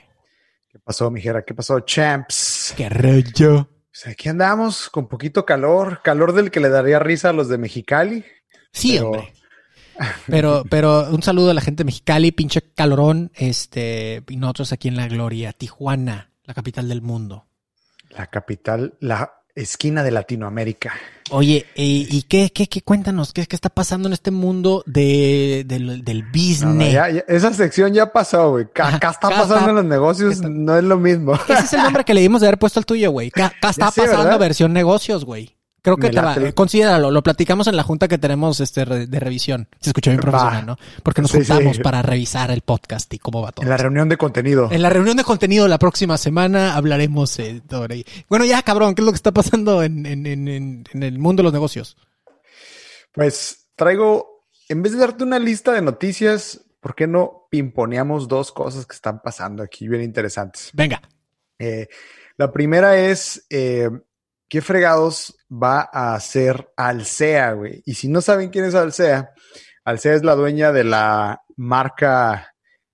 [0.71, 1.43] ¿Qué pasó, mijera?
[1.43, 2.73] ¿Qué pasó, champs?
[2.77, 3.72] ¿Qué rollo?
[3.93, 7.59] Pues aquí andamos con poquito calor, calor del que le daría risa a los de
[7.59, 8.25] Mexicali.
[8.71, 9.33] Sí, Pero- hombre.
[10.25, 14.87] Pero, pero un saludo a la gente de Mexicali, pinche calorón, este, y nosotros aquí
[14.87, 17.45] en la gloria, Tijuana, la capital del mundo.
[18.09, 20.93] La capital, la esquina de Latinoamérica.
[21.31, 22.81] Oye, ¿y, y qué, qué, qué?
[22.81, 26.63] Cuéntanos, ¿qué, qué está pasando en este mundo de, del, del business?
[26.63, 28.65] no, ya- ya- esa sección ya pasó, güey.
[28.65, 31.33] Acá está pasando está- en los negocios, está- no es lo mismo.
[31.33, 33.29] Ese es el nombre que le dimos de haber puesto al tuyo, güey.
[33.29, 35.55] Acá está Ya pasando versión negocios, güey.
[35.83, 39.05] Creo que te va, eh, considéralo, lo platicamos en la junta que tenemos este re-
[39.05, 39.67] de revisión.
[39.81, 40.77] Se escuchó bien profesional, ¿no?
[41.03, 41.45] Porque nos Sí, sí.
[41.51, 43.63] juntamos para revisar el podcast y cómo va todo.
[43.63, 44.69] En la reunión de contenido.
[44.71, 48.05] En la reunión de contenido la próxima semana hablaremos eh, sobre.
[48.29, 51.19] Bueno, ya, cabrón, ¿qué es lo que está pasando en, en- en- en- en el
[51.19, 51.97] mundo de los negocios?
[53.13, 58.51] Pues traigo, en vez de darte una lista de noticias, ¿por qué no pimponeamos dos
[58.51, 60.69] cosas que están pasando aquí bien interesantes?
[60.73, 61.01] Venga.
[61.59, 61.87] Eh,
[62.37, 63.89] la primera es, eh,
[64.49, 67.81] ¿qué fregados va a hacer Alsea, güey?
[67.85, 69.33] Y si no saben quién es Alsea,
[69.83, 72.53] Alsea es la dueña de la marca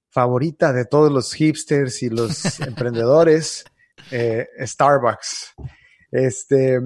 [0.09, 3.63] favorita de todos los hipsters y los emprendedores,
[4.11, 5.53] eh, Starbucks.
[6.11, 6.79] Este,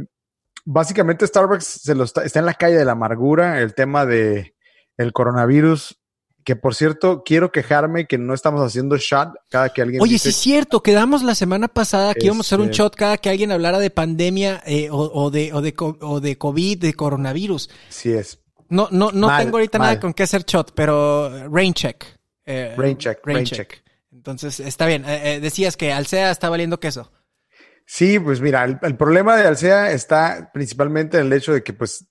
[0.65, 3.59] básicamente Starbucks se lo está, está en la calle de la amargura.
[3.59, 4.55] El tema de
[4.97, 6.02] el coronavirus
[6.43, 10.23] que por cierto, quiero quejarme que no estamos haciendo shot cada que alguien Oye, dice-
[10.23, 13.17] sí es cierto, quedamos la semana pasada que íbamos a hacer un Este- shot cada
[13.17, 16.93] que alguien hablara de pandemia eh, o, o de, o, de, o de COVID, de
[16.93, 17.69] coronavirus.
[17.89, 18.39] Sí es.
[18.69, 19.87] No, no, no Mal, tengo ahorita mal.
[19.89, 22.03] nada con qué hacer shot, pero rain check.
[22.45, 23.81] Eh, Rain check, rain check.
[24.11, 25.03] Entonces, está bien.
[25.07, 27.11] Eh, decías que Alsea está valiendo queso.
[27.85, 31.73] Sí, pues mira, el, el problema de Alsea está principalmente en el hecho de que,
[31.73, 32.05] pues,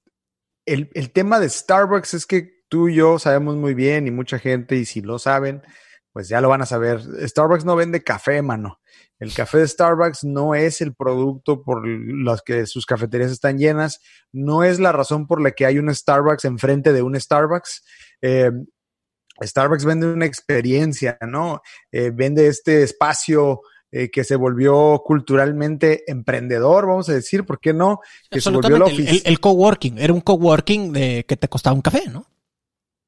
[0.67, 4.39] el, el tema de Starbucks es que tú y yo sabemos muy bien y mucha
[4.39, 5.61] gente, y si lo saben,
[6.11, 7.03] pues ya lo van a saber.
[7.29, 8.81] Starbucks no vende café, mano.
[9.19, 14.01] El café de Starbucks no es el producto por los que sus cafeterías están llenas,
[14.33, 17.85] no es la razón por la que hay un Starbucks enfrente de un Starbucks.
[18.23, 18.51] Eh,
[19.43, 21.61] Starbucks vende una experiencia, ¿no?
[21.91, 23.61] Eh, vende este espacio
[23.91, 28.01] eh, que se volvió culturalmente emprendedor, vamos a decir, ¿por qué no?
[28.31, 29.99] Que se volvió la el- el coworking.
[29.99, 32.27] Era un coworking de que te costaba un café, ¿no?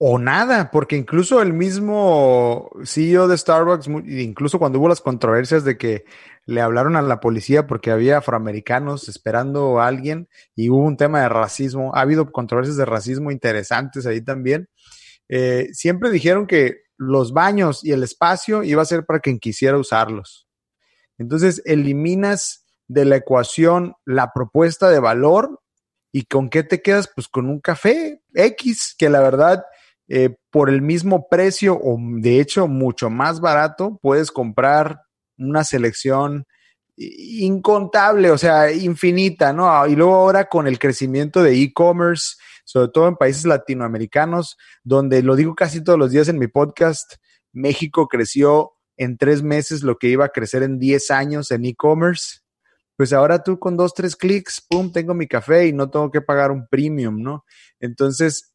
[0.06, 5.78] O nada, porque incluso el mismo CEO de Starbucks, incluso cuando hubo las controversias de
[5.78, 6.04] que
[6.44, 11.22] le hablaron a la policía porque había afroamericanos esperando a alguien y hubo un tema
[11.22, 14.68] de racismo, ha habido controversias de racismo interesantes ahí también.
[15.30, 19.78] eh, siempre dijeron que los baños y el espacio iba a ser para quien quisiera
[19.78, 20.46] usarlos.
[21.16, 25.62] Entonces eliminas de la ecuación la propuesta de valor
[26.12, 29.64] y con qué te quedas, pues con un café X, que la verdad,
[30.08, 35.00] eh, por el mismo precio o de hecho mucho más barato, puedes comprar
[35.38, 36.46] una selección
[36.96, 39.86] incontable, o sea, infinita, ¿no?
[39.86, 45.36] Y luego ahora con el crecimiento de e-commerce, sobre todo en países latinoamericanos, donde lo
[45.36, 47.14] digo casi todos los días en mi podcast,
[47.52, 52.40] México creció en tres meses lo que iba a crecer en 10 años en e-commerce.
[52.96, 56.20] Pues ahora tú con dos, tres clics, pum, tengo mi café y no tengo que
[56.20, 57.44] pagar un premium, ¿no?
[57.80, 58.53] Entonces,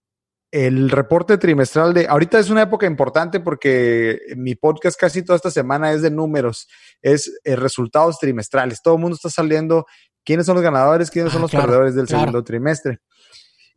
[0.51, 5.51] el reporte trimestral de, ahorita es una época importante porque mi podcast casi toda esta
[5.51, 6.67] semana es de números,
[7.01, 8.81] es eh, resultados trimestrales.
[8.81, 9.85] Todo el mundo está saliendo
[10.25, 12.21] quiénes son los ganadores, quiénes son Ah, los claro, perdedores del claro.
[12.21, 12.99] segundo trimestre.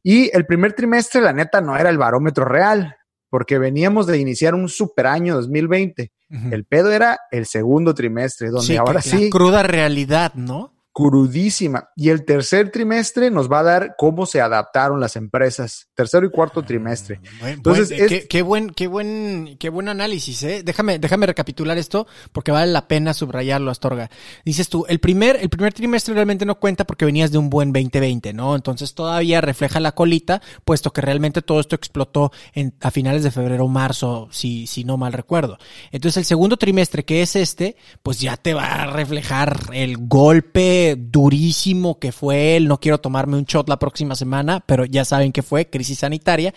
[0.02, 2.96] Y el primer trimestre, la neta, no era el barómetro real,
[3.30, 6.10] porque veníamos de iniciar un super año 2020.
[6.30, 6.48] Ujú.
[6.54, 10.74] El pedo era el segundo trimestre, donde Sí, ahora sí, La cruda realidad, ¿no?
[10.92, 11.88] Crudísima.
[11.96, 15.88] Y el tercer trimestre nos va a dar cómo se adaptaron las empresas.
[15.94, 17.20] Tercero y cuarto trimestre.
[17.40, 20.62] Buen- Entonces, buen- eh, es- qué, qué buen, qué buen, qué buen análisis, ¿eh?
[20.64, 24.10] Déjame, déjame recapitular esto porque vale la pena subrayarlo, Astorga.
[24.44, 27.72] Dices tú, el primer, el primer trimestre realmente no cuenta porque venías de un buen
[27.72, 28.54] 2020, ¿no?
[28.54, 33.30] Entonces todavía refleja la colita, puesto que realmente todo esto explotó en, a finales de
[33.30, 35.58] febrero o marzo, si, si no mal recuerdo.
[35.90, 40.81] Entonces el segundo trimestre, que es este, pues ya te va a reflejar el golpe
[40.98, 45.32] durísimo que fue el no quiero tomarme un shot la próxima semana, pero ya saben
[45.32, 46.52] que fue crisis sanitaria.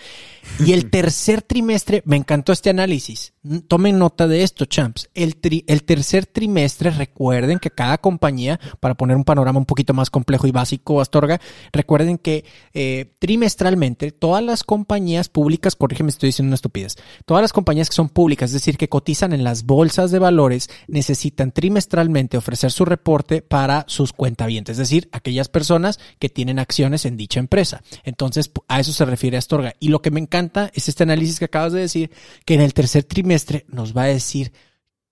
[0.59, 3.34] Y el tercer trimestre, me encantó este análisis.
[3.67, 5.09] Tomen nota de esto, champs.
[5.13, 10.09] El, tri- tercer trimestre, recuerden que cada compañía, para poner un panorama un poquito más
[10.09, 11.39] complejo y básico, Astorga,
[11.71, 12.43] recuerden que
[12.73, 17.95] eh, trimestralmente todas las compañías públicas, corrígeme estoy diciendo una estupidez, todas las compañías que
[17.95, 22.83] son públicas, es decir, que cotizan en las bolsas de valores, necesitan trimestralmente ofrecer su
[22.83, 27.83] reporte para sus cuentavientes, es decir, aquellas personas que tienen acciones en dicha empresa.
[28.05, 29.75] Entonces, a eso se refiere Astorga.
[29.79, 32.09] Y lo que me encanta es este análisis que acabas de decir,
[32.43, 33.34] que en el tercer trimestre
[33.67, 34.53] nos va a decir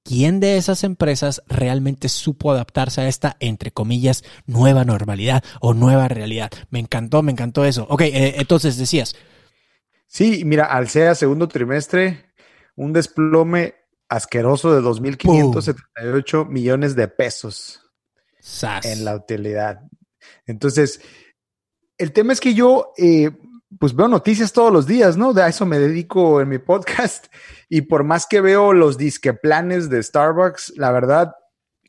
[0.03, 6.07] quién de esas empresas realmente supo adaptarse a esta, entre comillas, nueva normalidad o nueva
[6.07, 6.51] realidad.
[6.69, 7.85] Me encantó, me encantó eso.
[7.89, 9.15] Ok, eh, entonces decías,
[10.13, 12.23] Sí, mira, al SEA segundo trimestre,
[12.75, 13.73] un desplome
[14.07, 17.81] asqueroso de 2.578 millones de pesos
[18.39, 18.85] sas.
[18.85, 19.81] en la utilidad.
[20.45, 21.01] Entonces,
[21.97, 23.31] el tema es que yo, eh,
[23.79, 25.33] pues veo noticias todos los días, ¿no?
[25.33, 27.27] De a eso me dedico en mi podcast.
[27.69, 31.33] Y por más que veo los disqueplanes de Starbucks, la verdad,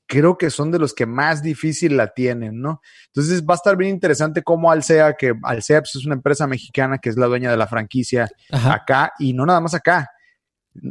[0.07, 2.81] creo que son de los que más difícil la tienen, ¿no?
[3.09, 6.97] Entonces va a estar bien interesante cómo Alsea, que Alsea pues, es una empresa mexicana
[6.97, 8.75] que es la dueña de la franquicia Ajá.
[8.75, 10.09] acá y no nada más acá.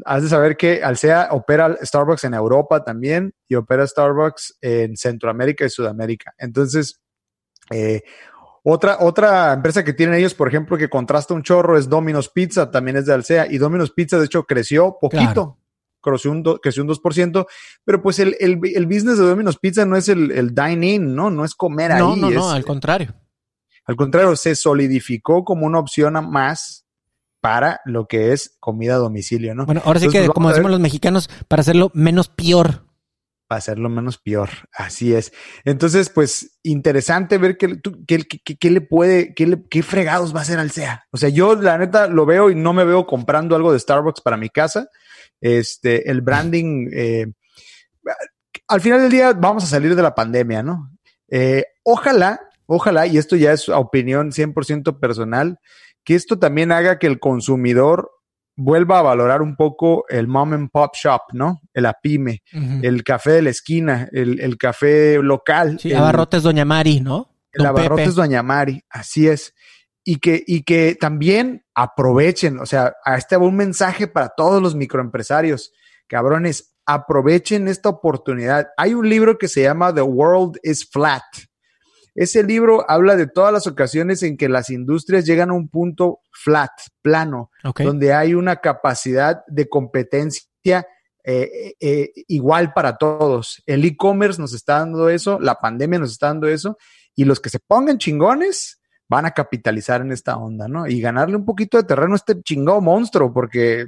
[0.06, 5.66] Has de saber que Alsea opera Starbucks en Europa también y opera Starbucks en Centroamérica
[5.66, 6.34] y Sudamérica.
[6.38, 7.02] Entonces,
[7.72, 8.04] eh,
[8.64, 12.72] otra, otra empresa que tienen ellos, por ejemplo, que contrasta un chorro es Domino's Pizza,
[12.72, 13.48] también es de Alsea.
[13.52, 15.24] Y Domino's Pizza, de hecho, creció poquito.
[15.24, 15.58] Claro.
[16.02, 17.46] Creció un, do- creció un 2%,
[17.86, 21.30] pero pues el, el, el business de Domino's Pizza no es el, el dine-in, ¿no?
[21.30, 22.20] No es comer No, ahí.
[22.20, 23.14] no, no, es- al contrario.
[23.86, 26.86] al contrario, se solidificó como una opción a más
[27.40, 29.66] para lo que es comida a domicilio, ¿no?
[29.66, 32.83] Bueno, ahora sí Entonces, que, pues, como decimos los mexicanos, para hacerlo menos peor.
[33.54, 34.50] Para hacerlo menos peor.
[34.74, 35.32] Así es.
[35.64, 41.06] Entonces, pues, interesante ver qué, qué le puede, qué, fregados va a hacer Alsea.
[41.12, 44.22] O sea, yo la neta lo veo y no me veo comprando algo de Starbucks
[44.22, 44.90] para mi casa.
[45.40, 47.28] Este, el branding, eh,
[48.68, 50.90] al final del día vamos a salir de la pandemia, ¿no?
[51.30, 55.60] Eh, ojalá, ojalá, y esto ya es opinión 100% personal,
[56.04, 58.10] que esto también haga que el consumidor
[58.56, 61.62] vuelva a valorar un poco el mom and pop shop, ¿no?
[61.74, 62.80] El apime, Ujú.
[62.84, 65.80] el café de la esquina, el, el café local.
[65.80, 67.30] Sí, el, abarrotes Doña Mari, ¿no?
[67.54, 68.16] el abarrotes Pepe.
[68.16, 69.54] Doña Mari, así es.
[70.04, 74.62] Y que, y que también aprovechen, o sea, a este va un mensaje para todos
[74.62, 75.72] los microempresarios.
[76.08, 78.68] Cabrones, aprovechen esta oportunidad.
[78.76, 81.24] Hay un libro que se llama The World is Flat.
[82.16, 86.20] Ese libro habla de todas las ocasiones en que las industrias llegan a un punto
[86.32, 87.50] flat, plano,
[87.80, 90.86] donde hay una capacidad de competencia
[91.24, 93.64] eh, eh, igual para todos.
[93.66, 96.78] El e-commerce nos está dando eso, la pandemia nos está dando eso,
[97.16, 100.88] y los que se pongan chingones van a capitalizar en esta onda, ¿no?
[100.88, 103.86] Y ganarle un poquito de terreno a este chingado monstruo, porque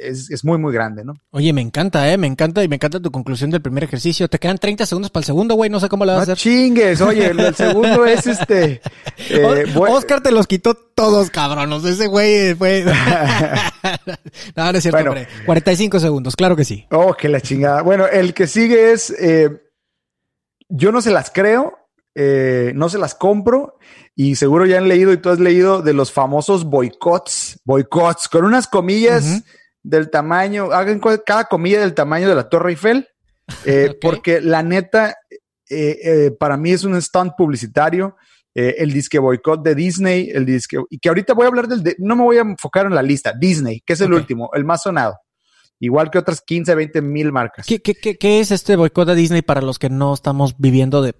[0.00, 1.14] es, es muy, muy grande, ¿no?
[1.30, 2.18] Oye, me encanta, ¿eh?
[2.18, 4.28] Me encanta y me encanta tu conclusión del primer ejercicio.
[4.28, 5.70] Te quedan 30 segundos para el segundo, güey.
[5.70, 6.36] No sé cómo le vas No a hacer.
[6.38, 8.80] chingues, oye, el, segundo es este.
[9.30, 11.84] eh, Oscar te los quitó todos, cabronos.
[11.84, 12.84] Ese güey fue.
[14.56, 15.10] no, no es cierto, Bueno.
[15.12, 15.28] hombre.
[15.46, 16.86] 45 segundos, claro que sí.
[16.90, 17.82] Oh, que la chingada.
[17.82, 19.50] Bueno, el que sigue es, eh,
[20.68, 21.78] yo no se las creo,
[22.14, 23.78] eh, no se las compro
[24.14, 28.44] y seguro ya han leído y tú has leído de los famosos boicots, boicots, con
[28.44, 29.42] unas comillas.
[29.82, 33.08] Del tamaño, hagan cada comilla del tamaño de la Torre Eiffel,
[33.64, 35.16] eh, porque la neta,
[35.68, 38.16] eh, eh, para mí es un stunt publicitario.
[38.54, 41.82] eh, el disque boicot de Disney, el disque, y que ahorita voy a hablar del,
[41.84, 44.64] de- no me voy a enfocar en la lista, Disney, que es el último, el
[44.64, 45.18] más sonado,
[45.78, 47.64] igual que otras 15, 20 mil marcas.
[47.64, 51.00] ¿Qué, qué, qué, qué es este boicot a Disney para los que no estamos viviendo
[51.00, 51.14] de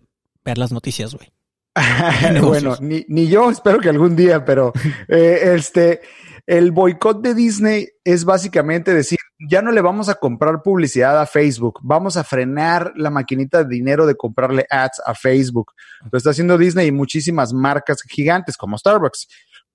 [0.44, 1.30] ver las noticias, güey?
[2.42, 4.72] bueno, ni, ni yo espero que algún día, pero
[5.08, 6.00] eh, este,
[6.46, 9.18] el boicot de Disney es básicamente decir,
[9.48, 13.70] ya no le vamos a comprar publicidad a Facebook, vamos a frenar la maquinita de
[13.74, 15.72] dinero de comprarle ads a Facebook.
[16.10, 19.28] Lo está haciendo Disney y muchísimas marcas gigantes como Starbucks.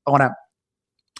[0.05, 0.37] Ahora,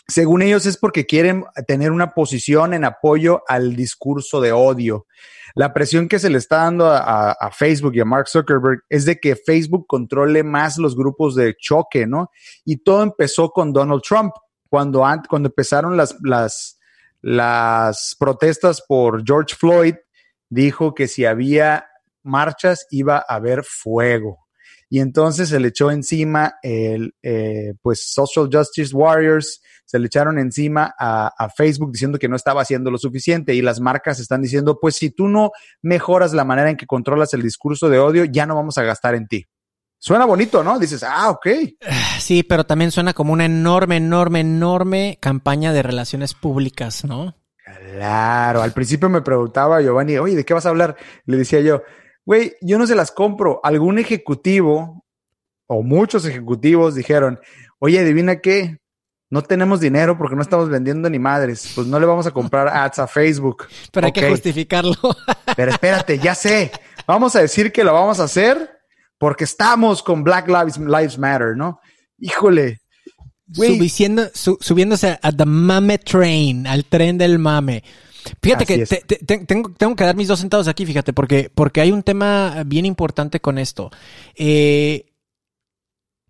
[0.08, 5.08] según ellos es porque quieren tener una posición en apoyo al discurso de odio.
[5.56, 9.06] La presión que se le está dando a, a- Facebook y a Mark Zuckerberg es
[9.06, 12.30] de que Facebook controle más los grupos de choque, ¿no?
[12.66, 14.34] Y todo empezó con Donald Trump,
[14.70, 16.80] cuando, cuando empezaron las, las,
[17.22, 19.96] las protestas por George Floyd,
[20.50, 21.86] dijo que si había
[22.24, 24.46] marchas iba a haber fuego.
[24.90, 30.38] Y entonces se le echó encima el, eh, pues, Social Justice Warriors, se le echaron
[30.40, 34.42] encima a, a Facebook diciendo que no estaba haciendo lo suficiente y las marcas están
[34.42, 35.52] diciendo, pues si tú no
[35.82, 39.16] mejoras la manera en que controlas el discurso de odio, ya no vamos a gastar
[39.16, 39.48] en ti.
[40.06, 40.78] Suena bonito, ¿no?
[40.78, 41.48] Dices, ah, ok.
[42.20, 47.36] Sí, pero también suena como una enorme, enorme, enorme campaña de relaciones públicas, ¿no?
[47.64, 50.96] Claro, al principio me preguntaba Giovanni, oye, ¿de qué vas a hablar?
[51.26, 51.82] Le decía yo,
[52.24, 53.60] güey, yo no se las compro.
[53.64, 55.04] Algún ejecutivo
[55.66, 57.40] o muchos ejecutivos dijeron,
[57.80, 58.78] oye, adivina qué,
[59.32, 62.68] no tenemos dinero porque no estamos vendiendo ni madres, pues no le vamos a comprar
[62.68, 63.68] ads a Facebook.
[63.92, 64.96] Pero hay que justificarlo.
[65.56, 66.72] Pero espérate, ya sé,
[67.08, 68.75] vamos a decir que lo vamos a hacer
[69.18, 71.80] porque estamos con Black Lives, Lives Matter, ¿no?
[72.20, 72.80] Híjole.
[73.54, 77.84] Subiciendo- su- subiéndose a the mame train, al tren del mame.
[78.42, 81.80] Fíjate Así que te- tengo, tengo que dar mis dos centavos aquí, fíjate, porque, porque
[81.82, 83.92] hay un tema bien importante con esto.
[84.36, 85.06] Eh,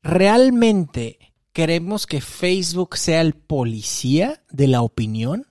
[0.04, 1.18] ¿Realmente
[1.54, 5.48] queremos que Facebook sea el policía de la opinión?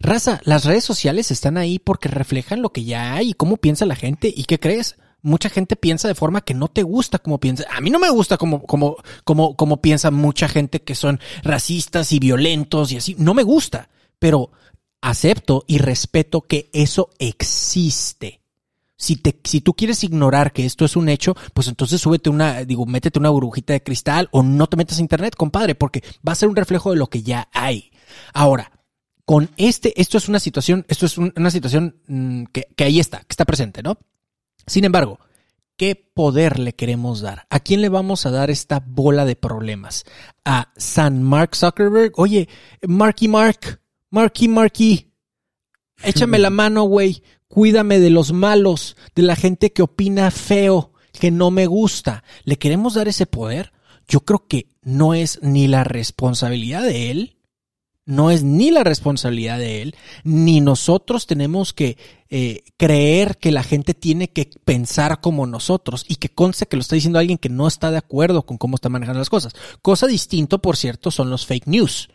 [0.00, 3.86] Raza, las redes sociales están ahí porque reflejan lo que ya hay y cómo piensa
[3.86, 4.32] la gente.
[4.34, 4.96] ¿Y qué crees?
[5.26, 7.64] Mucha gente piensa de forma que no te gusta como piensa.
[7.74, 12.12] A mí no me gusta como, como, como, como piensa mucha gente que son racistas
[12.12, 13.16] y violentos y así.
[13.18, 13.88] No me gusta,
[14.20, 14.50] pero
[15.00, 18.40] acepto y respeto que eso existe.
[18.98, 22.64] Si, te, si tú quieres ignorar que esto es un hecho, pues entonces súbete una,
[22.64, 26.32] digo, métete una burbujita de cristal o no te metas a internet, compadre, porque va
[26.32, 27.90] a ser un reflejo de lo que ya hay.
[28.32, 28.70] Ahora,
[29.24, 33.00] con este, esto es una situación, esto es un- una situación mm, que, que ahí
[33.00, 33.98] está, que está presente, ¿no?
[34.66, 35.20] Sin embargo,
[35.76, 37.46] ¿qué poder le queremos dar?
[37.50, 40.04] ¿A quién le vamos a dar esta bola de problemas?
[40.44, 42.12] ¿A San Mark Zuckerberg?
[42.16, 42.48] Oye,
[42.86, 45.12] Marky Mark, Marky Marky,
[46.02, 47.22] échame la mano, güey.
[47.48, 52.24] Cuídame de los malos, de la gente que opina feo, que no me gusta.
[52.44, 53.72] ¿Le queremos dar ese poder?
[54.08, 57.35] Yo creo que no es ni la responsabilidad de él,
[58.06, 61.98] no es ni la responsabilidad de él, ni nosotros tenemos que
[62.30, 66.80] eh, creer que la gente tiene que pensar como nosotros y que conste que lo
[66.80, 69.54] está diciendo alguien que no está de acuerdo con cómo está manejando las cosas.
[69.82, 72.08] Cosa distinto, por cierto, son los fake news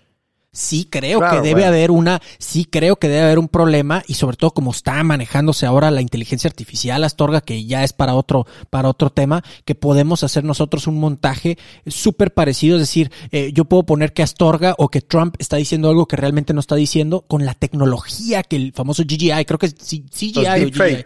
[0.53, 1.67] sí creo Claro, que debe bueno.
[1.67, 5.65] haber una, sí creo que debe haber un problema y sobre todo como está manejándose
[5.65, 10.23] ahora la inteligencia artificial, Astorga, que ya es para otro, para otro tema, que podemos
[10.23, 14.89] hacer nosotros un montaje súper parecido, es decir, eh, yo puedo poner que Astorga o
[14.89, 18.73] que Trump está diciendo algo que realmente no está diciendo con la tecnología que el
[18.73, 21.03] famoso GGI, creo que es CGI Los o GGI.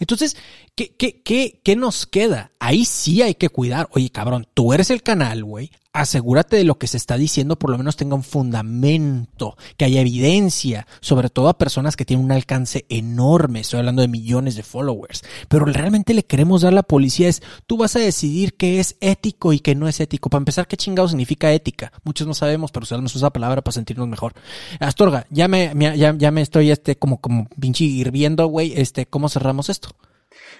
[0.00, 0.36] Entonces,
[0.74, 2.50] ¿qué, qué, qué, ¿qué nos queda?
[2.58, 3.88] Ahí sí hay que cuidar.
[3.92, 5.70] Oye, cabrón, tú eres el canal, güey.
[5.98, 10.00] Asegúrate de lo que se está diciendo, por lo menos tenga un fundamento, que haya
[10.00, 13.58] evidencia, sobre todo a personas que tienen un alcance enorme.
[13.58, 15.24] Estoy hablando de millones de followers.
[15.48, 18.96] Pero realmente le queremos dar a la policía es, tú vas a decidir qué es
[19.00, 20.30] ético y qué no es ético.
[20.30, 21.90] Para empezar, ¿qué chingado significa ética?
[22.04, 24.34] Muchos no sabemos, pero usamos esa palabra para sentirnos mejor.
[24.78, 28.72] Astorga, ya me, ya, ya me estoy este, como, como pinche hirviendo, güey.
[28.76, 29.88] Este, ¿cómo cerramos esto?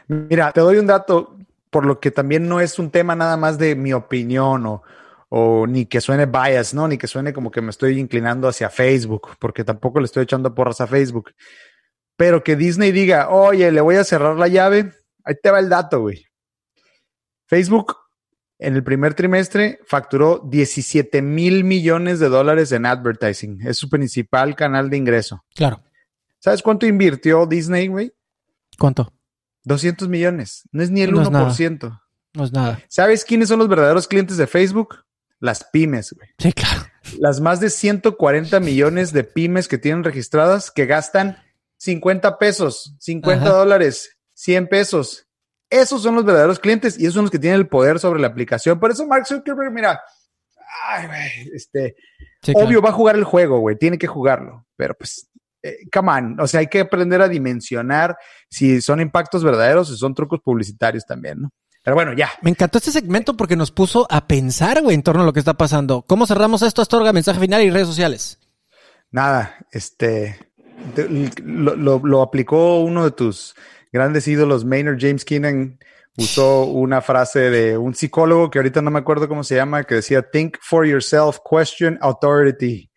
[0.08, 1.36] Mira, te doy un dato,
[1.70, 4.82] por lo que también no es un tema nada más de mi opinión o,
[5.28, 6.88] o ni que suene bias, ¿no?
[6.88, 10.54] Ni que suene como que me estoy inclinando hacia Facebook, porque tampoco le estoy echando
[10.54, 11.32] porras a Facebook.
[12.16, 14.92] Pero que Disney diga, oye, le voy a cerrar la llave,
[15.24, 16.24] ahí te va el dato, güey.
[17.46, 17.96] Facebook
[18.58, 23.60] en el primer trimestre facturó 17 mil millones de dólares en advertising.
[23.66, 25.44] Es su principal canal de ingreso.
[25.54, 25.82] Claro.
[26.40, 28.12] ¿Sabes cuánto invirtió Disney, güey?
[28.78, 29.12] ¿Cuánto?
[29.64, 30.68] 200 millones.
[30.72, 31.48] No es ni el No es nada.
[31.48, 32.00] 1%.
[32.34, 32.80] No es nada.
[32.88, 35.04] ¿Sabes quiénes son los verdaderos clientes de Facebook?
[35.40, 36.28] Las pymes, güey.
[36.38, 36.82] Sí, claro.
[37.18, 41.38] Las más de 140 millones de pymes que tienen registradas que gastan
[41.78, 43.54] 50 pesos, 50 Ajá.
[43.54, 45.26] dólares, 100 pesos.
[45.70, 48.26] Esos son los verdaderos clientes y esos son los que tienen el poder sobre la
[48.26, 48.80] aplicación.
[48.80, 50.00] Por eso Mark Zuckerberg, mira,
[50.88, 51.94] ay, güey, este,
[52.42, 55.28] Sí, obvio va a jugar el juego, güey, tiene que jugarlo, pero pues,
[55.62, 58.16] eh, come on, o sea, hay que aprender a dimensionar
[58.48, 61.50] si son impactos verdaderos o son trucos publicitarios también, ¿no?
[61.88, 62.28] Pero bueno, ya.
[62.42, 65.38] Me encantó este segmento porque nos puso a pensar, güey, en torno a lo que
[65.38, 66.04] está pasando.
[66.06, 67.14] ¿Cómo cerramos esto, Astorga?
[67.14, 68.38] Mensaje final y redes sociales.
[69.10, 70.38] Nada, este,
[70.94, 71.08] te-
[71.42, 73.54] lo, lo- lo aplicó uno de tus
[73.90, 75.78] grandes ídolos, Maynard James Keenan,
[76.18, 79.94] usó una frase de un psicólogo que ahorita no me acuerdo cómo se llama, que
[79.94, 82.90] decía, think for yourself, question authority.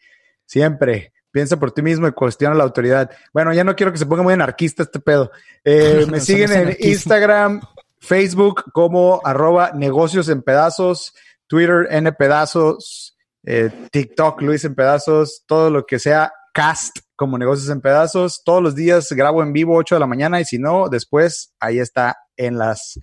[0.45, 3.09] Siempre, piensa por ti mismo y cuestiona la autoridad.
[3.33, 5.31] Bueno, ya no quiero que se ponga muy anarquista este pedo.
[5.63, 6.75] Eh, me siguen en.
[6.77, 7.61] Instagram,
[8.01, 11.13] Facebook como arroba negocios en pedazos,
[11.47, 17.69] Twitter N pedazos, eh, TikTok Luis en pedazos, todo lo que sea cast como negocios
[17.69, 18.41] en pedazos.
[18.43, 21.79] Todos los días grabo en vivo 8 de la mañana y si no, después ahí
[21.79, 22.99] está en las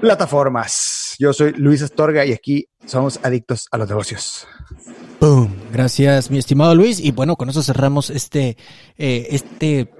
[0.00, 1.16] plataformas.
[1.18, 4.46] Yo soy Luis Astorga y aquí somos adictos a los negocios.
[5.20, 5.54] Boom.
[5.72, 7.00] Gracias, mi estimado Luis.
[7.00, 8.56] Y bueno, con eso cerramos este,
[8.96, 9.92] eh, este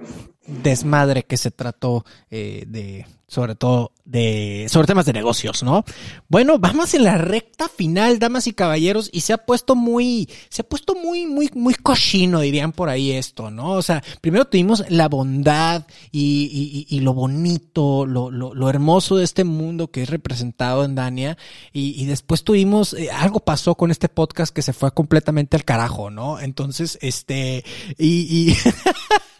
[0.47, 5.83] desmadre que se trató eh, de, sobre todo, de, sobre temas de negocios, ¿no?
[6.29, 10.61] Bueno, vamos en la recta final, damas y caballeros, y se ha puesto muy, se
[10.61, 13.71] ha puesto muy, muy, muy cochino, dirían por ahí esto, ¿no?
[13.71, 19.15] O sea, primero tuvimos la bondad y, y- y- lo bonito, lo, lo, lo hermoso
[19.17, 21.37] de este mundo que es representado en Dania,
[21.71, 25.65] y, y después tuvimos, eh, algo pasó con este podcast que se fue completamente al
[25.65, 26.39] carajo, ¿no?
[26.39, 27.63] Entonces, este,
[27.97, 28.57] y, y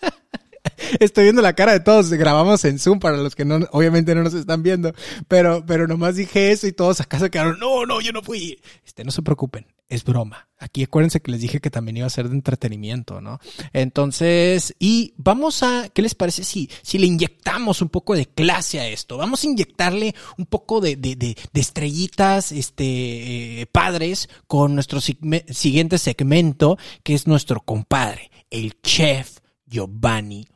[1.00, 2.10] Estoy viendo la cara de todos.
[2.12, 4.94] Grabamos en Zoom para los que obviamente no nos están viendo.
[5.28, 7.60] Pero, pero nomás dije eso y todos acá se quedaron.
[7.60, 8.60] No, no, yo no fui.
[8.86, 9.66] Este, no se preocupen.
[9.90, 10.48] Es broma.
[10.58, 13.40] Aquí acuérdense que les dije que también iba a ser de entretenimiento, ¿no?
[13.74, 18.80] Entonces, y vamos a, ¿qué les parece si, si le inyectamos un poco de clase
[18.80, 19.18] a esto?
[19.18, 25.98] Vamos a inyectarle un poco de, de, de, estrellitas, este, eh, padres con nuestro siguiente
[25.98, 30.48] segmento, que es nuestro compadre, el chef Giovanni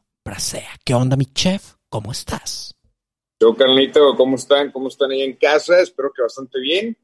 [0.83, 1.75] ¿Qué onda, mi chef?
[1.89, 2.75] ¿Cómo estás?
[3.39, 4.71] Yo, Carlito, ¿cómo están?
[4.71, 5.79] ¿Cómo están ahí en casa?
[5.79, 6.97] Espero que bastante bien.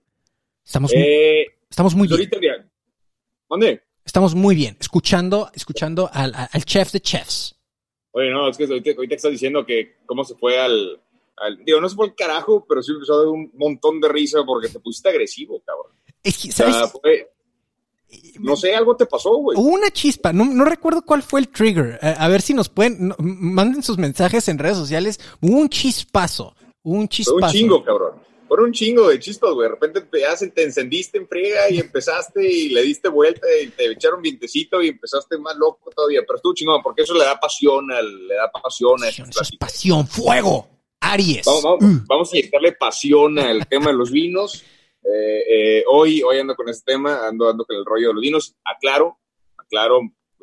[0.65, 2.69] Estamos, muy- Eh, estamos muy pues bien.
[3.49, 3.83] ¿Dónde?
[4.03, 4.75] Estamos muy bien.
[4.79, 7.55] Escuchando, escuchando al, al- chef de chefs.
[8.11, 11.01] Oye, no, es que ahorita, ahorita estás diciendo que cómo se fue al,
[11.37, 14.09] al- Digo, no se fue al carajo, pero sí empezó a dar un montón de
[14.09, 15.93] risa porque te pusiste agresivo, cabrón.
[16.23, 16.91] Es que, O sea, ¿sabes?
[16.91, 17.31] fue-
[18.39, 19.57] no sé, algo te pasó, güey.
[19.57, 21.99] Hubo una chispa, no, no recuerdo cuál fue el trigger.
[22.01, 25.19] A, a ver si nos pueden, no, manden sus mensajes en redes sociales.
[25.41, 27.45] Hubo un chispazo, un Fue chispazo.
[27.45, 28.11] un chingo, cabrón.
[28.47, 29.67] Fueron un chingo de chispas, güey.
[29.67, 33.85] De repente te, te encendiste en friega y empezaste y le diste vuelta y te
[33.91, 36.21] echaron vientecito y empezaste más loco todavía.
[36.27, 39.29] Pero estuvo chingón porque eso le da pasión, al, le da pasión a Pasión, esas
[39.29, 39.57] eso es pláticas.
[39.71, 40.67] pasión, fuego,
[40.99, 41.45] Aries.
[41.45, 42.05] Vamos, vamos, Mm.
[42.07, 44.63] vamos a inyectarle pasión al tema de los vinos.
[45.03, 48.21] Eh, eh, hoy, hoy ando con este tema, ando, ando con el rollo de los
[48.21, 48.55] vinos.
[48.63, 49.19] Aclaro,
[49.57, 50.01] aclaro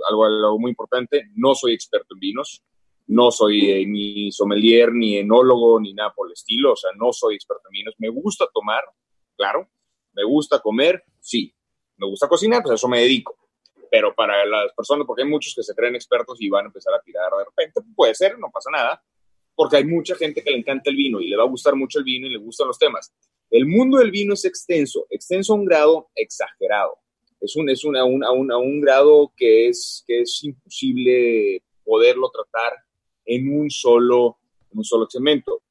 [0.08, 2.62] algo, algo muy importante, no soy experto en vinos,
[3.06, 7.12] no soy eh, ni sommelier, ni enólogo, ni nada por el estilo, o sea, no
[7.12, 7.94] soy experto en vinos.
[7.98, 8.84] Me gusta tomar,
[9.36, 9.68] claro,
[10.12, 11.54] me gusta comer, sí,
[11.96, 13.36] me gusta cocinar, pues a eso me dedico.
[13.90, 16.94] Pero para las personas, porque hay muchos que se creen expertos y van a empezar
[16.94, 19.02] a tirar de repente, puede ser, no pasa nada,
[19.54, 21.98] porque hay mucha gente que le encanta el vino y le va a gustar mucho
[21.98, 23.12] el vino y le gustan los temas.
[23.50, 26.98] El mundo del vino es extenso, extenso a un grado exagerado.
[27.40, 31.62] Es un, es una, un, a, un, a un grado que es, que es imposible
[31.84, 32.72] poderlo tratar
[33.24, 34.38] en un solo,
[34.70, 35.62] en un solo segmento.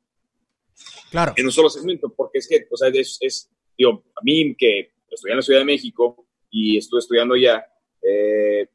[1.11, 1.34] Claro.
[1.38, 4.91] En un solo segmento, porque es que, o sea, es, es digo, a mí que
[5.10, 7.65] estudié en la Ciudad de México y estuve estudiando ya,
[8.01, 8.68] eh,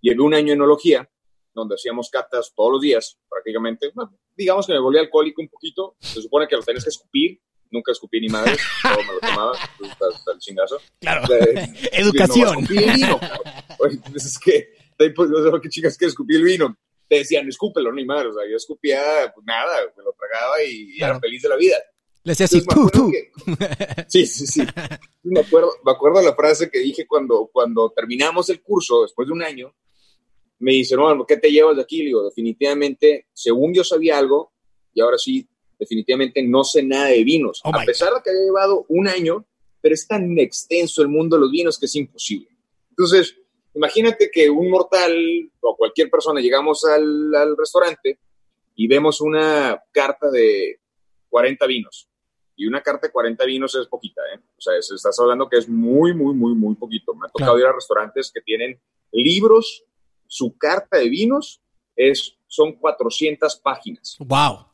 [0.00, 1.08] llevé un año en enología,
[1.54, 3.90] donde hacíamos catas todos los días, prácticamente.
[3.94, 5.96] Bueno, digamos que me volví alcohólico un poquito.
[5.98, 7.40] Se supone que lo tenés que escupir.
[7.70, 10.78] Nunca escupí ni madres, todo me lo tomaba, hasta, hasta el chingazo.
[11.00, 11.26] Claro.
[11.92, 12.48] Educación.
[12.54, 13.20] No, escupí el vino.
[13.78, 14.68] Oye, pues es que,
[15.14, 15.30] pues,
[15.62, 16.76] qué chicas que escupí el vino.
[17.08, 18.28] Te decían, escúpelo, ni madre.
[18.28, 19.00] O sea, yo escupía,
[19.34, 21.14] pues nada, me lo tragaba y Claro.
[21.14, 21.76] era feliz de la vida.
[22.22, 23.10] Le decía así, tú, tú.
[23.10, 23.30] que-
[24.08, 24.62] sí, sí, sí.
[25.22, 29.32] Me acuerdo, me acuerdo la frase que dije cuando, cuando terminamos el curso, después de
[29.32, 29.74] un año,
[30.58, 31.98] me dice, no, ¿qué te llevas de aquí?
[32.00, 34.52] Le digo, definitivamente, según yo sabía algo,
[34.92, 35.48] y ahora sí,
[35.80, 37.60] definitivamente no sé nada de vinos.
[37.64, 39.44] Oh a pesar de que había llevado un año,
[39.80, 42.48] pero es tan extenso el mundo de los vinos que es imposible.
[42.90, 43.34] Entonces,
[43.74, 45.12] imagínate que un mortal
[45.60, 48.18] o cualquier persona llegamos al, al restaurante
[48.76, 50.78] y vemos una carta de
[51.30, 52.06] 40 vinos.
[52.56, 54.38] Y una carta de 40 vinos es poquita, ¿eh?
[54.58, 57.14] O sea, es- estás hablando que es muy, muy, muy, muy poquito.
[57.14, 57.58] Me ha tocado Claro.
[57.58, 58.78] ir a restaurantes que tienen
[59.12, 59.84] libros,
[60.26, 61.62] su carta de vinos
[61.96, 64.16] es, son 400 páginas.
[64.20, 64.66] Wow.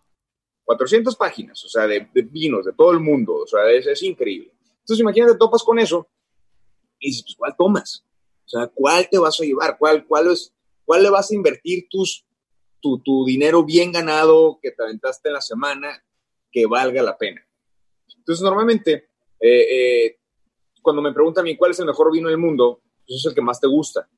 [0.66, 4.02] 400 páginas, o sea, de, de vinos de todo el mundo, o sea, es, es
[4.02, 4.52] increíble.
[4.80, 6.08] Entonces, imagínate, topas con eso
[6.98, 8.04] y dices, pues, ¿cuál tomas?
[8.44, 9.78] O sea, ¿cuál te vas a llevar?
[9.78, 10.52] ¿Cuál, cuál, es,
[10.84, 12.26] cuál le vas a invertir tus,
[12.80, 16.04] tu, tu dinero bien ganado que te aventaste en la semana
[16.50, 17.40] que valga la pena?
[18.16, 20.18] Entonces, normalmente, eh, eh,
[20.82, 23.34] cuando me preguntan a mí cuál es el mejor vino del mundo, pues es el
[23.34, 24.08] que más te gusta.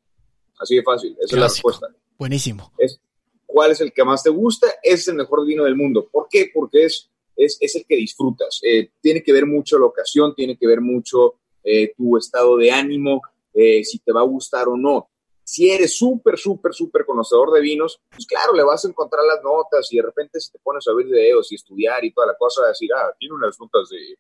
[0.59, 1.87] Así de fácil, esa es la respuesta
[2.19, 2.73] Buenísimo.
[2.79, 3.01] es
[3.49, 6.07] cuál es el que más te gusta, ese es el mejor vino del mundo.
[6.13, 6.51] ¿Por qué?
[6.53, 8.61] Porque es, es, es el que disfrutas.
[8.63, 12.71] Eh, tiene que ver mucho la ocasión, tiene que ver mucho eh, tu estado de
[12.71, 13.23] ánimo,
[13.55, 15.09] eh, si te va a gustar o no.
[15.43, 19.43] Si eres súper, súper, súper conocedor de vinos, pues claro, le vas a encontrar las
[19.43, 22.37] notas y de repente si te pones a ver videos y estudiar y toda la
[22.37, 24.19] cosa, vas a decir, ah, tiene unas notas de,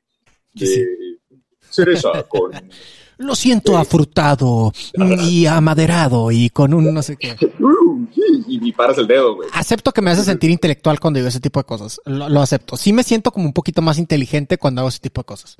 [0.54, 1.18] de
[1.68, 2.52] cereza con
[3.18, 4.72] Lo siento afrutado
[5.20, 7.36] y amaderado y con un no sé qué.
[8.46, 9.48] y, y paras el dedo, güey.
[9.52, 12.00] Acepto que me hace sentir intelectual cuando digo ese tipo de cosas.
[12.04, 12.76] Lo, lo acepto.
[12.76, 15.56] Sí me siento como un poquito más inteligente cuando hago ese tipo de cosas.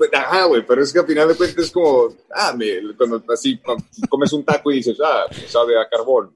[0.00, 3.22] Pues, Ajá, güey, pero es que al final de cuentas es como, ah, me, cuando
[3.32, 3.60] así
[4.08, 6.34] comes un taco y dices, ah, sabe a carbón,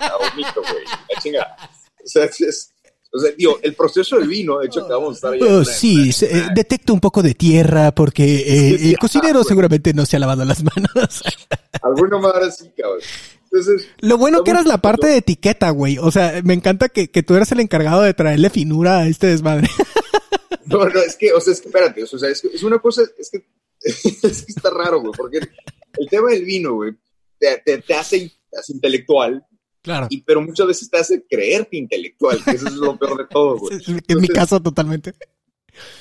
[0.00, 1.56] a vomito, güey, la chingada.
[2.04, 2.74] O sea, es,
[3.16, 5.50] es- o sea, digo, el proceso del vino, de hecho, que vamos a estar.
[5.50, 9.92] Oh, sí, se- eh, detecto un poco de tierra porque eh, Sí, el cocinero seguramente
[9.94, 11.22] no se ha lavado las manos.
[11.82, 13.00] Alguna madre así, cabrón.
[13.44, 15.98] Entonces, Lo bueno que eras la parte de etiqueta, güey.
[15.98, 19.28] O sea, me encanta que, que tú eras el encargado de traerle finura a este
[19.28, 19.68] desmadre.
[20.66, 22.78] no, no, es que, o sea, es que espérate, o sea, es, que es una
[22.80, 23.46] cosa, es que,
[23.82, 26.92] es que está raro, güey, porque el tema del vino, güey,
[27.38, 29.44] te, te, te hace, te hace intelectual,
[29.86, 30.08] Claro.
[30.10, 33.56] y, pero muchas veces te hace creerte intelectual, que eso es lo peor de todo,
[33.58, 33.76] güey.
[33.76, 35.14] Es, mi caso totalmente.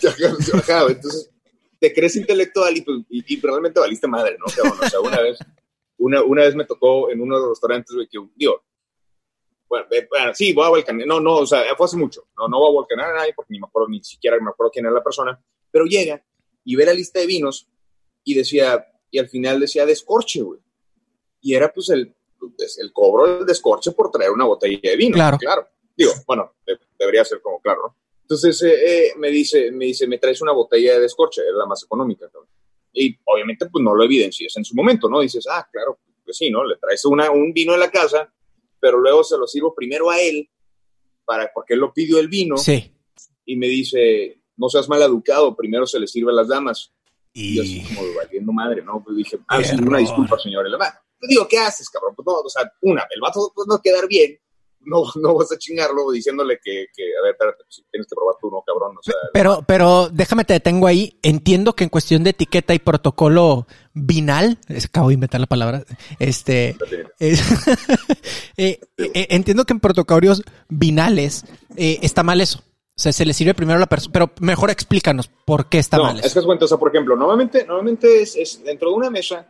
[0.53, 1.29] Ajá, entonces
[1.79, 4.45] te crees intelectual y, pues, y, y realmente valiste madre, ¿no?
[4.45, 4.79] Cabrón?
[4.83, 5.37] O sea, una vez,
[5.99, 8.63] una, una vez me tocó en uno de los restaurantes, güey, que, digo,
[9.69, 12.47] bueno, eh, bueno, sí, voy a volcanear, no, no, o sea, fue hace mucho, no,
[12.47, 14.85] no voy a volcanear a nadie porque ni me acuerdo, ni siquiera me acuerdo quién
[14.85, 15.39] era la persona,
[15.69, 16.25] pero llega
[16.63, 17.67] y ve la lista de vinos
[18.23, 20.59] y decía, y al final decía descorche, güey.
[21.39, 22.15] Y era pues el,
[22.79, 25.13] el cobro del descorche por traer una botella de vino.
[25.15, 25.37] Claro.
[25.37, 25.67] Claro.
[25.95, 27.95] Digo, bueno, de- debería ser como claro, ¿no?
[28.21, 31.65] Entonces eh, eh, me dice, me dice, me traes una botella de descorche, era la
[31.65, 32.27] más económica.
[32.27, 32.49] cabrón.
[32.93, 35.19] Y obviamente pues no lo evidencias en su momento, ¿no?
[35.21, 36.63] Dices, ah, claro, pues sí, ¿no?
[36.65, 38.31] Le traes una, un vino de la casa,
[38.79, 40.49] pero luego se lo sirvo primero a él,
[41.23, 42.91] para, porque él lo pidió el vino, Sí.
[43.45, 46.91] y me dice, no seas mal educado, primero se le sirve a las damas.
[47.33, 49.03] Y yo Y así como valiendo madre, ¿no?
[49.03, 50.65] Pues dije, ah, sí, una disculpa, señor.
[50.67, 52.13] Y la va, digo, ¿qué haces, cabrón?
[52.15, 54.37] Pues no, o sea, una, el vato pues, no quedar bien,
[54.87, 58.35] no, no vas a chingarlo diciéndole que, que a ver, espérate, pues, tienes que probar
[58.39, 61.17] tú, no, cabrón, o sea, Pero, pero déjame te detengo ahí.
[61.23, 65.83] Entiendo que en cuestión de etiqueta y protocolo vinal, es- acabo de inventar la palabra,
[66.19, 66.77] este,
[67.19, 67.41] es-
[68.57, 72.59] eh, eh, entiendo que en protocolos vinales eh, está mal eso.
[72.97, 75.97] O sea, se le sirve primero a la persona, pero mejor explícanos por qué está
[75.97, 76.33] no, mal es eso.
[76.35, 79.45] que es cuenta, o sea, por ejemplo, normalmente, normalmente es, es dentro de una mesa,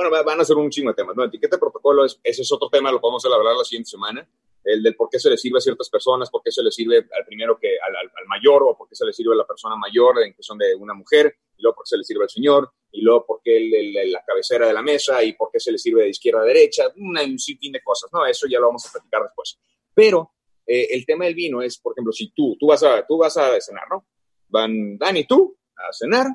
[0.00, 1.24] bueno, va- van a ser un chingo de temas, ¿no?
[1.24, 4.26] Etiqueta de protocolo, es, ese es otro tema, lo podemos hablar la siguiente semana,
[4.64, 6.96] el del por qué se le sirve a ciertas personas, por qué se le sirve
[6.98, 9.46] al primero que al, al- al mayor, o por qué se le sirve a la
[9.46, 12.30] persona mayor en cuestión de una mujer, y luego por qué se le sirve al
[12.30, 15.60] señor, y luego por qué el- el- la cabecera de la mesa, y por qué
[15.60, 18.24] se le sirve de izquierda a derecha, una- un sinfín de cosas, ¿no?
[18.26, 19.58] Eso ya lo vamos a platicar después.
[19.94, 20.32] Pero
[20.66, 23.36] eh, el tema del vino es, por ejemplo, si tú, tú vas a, tú vas
[23.36, 24.06] a cenar, ¿no?
[24.48, 26.26] Van Dani y tú a cenar,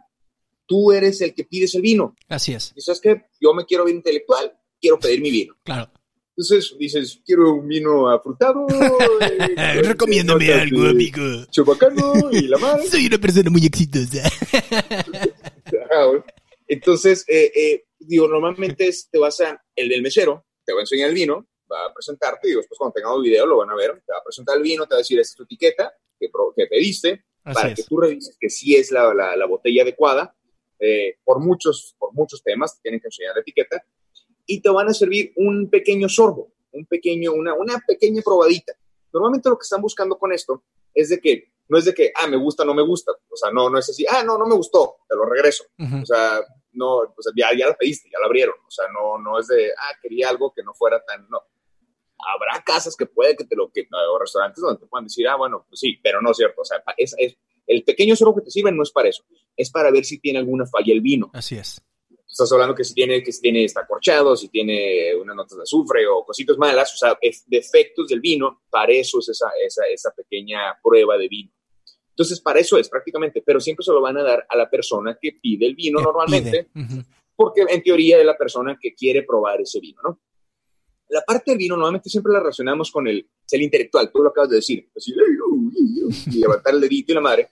[0.66, 2.16] tú eres el que pides el vino.
[2.28, 4.52] Así es, Y sabes que yo me quiero ver intelectual,
[4.82, 5.56] quiero pedir mi vino.
[5.64, 5.90] claro.
[6.38, 8.68] Entonces dices, quiero un vino afrutado.
[9.22, 11.22] eh, Recomiéndame algo, amigo.
[11.50, 12.86] Chabacano y la madre.
[12.90, 14.22] Soy una persona muy exitosa.
[15.72, 16.22] Güey.
[16.68, 20.84] Entonces, eh, eh, digo, normalmente es- te vas a, el del mesero, te va a
[20.84, 23.92] enseñar el vino, va a presentarte, y después cuando tengamos video lo van a ver,
[24.06, 26.28] te va a presentar el vino, te va a decir, esta es tu etiqueta que,
[26.56, 30.36] que pediste, Así para que tú revises que sí es la, la- la botella adecuada,
[30.80, 33.84] eh, por, muchos, por muchos temas, te tienen que enseñar la etiqueta,
[34.46, 38.74] y te van a servir un pequeño sorbo, un pequeño, una, una pequeña probadita.
[39.12, 42.28] Normalmente lo que están buscando con esto es de que, no es de que, ah,
[42.28, 44.56] me gusta, no me gusta, o sea, no, no es así, ah, no, no me
[44.56, 45.64] gustó, te lo regreso.
[45.80, 46.02] Ujú.
[46.04, 46.40] O sea,
[46.74, 48.56] no, o sea, ya, ya la pediste, ya la abrieron.
[48.68, 51.42] O sea, no, no es de, ah, quería algo que no fuera tan, no.
[52.34, 55.36] Habrá casas que puede que te lo, que, o restaurantes donde te puedan decir, ah,
[55.38, 56.62] bueno, pues sí, pero no es cierto.
[56.62, 59.24] O sea, es, es- el pequeño sorbo que te sirven no es para eso.
[59.56, 61.30] Es para ver si tiene alguna falla el vino.
[61.34, 61.82] Así es.
[62.28, 65.64] Estás hablando que si tiene, que si tiene, está corchado, si tiene unas notas de
[65.64, 69.86] azufre o cositas malas, o sea, es- defectos del vino, para eso es esa, esa,
[69.86, 71.52] esa pequeña prueba de vino.
[72.10, 75.18] Entonces, para eso es prácticamente, pero siempre se lo van a dar a la persona
[75.22, 76.68] que pide el vino Que normalmente
[77.36, 80.20] porque en teoría es la persona que quiere probar ese vino, ¿no?
[81.10, 84.50] La parte del vino normalmente siempre la relacionamos con el, el intelectual, tú lo acabas
[84.50, 85.14] de decir, así,
[86.32, 87.50] y levantar el dedito y la madre,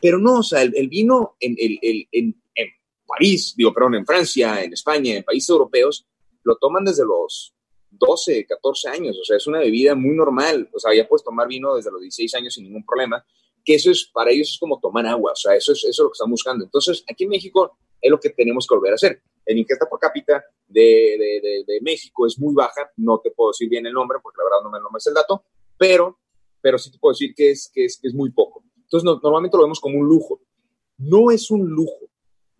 [0.00, 2.68] pero no, o sea, el, el vino en, el- en, en
[3.06, 6.06] París, digo, perdón, en Francia, en España, en países europeos,
[6.44, 7.54] lo toman desde los
[7.90, 11.48] 12, 14 años, o sea, es una bebida muy normal, o sea, ya puedes tomar
[11.48, 13.24] vino desde los 16 años sin ningún problema,
[13.64, 15.98] que eso es, para ellos es como tomar agua, o sea, eso es, eso es
[15.98, 16.64] lo que están buscando.
[16.64, 19.22] Entonces, aquí en México es lo que tenemos que volver a hacer.
[19.44, 23.50] El ingesta por cápita de, de- de- de México es muy baja, no te puedo
[23.50, 25.44] decir bien el nombre porque la verdad no me, no me sé el dato,
[25.78, 26.18] pero,
[26.60, 28.62] pero sí te puedo decir que es, que es, que es muy poco.
[28.76, 30.40] Entonces, no- normalmente lo vemos como un lujo.
[30.98, 32.08] No es un lujo,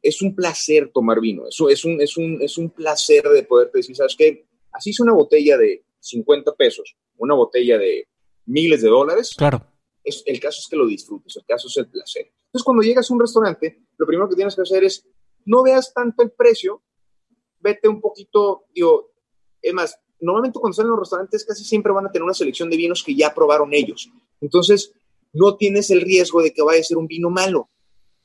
[0.02, 3.70] es un placer tomar vino, eso es un, es un, es un placer de poder
[3.73, 4.47] decir, ¿sabes qué?
[4.73, 8.06] Así es una botella de 50 pesos, una botella de
[8.47, 9.66] miles de dólares, Claro.
[10.05, 12.31] es, el caso es que lo disfrutes, el caso es el placer.
[12.47, 15.05] Entonces, cuando llegas a un restaurante, lo primero que tienes que hacer es
[15.44, 16.82] no veas tanto el precio,
[17.60, 19.10] vete un poquito, digo,
[19.62, 22.77] es más, normalmente cuando salen los restaurantes casi siempre van a tener una selección de
[22.77, 24.10] vinos que ya probaron ellos.
[24.40, 24.93] Entonces,
[25.32, 27.69] no tienes el riesgo de que vaya a ser un vino malo.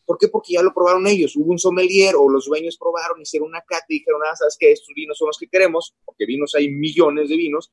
[0.05, 0.27] ¿Por qué?
[0.27, 1.35] Porque ya lo probaron ellos.
[1.35, 4.71] Hubo un sommelier o los dueños probaron, hicieron una cata y dijeron, ah, ¿sabes qué?
[4.71, 7.71] Estos vinos son los que queremos, porque vinos hay millones de vinos.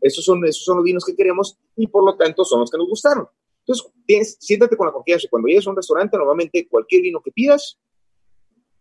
[0.00, 2.78] Esos son, esos son los vinos que queremos y por lo tanto son los que
[2.78, 3.28] nos gustaron.
[3.60, 5.26] Entonces, tienes, siéntate con la confianza.
[5.30, 7.78] Cuando llegues a un restaurante, normalmente cualquier vino que pidas,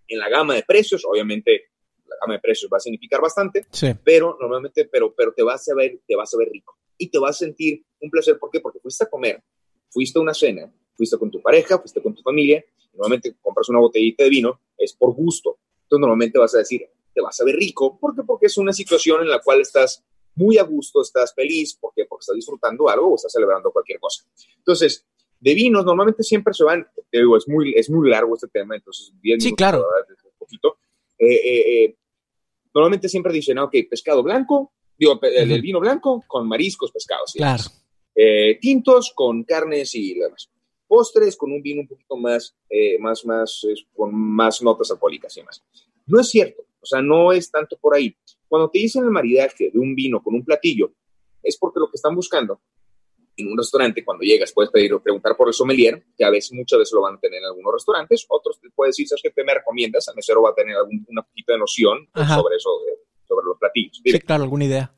[0.07, 1.69] en la gama de precios, obviamente
[2.07, 3.87] la gama de precios va a significar bastante, Sí.
[4.03, 7.17] pero normalmente, pero, pero te vas a ver, te vas a ver rico y te
[7.19, 8.37] vas a sentir un placer.
[8.39, 8.59] ¿Por qué?
[8.59, 9.43] Porque fuiste a comer,
[9.89, 12.63] fuiste a una cena, fuiste con tu pareja, fuiste con tu familia,
[12.93, 15.57] normalmente compras una botellita de vino, es por gusto.
[15.83, 18.21] Entonces normalmente vas a decir, te vas a ver rico, ¿por qué?
[18.23, 20.03] Porque es una situación en la cual estás
[20.35, 22.05] muy a gusto, estás feliz, ¿por qué?
[22.05, 24.25] Porque estás disfrutando algo o estás celebrando cualquier cosa.
[24.57, 25.05] Entonces,
[25.39, 28.75] de vinos normalmente siempre se van, te digo, es muy, es muy largo este tema,
[28.75, 29.77] entonces 10 Sí, minutos, claro.
[29.79, 30.77] verdad, un poquito.
[31.17, 31.95] Eh, eh, eh,
[32.73, 37.33] normalmente siempre dicen, ah, ok, pescado blanco, digo, el, el vino blanco con mariscos, pescados.
[37.35, 37.63] Claro.
[38.15, 40.49] Eh, tintos con carnes y demás.
[40.87, 45.41] Postres con un vino un poquito más, eh, más, más, con más notas alcohólicas y
[45.41, 45.63] demás.
[46.05, 48.15] No es cierto, o sea, no es tanto por ahí.
[48.47, 50.93] Cuando te dicen el maridaje de un vino con un platillo,
[51.41, 52.61] es porque lo que están buscando
[53.37, 56.53] en un restaurante, cuando llegas, puedes pedir o preguntar por el sommelier, que a veces,
[56.53, 59.43] muchas veces lo van a tener en algunos restaurantes, otros te puedes decir, ¿sabes qué
[59.43, 60.07] me recomiendas?
[60.07, 62.35] El mesero va a tener algún, una poquita de noción Ajá.
[62.35, 64.01] sobre eso, eh, sobre los platillos.
[64.03, 64.95] Sí, claro, alguna idea.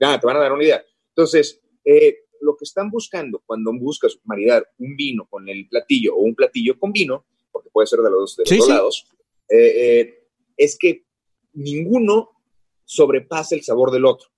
[0.00, 0.84] Ya, te van a dar una idea.
[1.08, 6.20] Entonces, eh, lo que están buscando cuando buscas maridar un vino con el platillo o
[6.20, 8.72] un platillo con vino, porque puede ser de los, de los Sí, dos sí.
[8.72, 9.06] lados,
[9.48, 11.04] eh, eh, es que
[11.52, 12.30] ninguno
[12.84, 14.28] sobrepase el sabor del otro.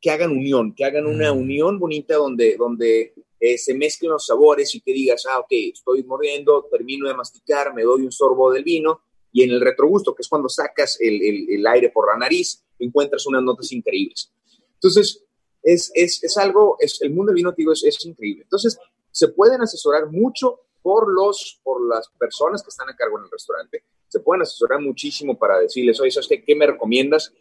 [0.00, 1.38] Que hagan unión, que hagan una Mm.
[1.38, 6.02] unión bonita donde, donde eh, se mezclen los sabores y que digas, ah, ok, estoy
[6.04, 9.00] mordiendo, termino de masticar, me doy un sorbo del vino
[9.32, 12.64] y en el retrogusto, que es cuando sacas el, el- el aire por la nariz,
[12.78, 14.32] encuentras unas notas increíbles.
[14.74, 15.22] Entonces,
[15.62, 18.44] es, es, es algo, es, el mundo del vino, digo, es, es increíble.
[18.44, 18.78] Entonces,
[19.10, 23.30] se pueden asesorar mucho por, los, por las personas que están a cargo en el
[23.30, 23.82] restaurante.
[24.08, 27.32] Se pueden asesorar muchísimo para decirles, oye, ¿sabes qué, qué me recomiendas?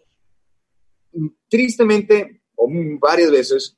[1.50, 2.70] Tristemente, o
[3.00, 3.78] varias veces,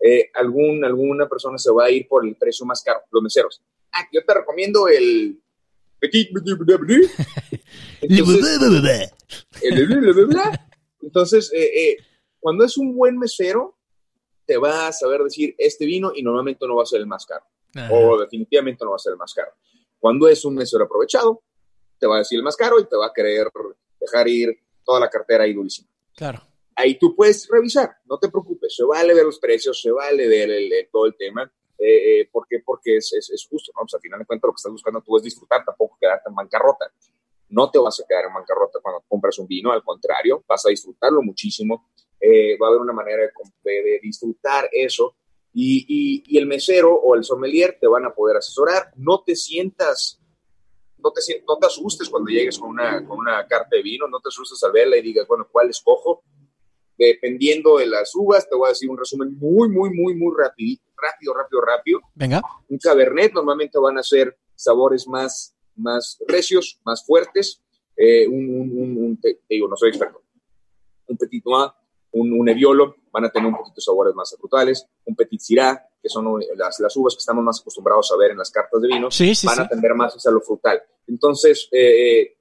[0.00, 3.62] eh, algún, alguna persona se va a ir por el precio más caro, los meseros.
[3.92, 5.40] Ah, yo te recomiendo el.
[8.02, 8.58] Entonces,
[11.00, 11.96] entonces eh, eh,
[12.38, 13.78] cuando es un buen mesero,
[14.44, 17.24] te va a saber decir este vino y normalmente no va a ser el más
[17.24, 17.44] caro.
[17.90, 19.52] O definitivamente no va a ser el más caro.
[19.98, 21.42] Cuando es un mesero aprovechado,
[21.98, 23.48] te va a decir el más caro y te va a querer
[23.98, 25.88] dejar ir toda la cartera ahí durísima.
[26.14, 26.42] Claro.
[26.76, 30.50] Ahí tú puedes revisar, no te preocupes, se vale ver los precios, se vale ver
[30.50, 31.50] el, todo el tema.
[31.78, 32.60] Eh, eh, ¿Por qué?
[32.64, 33.82] Porque es, es, justo, ¿no?
[33.82, 36.34] Pues al final de cuentas lo que estás buscando tú es disfrutar, tampoco quedarte en
[36.34, 36.92] bancarrota.
[37.48, 40.70] No te vas a quedar en bancarrota cuando compras un vino, al contrario, vas a
[40.70, 41.88] disfrutarlo muchísimo.
[42.20, 43.22] Eh, va a haber una manera
[43.62, 45.14] de, de disfrutar eso
[45.56, 48.92] y, y, el mesero o el sommelier te van a poder asesorar.
[48.96, 50.20] No te sientas,
[50.98, 54.20] no te, no te asustes cuando llegues con una, con una carta de vino, no
[54.20, 56.24] te asustes al verla y digas, bueno, ¿cuál escojo?
[56.96, 60.82] Dependiendo de las uvas, te voy a decir un resumen muy, muy, muy, muy rápido,
[60.96, 62.00] rápido, rápido, rápido.
[62.14, 62.42] Venga.
[62.68, 67.60] Un cabernet normalmente van a ser sabores más, más recios, más fuertes.
[67.96, 70.22] Eh, un, un, un, te digo, no soy experto.
[71.06, 71.72] Un petit noir
[72.14, 75.88] un, un Nebbiolo, van a tener un poquito de sabores más frutales, un Petit Syrah,
[76.02, 78.88] que son las, las, uvas que estamos más acostumbrados a ver en las cartas de
[78.88, 79.08] vino,
[79.44, 80.80] van a tender más hacia lo frutal.
[81.06, 82.36] Entonces, eh, eh,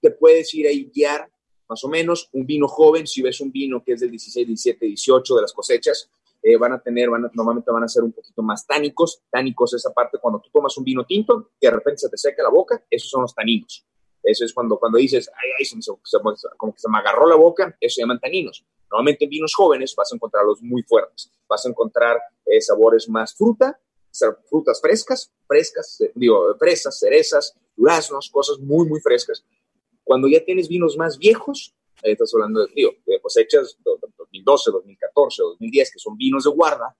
[0.00, 1.30] te puedes ir a guiar
[1.68, 4.86] más o menos un vino joven, si ves un vino que es del 16, 17,
[4.86, 6.10] 18 de las cosechas,
[6.42, 9.22] eh, van a tener, van normalmente van a ser un poquito más tánicos.
[9.30, 12.42] Tánicos esa parte cuando tú tomas un vino tinto, que de repente se te seca
[12.42, 13.84] la boca, esos son los taninos.
[14.22, 16.18] Eso es cuando, cuando dices, ay, ay, se
[16.56, 18.64] como que se me agarró la boca, eso se llaman taninos.
[18.90, 21.30] Normalmente en vinos jóvenes vas a encontrarlos muy fuertes.
[21.48, 23.78] Vas a encontrar eh, sabores más fruta,
[24.48, 29.44] frutas frescas, frescas, eh, digo, fresas, cerezas, duraznos, cosas muy, muy frescas.
[30.08, 34.70] Cuando ya tienes vinos más viejos, eh, estás hablando de, digo, de cosechas de 2012,
[34.70, 36.96] 2014, 2010, que son vinos de guarda,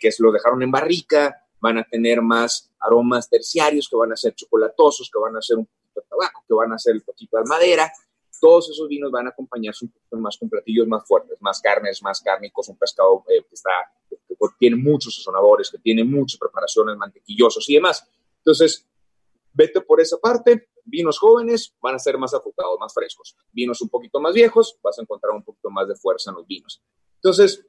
[0.00, 4.16] que se lo dejaron en barrica, van a tener más aromas terciarios, que van a
[4.16, 5.68] ser chocolatosos, que van a ser un
[6.08, 7.90] tabaco, que van a ser el poquito de madera.
[8.40, 12.00] Todos esos vinos van a acompañarse un poquito más con platillos más fuertes, más carnes,
[12.04, 13.70] más cárnicos, un pescado eh, que, está,
[14.08, 14.16] que,
[14.60, 18.08] tiene muchos sazonadores, que tiene muchas preparaciones, mantequillosos y demás.
[18.38, 18.86] Entonces,
[19.52, 20.68] vete por esa parte.
[20.88, 23.36] Vinos jóvenes van a ser más afrutados, más frescos.
[23.52, 26.46] Vinos un poquito más viejos, vas a encontrar un poquito más de fuerza en los
[26.46, 26.82] vinos.
[27.16, 27.66] Entonces,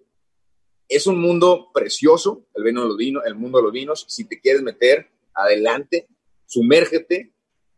[0.88, 4.06] es un mundo precioso, el, el mundo de los vinos.
[4.08, 6.08] Si te quieres meter, adelante,
[6.46, 7.34] sumérgete,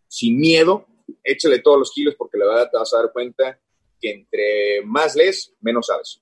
[0.08, 0.88] sin miedo,
[1.24, 3.60] échale todos los kilos porque la verdad te vas a dar cuenta
[4.00, 6.21] que entre más lees, menos sabes.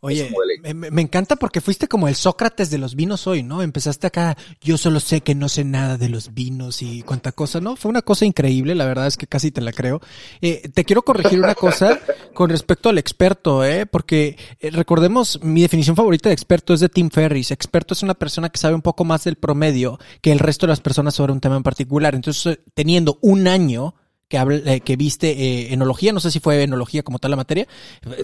[0.00, 0.32] Oye,
[0.74, 3.62] me, encanta porque fuiste como el Sócrates de los vinos hoy, ¿no?
[3.62, 7.60] Empezaste acá, yo solo sé que no sé nada de los vinos y cuánta cosa,
[7.60, 7.74] ¿no?
[7.74, 10.00] Fue una cosa increíble, la verdad es que casi te la creo.
[10.40, 11.98] Eh, te quiero corregir una cosa
[12.34, 13.86] con respecto al experto, ¿eh?
[13.86, 17.50] Porque eh, recordemos, mi definición favorita de experto es de Tim Ferris.
[17.50, 20.72] Experto es una persona que sabe un poco más del promedio que el resto de
[20.72, 22.14] las personas sobre un tema en particular.
[22.14, 23.96] Entonces, teniendo un año
[24.28, 27.66] que, eh, que viste eh, enología, no sé si fue enología como tal la materia,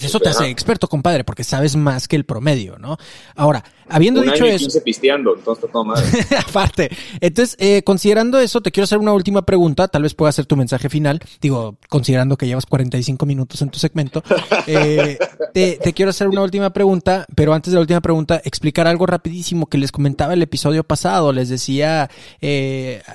[0.01, 2.99] eso te hace experto, compadre, porque sabes más que el promedio, ¿no?
[3.35, 4.69] Ahora, habiendo dicho eso...
[4.85, 6.05] pisteando, entonces todo mal.
[6.49, 6.91] aparte,
[7.21, 10.57] entonces, eh, considerando eso, te quiero hacer una última pregunta, tal vez pueda ser tu
[10.57, 14.23] mensaje final, digo, considerando que llevas 45 minutos en tu segmento,
[14.67, 15.19] te,
[15.55, 19.67] te, quiero hacer una última pregunta, pero antes de la última pregunta, explicar algo rapidísimo
[19.67, 22.11] que les comentaba el episodio pasado, les decía,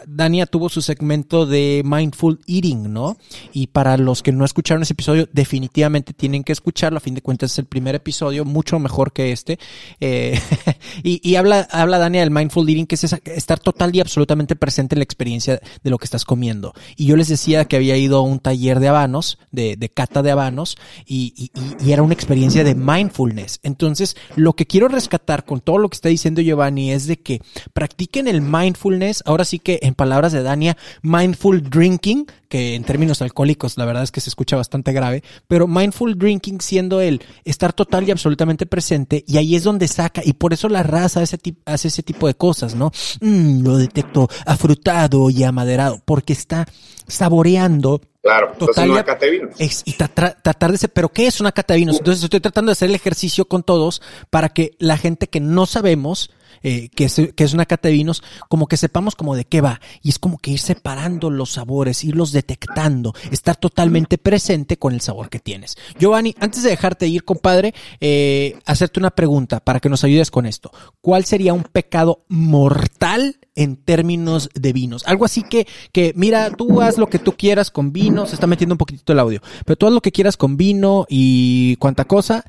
[0.08, 3.18] Dania tuvo su segmento de Mindful Eating, ¿no?
[3.54, 6.98] Y para los que no escucharon ese episodio, definitivamente tienen que escucharlo.
[6.98, 9.60] A fin de cuentas, es el primer episodio, mucho mejor que este.
[10.00, 10.40] Eh,
[11.04, 15.00] y, habla, habla Dania del mindful eating, que es estar total y absolutamente presente en
[15.00, 16.74] la experiencia de lo que estás comiendo.
[16.96, 20.32] Y yo les decía que había ido a un taller de habanos, de, cata de
[20.32, 21.52] habanos, y,
[21.84, 23.60] y era una experiencia de mindfulness.
[23.64, 27.42] Entonces, lo que quiero rescatar con todo lo que está diciendo Giovanni es de que
[27.74, 33.22] practiquen el mindfulness, ahora sí que en palabras de Dania, mindful drinking, que en términos
[33.22, 37.74] alcohólicos la verdad es que se escucha bastante grave, pero mindful drinking siendo el estar
[37.74, 41.38] total y absolutamente presente y ahí es donde saca y por eso la raza hace,
[41.66, 42.92] hace ese tipo de cosas, ¿no?
[43.22, 46.66] Mm, lo detecto afrutado y amaderado porque está
[47.08, 49.56] saboreando Claro, total una cata de vinos.
[49.86, 51.98] y tratar de ser, pero ¿qué es una cata de vinos?
[52.00, 55.66] Entonces estoy tratando de hacer el ejercicio con todos para que la gente que no
[55.66, 56.30] sabemos
[56.64, 59.62] eh, que, es, que es una cata de vinos, como que sepamos como de qué
[59.62, 59.82] va.
[60.02, 65.02] Y es como que ir separando los sabores, irlos detectando, estar totalmente presente con el
[65.02, 65.78] sabor que tienes.
[66.00, 70.46] Giovanni, antes de dejarte ir, compadre, eh, hacerte una pregunta para que nos ayudes con
[70.46, 70.72] esto.
[71.02, 75.04] ¿Cuál sería un pecado mortal en términos de vinos?
[75.06, 78.48] Algo así que, que mira, tú haz lo que tú quieras con vino, se está
[78.48, 82.06] metiendo un poquitito el audio, pero tú haz lo que quieras con vino y cuánta
[82.06, 82.46] cosa,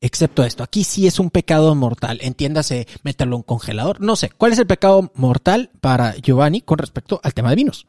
[0.00, 0.62] excepto esto.
[0.62, 2.18] Aquí sí es un pecado mortal.
[2.22, 4.00] Entiéndase, meterlo en un congelador.
[4.00, 7.86] No sé, ¿cuál es el pecado mortal para Giovanni con respecto al tema de vinos?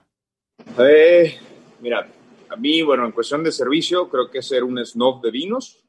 [0.79, 1.37] Eh,
[1.79, 2.07] mira,
[2.49, 5.83] a mí, bueno, en cuestión de servicio, creo que ser un snob de vinos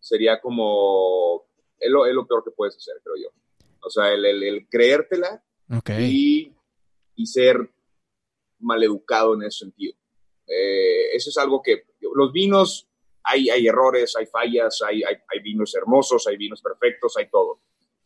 [0.00, 1.44] sería como,
[1.78, 3.28] es lo, es lo peor que puedes hacer, creo yo.
[3.82, 5.90] O sea, el, el- el creértela Ok.
[6.00, 6.52] y,
[7.16, 7.70] y ser
[8.58, 9.94] maleducado en ese sentido.
[10.46, 11.84] Eh, eso es algo que
[12.14, 12.88] los vinos,
[13.24, 17.60] hay, hay errores, hay fallas, hay, hay, hay vinos hermosos, hay vinos perfectos, hay todo.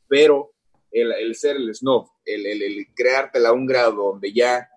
[0.08, 0.52] Pero
[0.90, 4.68] el, el ser el snob, el, el, el creártela a un grado donde ya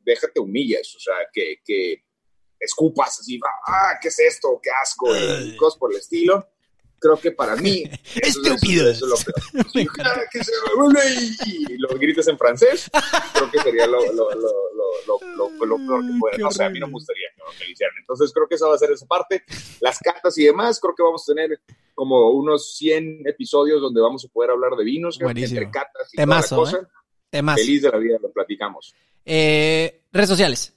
[0.00, 2.04] déjate humillas, o sea, que, que
[2.58, 4.60] escupas así, ah, ¿qué es esto?
[4.62, 5.08] ¡Qué asco!
[5.14, 6.46] Y cosas por el estilo.
[7.00, 7.82] Creo que para mí...
[8.16, 8.90] eso- eso- Estúpido.
[8.90, 9.66] Eso, es lo peor.
[9.72, 11.00] Sí, ah, que se vuelve
[11.46, 12.90] y, y lo grites en francés,
[13.32, 14.50] creo que sería lo, lo, lo,
[15.06, 16.44] lo, peor que puede.
[16.44, 17.26] O sea, a mí no me gustaría
[17.58, 17.94] que lo hicieran.
[18.00, 19.44] Entonces creo que esa va a ser esa parte.
[19.80, 21.60] Las cartas y demás, creo que vamos a tener
[21.94, 25.60] como unos 100 episodios donde vamos a poder hablar de vinos, Buenísimo.
[25.60, 26.92] entre catas y Temazo, toda la cosa.
[27.30, 27.60] Temas.
[27.60, 28.94] Feliz de la vida, lo platicamos.
[29.24, 30.74] Eh, redes sociales.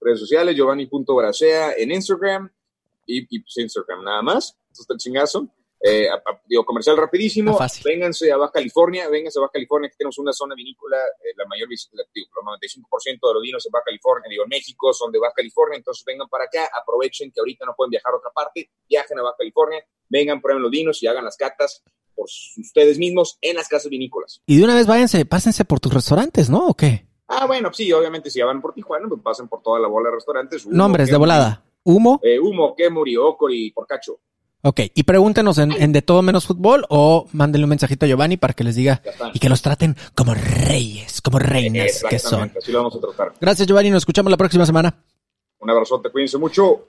[0.00, 2.50] Redes sociales, giovanni.bracea en Instagram
[3.06, 4.56] y, y pues Instagram nada más.
[4.76, 5.48] Esto está el chingazo.
[5.80, 7.52] Eh, a- a- digo, comercial rapidísimo.
[7.84, 11.44] Vénganse a Baja California, vénganse a Baja California, que tenemos una zona vinícola, eh, la
[11.46, 15.18] mayor, digo, el 95% de los vinos en Baja California, digo, en México son de
[15.18, 18.70] Baja California, entonces vengan para acá, aprovechen que ahorita no pueden viajar a otra parte,
[18.88, 21.82] viajen a Baja California, vengan, prueben los vinos y hagan las catas
[22.14, 22.26] por
[22.56, 24.40] ustedes mismos en las casas vinícolas.
[24.46, 26.68] Y de una vez váyanse, pásense por tus restaurantes, ¿no?
[26.68, 27.06] ¿O qué?
[27.28, 30.08] Ah, bueno, sí, obviamente si ya van por Tijuana, pues pasen por toda la bola
[30.08, 30.64] de restaurantes.
[30.64, 31.62] Humo, Nombres de volada.
[31.84, 32.18] Humo.
[32.22, 34.20] Eh, Humo, Kemuri, Ocori, Porcacho.
[34.66, 38.36] Ok, y pregúntenos en, en De Todo Menos Fútbol o mándenle un mensajito a Giovanni
[38.36, 39.00] para que les diga
[39.32, 42.50] y que los traten como reyes, como reinas que son.
[42.58, 43.34] Así lo vamos a tratar.
[43.40, 44.92] Gracias Giovanni, nos escuchamos la próxima semana.
[45.60, 46.84] Un abrazote, cuídense mucho.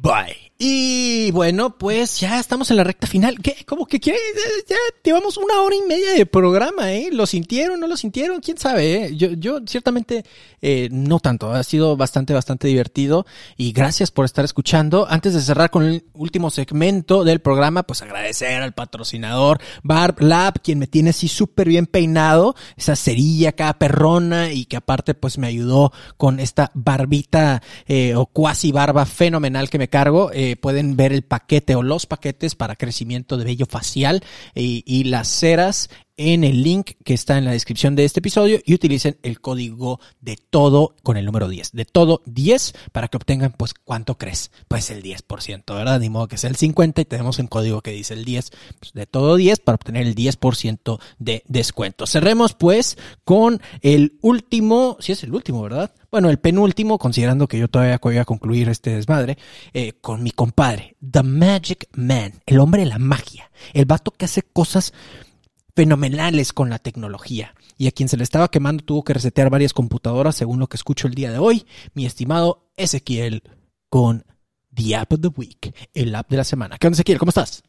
[0.00, 0.48] Bye.
[0.60, 3.38] Y bueno, pues ya estamos en la recta final.
[3.40, 3.58] ¿Qué?
[3.64, 4.18] ¿Cómo que quiere?
[4.18, 7.10] Eh, Ya llevamos una hora y media de programa, ¿eh?
[7.12, 7.78] ¿Lo sintieron?
[7.78, 8.40] ¿No lo sintieron?
[8.40, 9.04] ¿Quién sabe?
[9.04, 9.16] eh?
[9.16, 10.24] Yo, yo ciertamente
[10.60, 11.52] eh, no tanto.
[11.52, 13.24] Ha sido bastante, bastante divertido.
[13.56, 15.06] Y gracias por estar escuchando.
[15.08, 20.60] Antes de cerrar con el último segmento del programa, pues agradecer al patrocinador Barb Lab,
[20.60, 22.56] quien me tiene así súper bien peinado.
[22.76, 28.26] Esa cerilla acá perrona y que aparte pues me ayudó con esta barbita eh, o
[28.26, 30.30] cuasi barba fenomenal que me cargo.
[30.32, 34.22] Eh, pueden ver el paquete o los paquetes para crecimiento de vello facial
[34.54, 35.88] y, y las ceras
[36.18, 40.00] en el link que está en la descripción de este episodio y utilicen el código
[40.20, 41.72] de todo con el número 10.
[41.72, 44.50] De todo 10 para que obtengan, pues, ¿cuánto crees?
[44.66, 46.00] Pues el 10%, ¿verdad?
[46.00, 48.50] Ni modo que sea el 50 y tenemos un código que dice el 10.
[48.80, 52.06] Pues, de todo 10 para obtener el 10% de descuento.
[52.06, 55.92] Cerremos, pues, con el último, si es el último, ¿verdad?
[56.10, 59.38] Bueno, el penúltimo, considerando que yo todavía voy a concluir este desmadre,
[59.72, 64.24] eh, con mi compadre, The Magic Man, el hombre de la magia, el vato que
[64.24, 64.92] hace cosas
[65.78, 69.72] fenomenales con la tecnología y a quien se le estaba quemando tuvo que resetear varias
[69.72, 73.44] computadoras según lo que escucho el día de hoy, mi estimado Ezequiel
[73.88, 74.24] con
[74.74, 76.78] The App of the Week, el app de la semana.
[76.78, 77.20] ¿Qué onda Ezequiel?
[77.20, 77.62] ¿Cómo estás?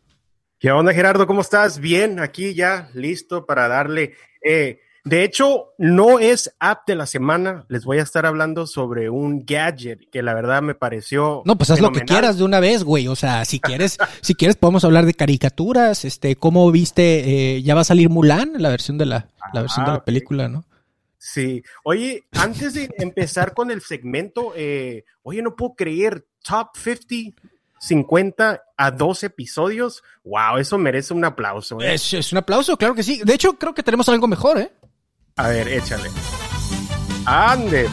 [0.58, 1.28] ¿Qué onda, Gerardo?
[1.28, 1.78] ¿Cómo estás?
[1.78, 4.16] Bien, aquí ya listo para darle.
[4.44, 7.66] eh, de hecho, no es app de la semana.
[7.70, 11.42] Les voy a estar hablando sobre un gadget que la verdad me pareció.
[11.46, 13.08] No, pues haz lo que quieras de una vez, güey.
[13.08, 17.76] O sea, si quieres, si quieres podemos hablar de caricaturas, este, cómo viste, eh, ya
[17.76, 20.06] va a salir Mulan, la versión de la, la versión de Ah, la ok.
[20.06, 20.66] película, ¿no?
[21.18, 21.64] Sí.
[21.84, 27.36] Oye, antes de empezar con el segmento, eh, oye, no puedo creer, Top 50,
[27.80, 30.04] 50 a 2 episodios.
[30.24, 31.80] Wow, eso merece un aplauso.
[31.82, 31.94] ¿eh?
[31.96, 33.22] Es, es un aplauso, claro que sí.
[33.24, 34.72] De hecho, creo que tenemos algo mejor, ¿eh?
[35.40, 36.10] A ver, échale.
[37.26, 37.88] Ande.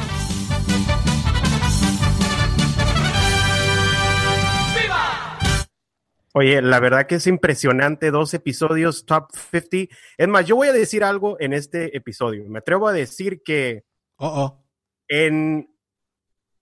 [6.32, 9.94] Oye, la verdad que es impresionante, dos episodios top 50.
[10.18, 12.44] Es más, yo voy a decir algo en este episodio.
[12.48, 13.85] Me atrevo a decir que
[14.18, 14.64] Oh, oh.
[15.09, 15.70] en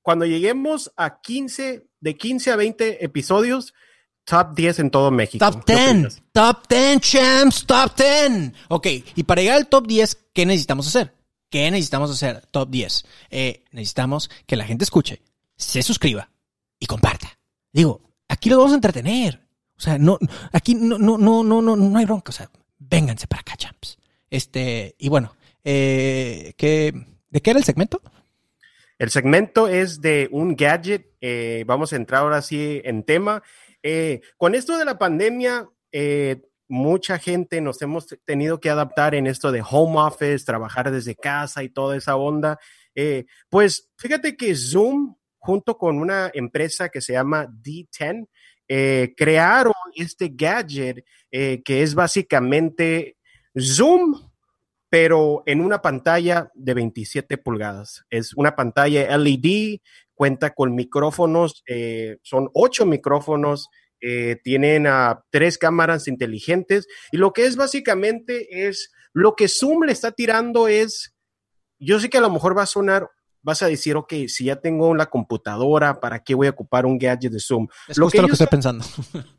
[0.02, 3.74] cuando lleguemos a 15, de 15 a 20 episodios,
[4.24, 5.44] top 10 en todo México.
[5.44, 6.23] Top ¿Qué 10, opinas?
[6.32, 8.52] top 10, champs, top 10.
[8.69, 8.86] Ok,
[9.16, 11.15] y para llegar al top 10, ¿qué necesitamos hacer?
[11.48, 12.44] ¿Qué necesitamos hacer?
[12.51, 13.06] Top 10.
[13.31, 15.23] Eh, necesitamos que la gente escuche,
[15.56, 16.31] se suscriba
[16.78, 17.39] y comparta.
[17.73, 19.40] Digo, aquí lo vamos a entretener.
[19.77, 20.19] O sea, no,
[20.52, 22.31] aquí no, no, no, no, no, no hay bronca.
[22.31, 23.97] O sea, vénganse para acá, champs.
[24.28, 26.93] Este, y bueno, eh, ¿qué,
[27.31, 28.02] ¿de qué era el segmento?
[28.98, 31.06] El segmento es de un gadget.
[31.20, 33.43] eh, vamos a entrar ahora sí en tema.
[34.36, 39.53] Con esto de la pandemia, eh, mucha gente nos hemos tenido que adaptar en esto
[39.53, 42.59] de home office, trabajar desde casa y toda esa onda.
[42.95, 48.28] Eh, pues fíjate que Zoom, junto con una empresa que se llama D10,
[48.66, 53.19] eh, crearon este gadget eh, que es básicamente
[53.59, 54.31] Zoom,
[54.89, 58.05] pero en una pantalla de 27 pulgadas.
[58.09, 59.81] Es una pantalla LED,
[60.15, 61.65] cuenta con micrófonos,
[62.23, 63.69] son ocho micrófonos,
[64.07, 69.85] eh, tienen ah, tres cámaras inteligentes y lo que es básicamente es lo que Zoom
[69.85, 71.15] le está tirando es,
[71.79, 73.09] yo sé que a lo mejor va a sonar,
[73.41, 76.99] vas a decir, ok, si ya tengo la computadora, ¿para qué voy a ocupar un
[76.99, 77.67] gadget de Zoom?
[77.89, 78.85] Es justo lo que ellos estoy pensando.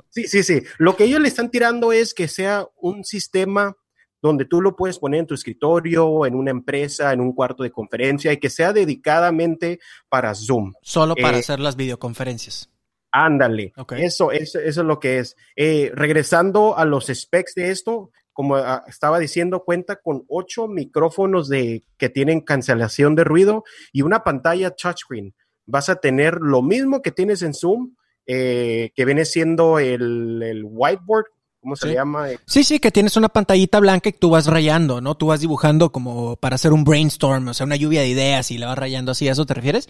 [0.09, 0.61] Sí, sí, sí.
[0.77, 3.75] Lo que ellos le están tirando es que sea un sistema
[4.21, 7.71] donde tú lo puedes poner en tu escritorio, en una empresa, en un cuarto de
[7.71, 10.71] conferencia y que sea dedicadamente para Zoom.
[10.81, 12.69] Solo para Eh, hacer las videoconferencias.
[13.17, 13.71] Ándale.
[13.97, 15.37] Eso, eso, eso es lo que es.
[15.55, 21.47] Eh, regresando a los specs de esto, como ah, estaba diciendo, cuenta con ocho micrófonos
[21.47, 23.63] de, que tienen cancelación de ruido
[23.93, 25.33] y una pantalla touchscreen.
[25.65, 27.95] Vas a tener lo mismo que tienes en Zoom,
[28.27, 31.27] eh, que viene siendo el, el whiteboard,
[31.61, 31.87] ¿cómo se Sí.
[31.87, 32.27] le llama?
[32.45, 35.15] Sí, sí, que tienes una pantallita blanca y tú vas rayando, ¿no?
[35.15, 38.57] Tú vas dibujando como para hacer un brainstorm, o sea, una lluvia de ideas y
[38.57, 39.29] la vas rayando así.
[39.29, 39.87] ¿A eso te refieres?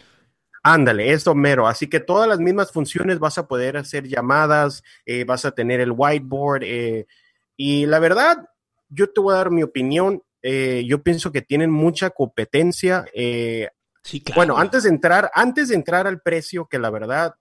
[0.68, 1.68] Ándale, eso mero.
[1.68, 5.80] Así que todas las mismas funciones vas a poder hacer llamadas, eh, vas a tener
[5.80, 6.64] el whiteboard.
[6.64, 7.06] eh,
[7.56, 8.50] y la verdad,
[8.90, 10.24] yo te voy a dar mi opinión.
[10.42, 13.06] eh, yo pienso que tienen mucha competencia.
[13.14, 13.70] eh,
[14.04, 17.34] Sí, Bueno, antes de entrar, antes de entrar al precio, que la verdad,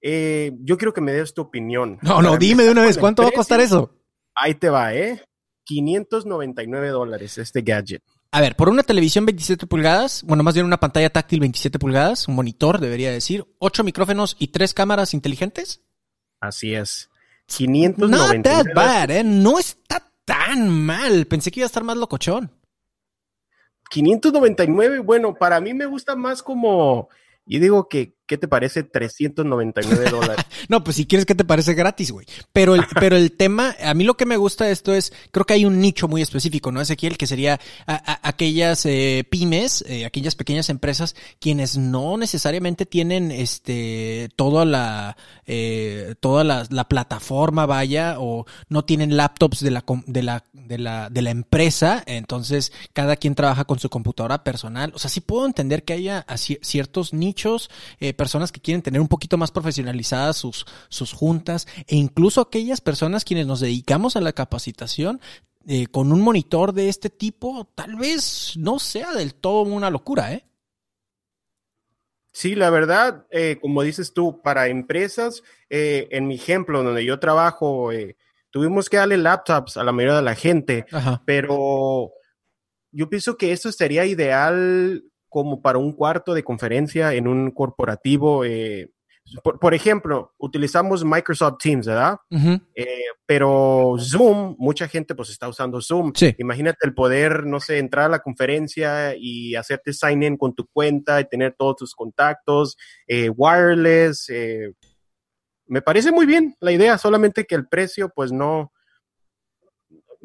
[0.00, 1.98] eh, yo quiero que me des tu opinión.
[2.02, 3.92] No, no, dime de una vez, ¿cuánto va a costar eso?
[4.34, 5.22] Ahí te va, ¿eh?
[5.64, 8.02] 599 dólares este gadget.
[8.36, 12.28] A ver, por una televisión 27 pulgadas, bueno, más bien una pantalla táctil 27 pulgadas,
[12.28, 15.80] un monitor, debería decir, ocho micrófonos y tres cámaras inteligentes.
[16.38, 17.08] Así es.
[17.48, 19.24] Not 599 that bad, ¿eh?
[19.24, 21.26] No está tan mal.
[21.26, 22.52] Pensé que iba a estar más locochón.
[23.88, 27.08] 599, bueno, para mí me gusta más como,
[27.46, 30.44] y digo que, ¿qué te parece 399 dólares?
[30.68, 32.26] No, pues si quieres que te parece gratis, güey.
[32.52, 35.44] Pero el, pero el tema, a mí lo que me gusta de esto es, creo
[35.44, 37.16] que hay un nicho muy específico, ¿no, Ezequiel?
[37.16, 44.64] Que sería aquellas eh, pymes, eh, aquellas pequeñas empresas, quienes no necesariamente tienen este toda
[44.64, 45.16] la
[45.46, 50.78] eh, toda la, la plataforma, vaya, o no tienen laptops de la de la de
[50.78, 54.92] la de la empresa, entonces cada quien trabaja con su computadora personal.
[54.94, 57.70] O sea, sí puedo entender que haya ciertos nichos,
[58.00, 62.80] eh, personas que quieren tener un poquito más profesionalizadas sus, sus juntas, e incluso aquellas
[62.80, 65.20] personas quienes nos dedicamos a la capacitación.
[65.68, 70.32] eh, con un monitor de este tipo, tal vez no sea del todo una locura,
[70.32, 70.46] ¿eh?
[72.32, 77.18] Sí, la verdad, eh, como dices tú, para empresas, eh, en mi ejemplo, donde yo
[77.18, 78.16] trabajo, eh,
[78.50, 81.22] tuvimos que darle laptops a la mayoría de la gente, Ajá.
[81.24, 82.12] pero
[82.92, 85.02] yo pienso que esto sería ideal
[85.36, 88.46] como para un cuarto de conferencia en un corporativo.
[88.46, 88.90] eh,
[89.42, 92.16] por, por ejemplo, utilizamos Microsoft Teams, ¿verdad?
[92.30, 92.58] Ujú.
[92.74, 96.12] Eh, pero Zoom, mucha gente pues está usando Zoom.
[96.14, 96.34] Sí.
[96.38, 100.66] Imagínate el poder, no sé, entrar a la conferencia y hacerte sign in con tu
[100.68, 104.30] cuenta y tener todos tus contactos, eh, wireless.
[104.30, 104.72] eh,
[105.66, 108.72] me parece muy bien la idea, solamente que el precio pues no,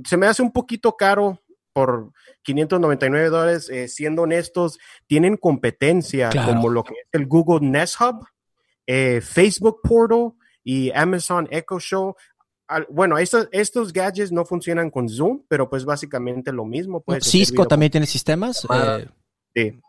[0.05, 1.38] se me hace un poquito caro
[1.73, 2.11] por
[2.43, 3.69] 599 dólares.
[3.69, 4.77] eh, siendo honestos,
[5.07, 6.53] tienen competencia Claro.
[6.53, 8.26] como lo que es el Google Nest Hub,
[8.88, 10.34] eh, Facebook Portal
[10.64, 12.15] y Amazon Echo Show.
[12.68, 17.03] Al- bueno, estos, estos gadgets no funcionan con Zoom, pero pues básicamente lo mismo.
[17.07, 18.65] hacer Cisco también tiene sistemas.
[18.73, 19.07] eh,
[19.53, 19.80] Sí.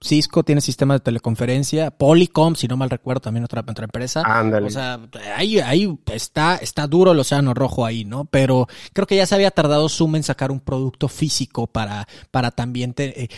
[0.00, 1.90] Cisco tiene sistema de teleconferencia.
[1.90, 4.22] Polycom, si no mal recuerdo, también otra, otra empresa.
[4.24, 4.66] Ándale.
[4.66, 5.00] O sea,
[5.36, 8.24] ahí, ahí está, está duro el océano rojo ahí, ¿no?
[8.26, 12.50] Pero creo que ya se había tardado Zoom en sacar un producto físico para, para
[12.50, 13.28] también te- eh,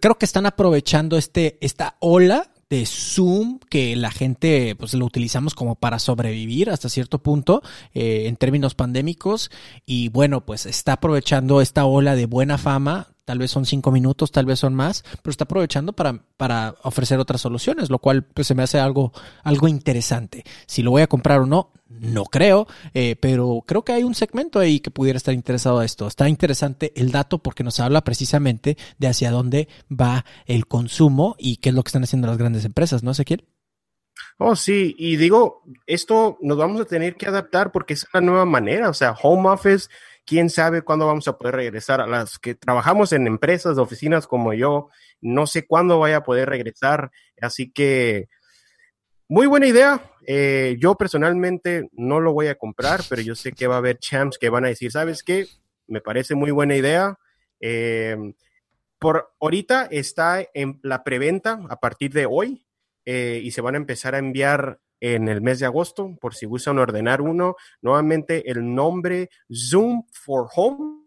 [0.00, 5.54] creo que están aprovechando este, esta ola de Zoom que la gente pues lo utilizamos
[5.54, 7.62] como para sobrevivir hasta cierto punto
[7.94, 9.52] eh, en términos pandémicos
[9.84, 14.30] y bueno pues está aprovechando esta ola de buena fama tal vez son cinco minutos,
[14.30, 18.46] tal vez son más, pero está aprovechando para, para ofrecer otras soluciones, lo cual pues
[18.46, 19.12] se me hace algo,
[19.42, 20.44] algo interesante.
[20.66, 24.14] Si lo voy a comprar o no, no creo, eh, pero creo que hay un
[24.14, 26.06] segmento ahí que pudiera estar interesado a esto.
[26.06, 31.56] Está interesante el dato porque nos habla precisamente de hacia dónde va el consumo y
[31.56, 33.44] qué es lo que están haciendo las grandes empresas, ¿no, Ezequiel?
[34.38, 38.44] Oh, sí, y digo, esto nos vamos a tener que adaptar porque es la nueva
[38.44, 39.88] manera, o sea, home office,
[40.26, 42.00] quién sabe cuándo vamos a poder regresar.
[42.00, 44.88] A las que trabajamos en empresas, oficinas como yo,
[45.20, 47.10] no sé cuándo vaya a poder regresar.
[47.40, 48.28] Así que,
[49.28, 50.12] muy buena idea.
[50.26, 53.98] Eh, yo personalmente no lo voy a comprar, pero yo sé que va a haber
[53.98, 55.46] champs que van a decir, ¿sabes qué?
[55.86, 57.18] Me parece muy buena idea.
[57.60, 58.16] Eh,
[58.98, 62.66] por ahorita está en la preventa a partir de hoy
[63.04, 64.80] eh, y se van a empezar a enviar
[65.14, 67.56] en el mes de agosto, por si gustan ordenar uno.
[67.80, 71.04] Nuevamente, el nombre Zoom for Home,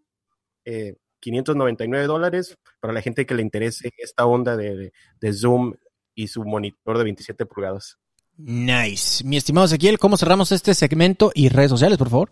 [1.19, 5.73] 599 dólares para la gente que le interese esta onda de, de Zoom
[6.15, 7.97] y su monitor de 27 pulgadas.
[8.37, 9.23] Nice.
[9.25, 12.31] Mi estimado Ezequiel, ¿cómo cerramos este segmento y redes sociales, por favor?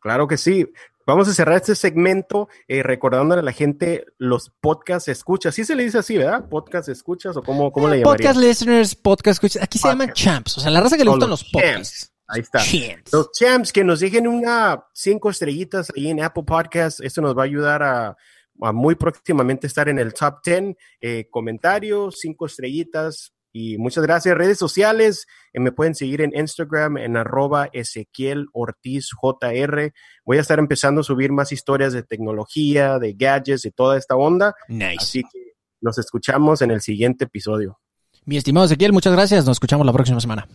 [0.00, 0.66] Claro que sí.
[1.08, 5.54] Vamos a cerrar este segmento eh, recordándole a la gente los podcast escuchas.
[5.54, 6.46] Sí se le dice así, ¿verdad?
[6.50, 8.34] Podcast escuchas o cómo, cómo le llamarías?
[8.34, 9.62] Podcast listeners, podcast escuchas.
[9.62, 10.58] Aquí se llaman champs.
[10.58, 12.00] O sea, la raza que le gustan los los podcasts.
[12.00, 12.12] champs.
[12.26, 12.58] Ahí está.
[12.58, 13.10] Champs.
[13.14, 17.00] Los champs que nos dejen una cinco estrellitas ahí en Apple Podcast.
[17.00, 18.14] Esto nos va a ayudar a,
[18.60, 20.76] a muy próximamente estar en el top 10.
[21.00, 23.32] Eh, comentarios, cinco estrellitas.
[23.52, 24.36] Y muchas gracias.
[24.36, 29.92] Redes sociales, eh, me pueden seguir en Instagram en arroba Ezequiel Ortiz JR.
[30.24, 34.16] Voy a estar empezando a subir más historias de tecnología, de gadgets y toda esta
[34.16, 34.54] onda.
[34.68, 34.96] Nice.
[34.98, 37.78] Así que nos escuchamos en el siguiente episodio.
[38.24, 39.46] Mi estimado Ezequiel, muchas gracias.
[39.46, 40.46] Nos escuchamos la próxima semana.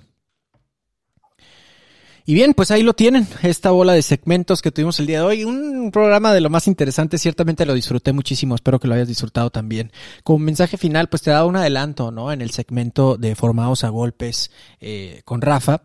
[2.26, 5.26] Y bien, pues ahí lo tienen, esta bola de segmentos que tuvimos el día de
[5.26, 5.44] hoy.
[5.44, 9.50] Un programa de lo más interesante, ciertamente lo disfruté muchísimo, espero que lo hayas disfrutado
[9.50, 9.92] también.
[10.24, 12.32] Como mensaje final, pues te da un adelanto, ¿no?
[12.32, 15.84] En el segmento de Formados a Golpes eh, con Rafa.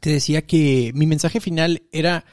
[0.00, 2.24] Te decía que mi mensaje final era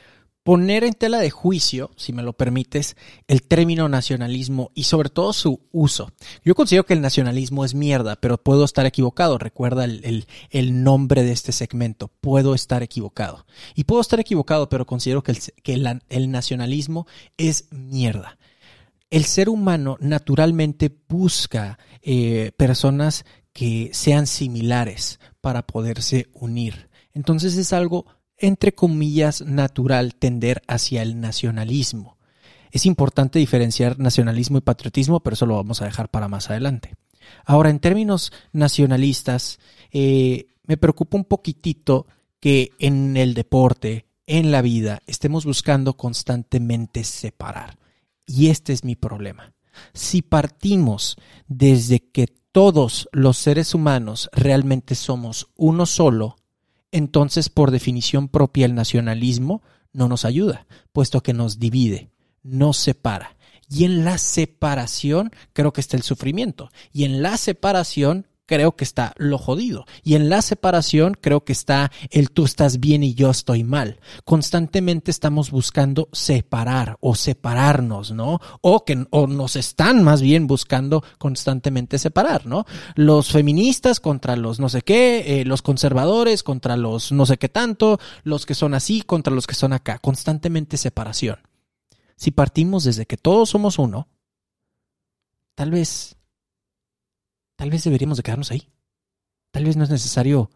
[0.43, 2.95] poner en tela de juicio, si me lo permites,
[3.27, 6.11] el término nacionalismo y sobre todo su uso.
[6.43, 9.37] Yo considero que el nacionalismo es mierda, pero puedo estar equivocado.
[9.37, 12.09] Recuerda el, nombre de este segmento.
[12.21, 13.45] Puedo estar equivocado.
[13.75, 15.37] Y puedo estar equivocado, pero considero que
[16.09, 17.05] el nacionalismo
[17.37, 18.37] es mierda.
[19.09, 26.89] El ser humano naturalmente busca eh, personas que sean similares para poderse unir.
[27.13, 28.05] Entonces es algo
[28.39, 32.17] entre comillas, natural tender hacia el nacionalismo.
[32.71, 36.95] Es importante diferenciar nacionalismo y patriotismo, pero eso lo vamos a dejar para más adelante.
[37.45, 39.59] Ahora, en términos nacionalistas,
[39.91, 42.07] eh, me preocupa un poquitito
[42.39, 47.77] que en el deporte, en la vida, estemos buscando constantemente separar.
[48.25, 49.53] Y este es mi problema.
[49.93, 51.17] Si partimos
[51.47, 56.35] desde que todos los seres humanos realmente somos uno solo,
[56.91, 59.61] entonces por definición propia el nacionalismo
[59.93, 62.11] no nos ayuda, puesto que nos divide,
[62.43, 63.35] nos separa.
[63.69, 66.69] Y en la separación creo que está el sufrimiento.
[66.91, 69.85] Y en la separación creo que está lo jodido.
[70.03, 73.99] Y en la separación creo que está el tú estás bien y yo estoy mal.
[74.25, 78.39] Constantemente estamos buscando separar o separarnos, ¿no?
[78.61, 82.65] O que o nos están más bien buscando constantemente separar, ¿no?
[82.95, 87.49] Los feministas contra los no sé qué, eh, los conservadores contra los no sé qué
[87.49, 89.99] tanto, los que son así contra los que son acá.
[89.99, 91.37] Constantemente separación.
[92.15, 94.07] Si partimos desde que todos somos uno,
[95.53, 96.18] tal vez
[97.59, 98.69] tal vez deberíamos de quedarnos ahí.
[99.51, 100.49] Tal vez no es necesario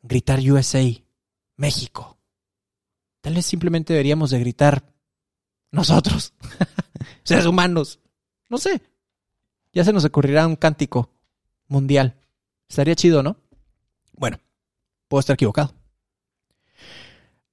[0.00, 0.82] gritar USA,
[1.56, 2.16] México.
[3.20, 4.90] Tal vez simplemente deberíamos de gritar
[5.70, 6.32] nosotros,
[7.24, 8.00] seres humanos.
[8.48, 8.80] No sé.
[9.74, 11.10] Ya se nos ocurrirá un cántico
[11.68, 12.16] mundial.
[12.70, 13.36] Estaría chido, ¿no?
[14.14, 14.40] Bueno,
[15.08, 15.74] puedo estar equivocado.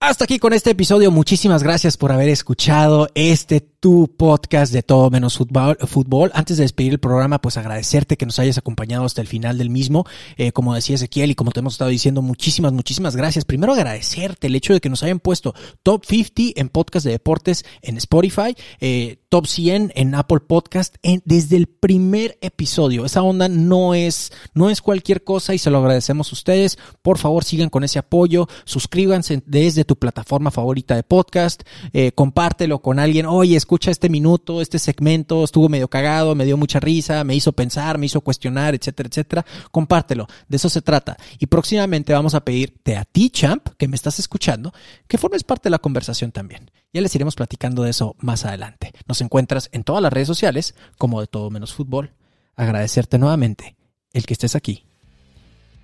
[0.04, 1.12] Hasta aquí con este episodio.
[1.12, 6.32] Muchísimas gracias por haber escuchado este tu podcast de todo menos fútbol.
[6.34, 9.70] Antes de despedir el programa, pues agradecerte que nos hayas acompañado hasta el final del
[9.70, 10.08] mismo.
[10.38, 13.46] Eh, como decía Ezequiel y como te hemos estado diciendo, muchísimas, muchísimas gracias.
[13.46, 15.54] Primero agradecerte el hecho de que nos hayan puesto
[15.84, 21.22] top 50 en podcast de deportes en Spotify, eh, top 100 en Apple Podcast en,
[21.24, 23.06] desde el primer episodio.
[23.06, 26.78] Esa onda no es, no es cualquier cosa y se lo agradecemos a ustedes.
[27.02, 28.50] Por favor, sigan con ese apoyo.
[28.66, 31.64] Suscríbanse desde tu plataforma favorita de podcast.
[31.94, 33.26] Eh, compártelo con alguien.
[33.26, 37.54] Oye, escucha este minuto, este segmento, estuvo medio cagado, me dio mucha risa, me hizo
[37.54, 39.46] pensar, me hizo cuestionar, etcétera, etcétera.
[39.72, 40.28] Compártelo.
[40.50, 41.16] De eso se trata.
[41.40, 44.74] Y próximamente vamos a pedirte a ti, champ, que me estás escuchando,
[45.08, 46.70] que formes parte de la conversación también.
[46.94, 48.92] Ya les iremos platicando de eso más adelante.
[49.08, 52.12] Nos encuentras en todas las redes sociales como de todo menos fútbol.
[52.56, 53.76] Agradecerte nuevamente
[54.12, 54.86] el que estés aquí.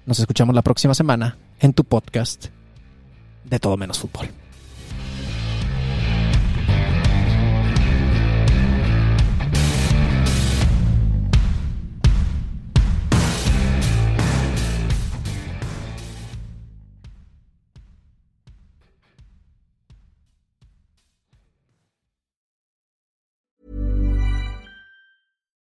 [0.06, 2.48] Nos escuchamos la próxima semana en tu podcast
[3.46, 4.30] de todo menos fútbol.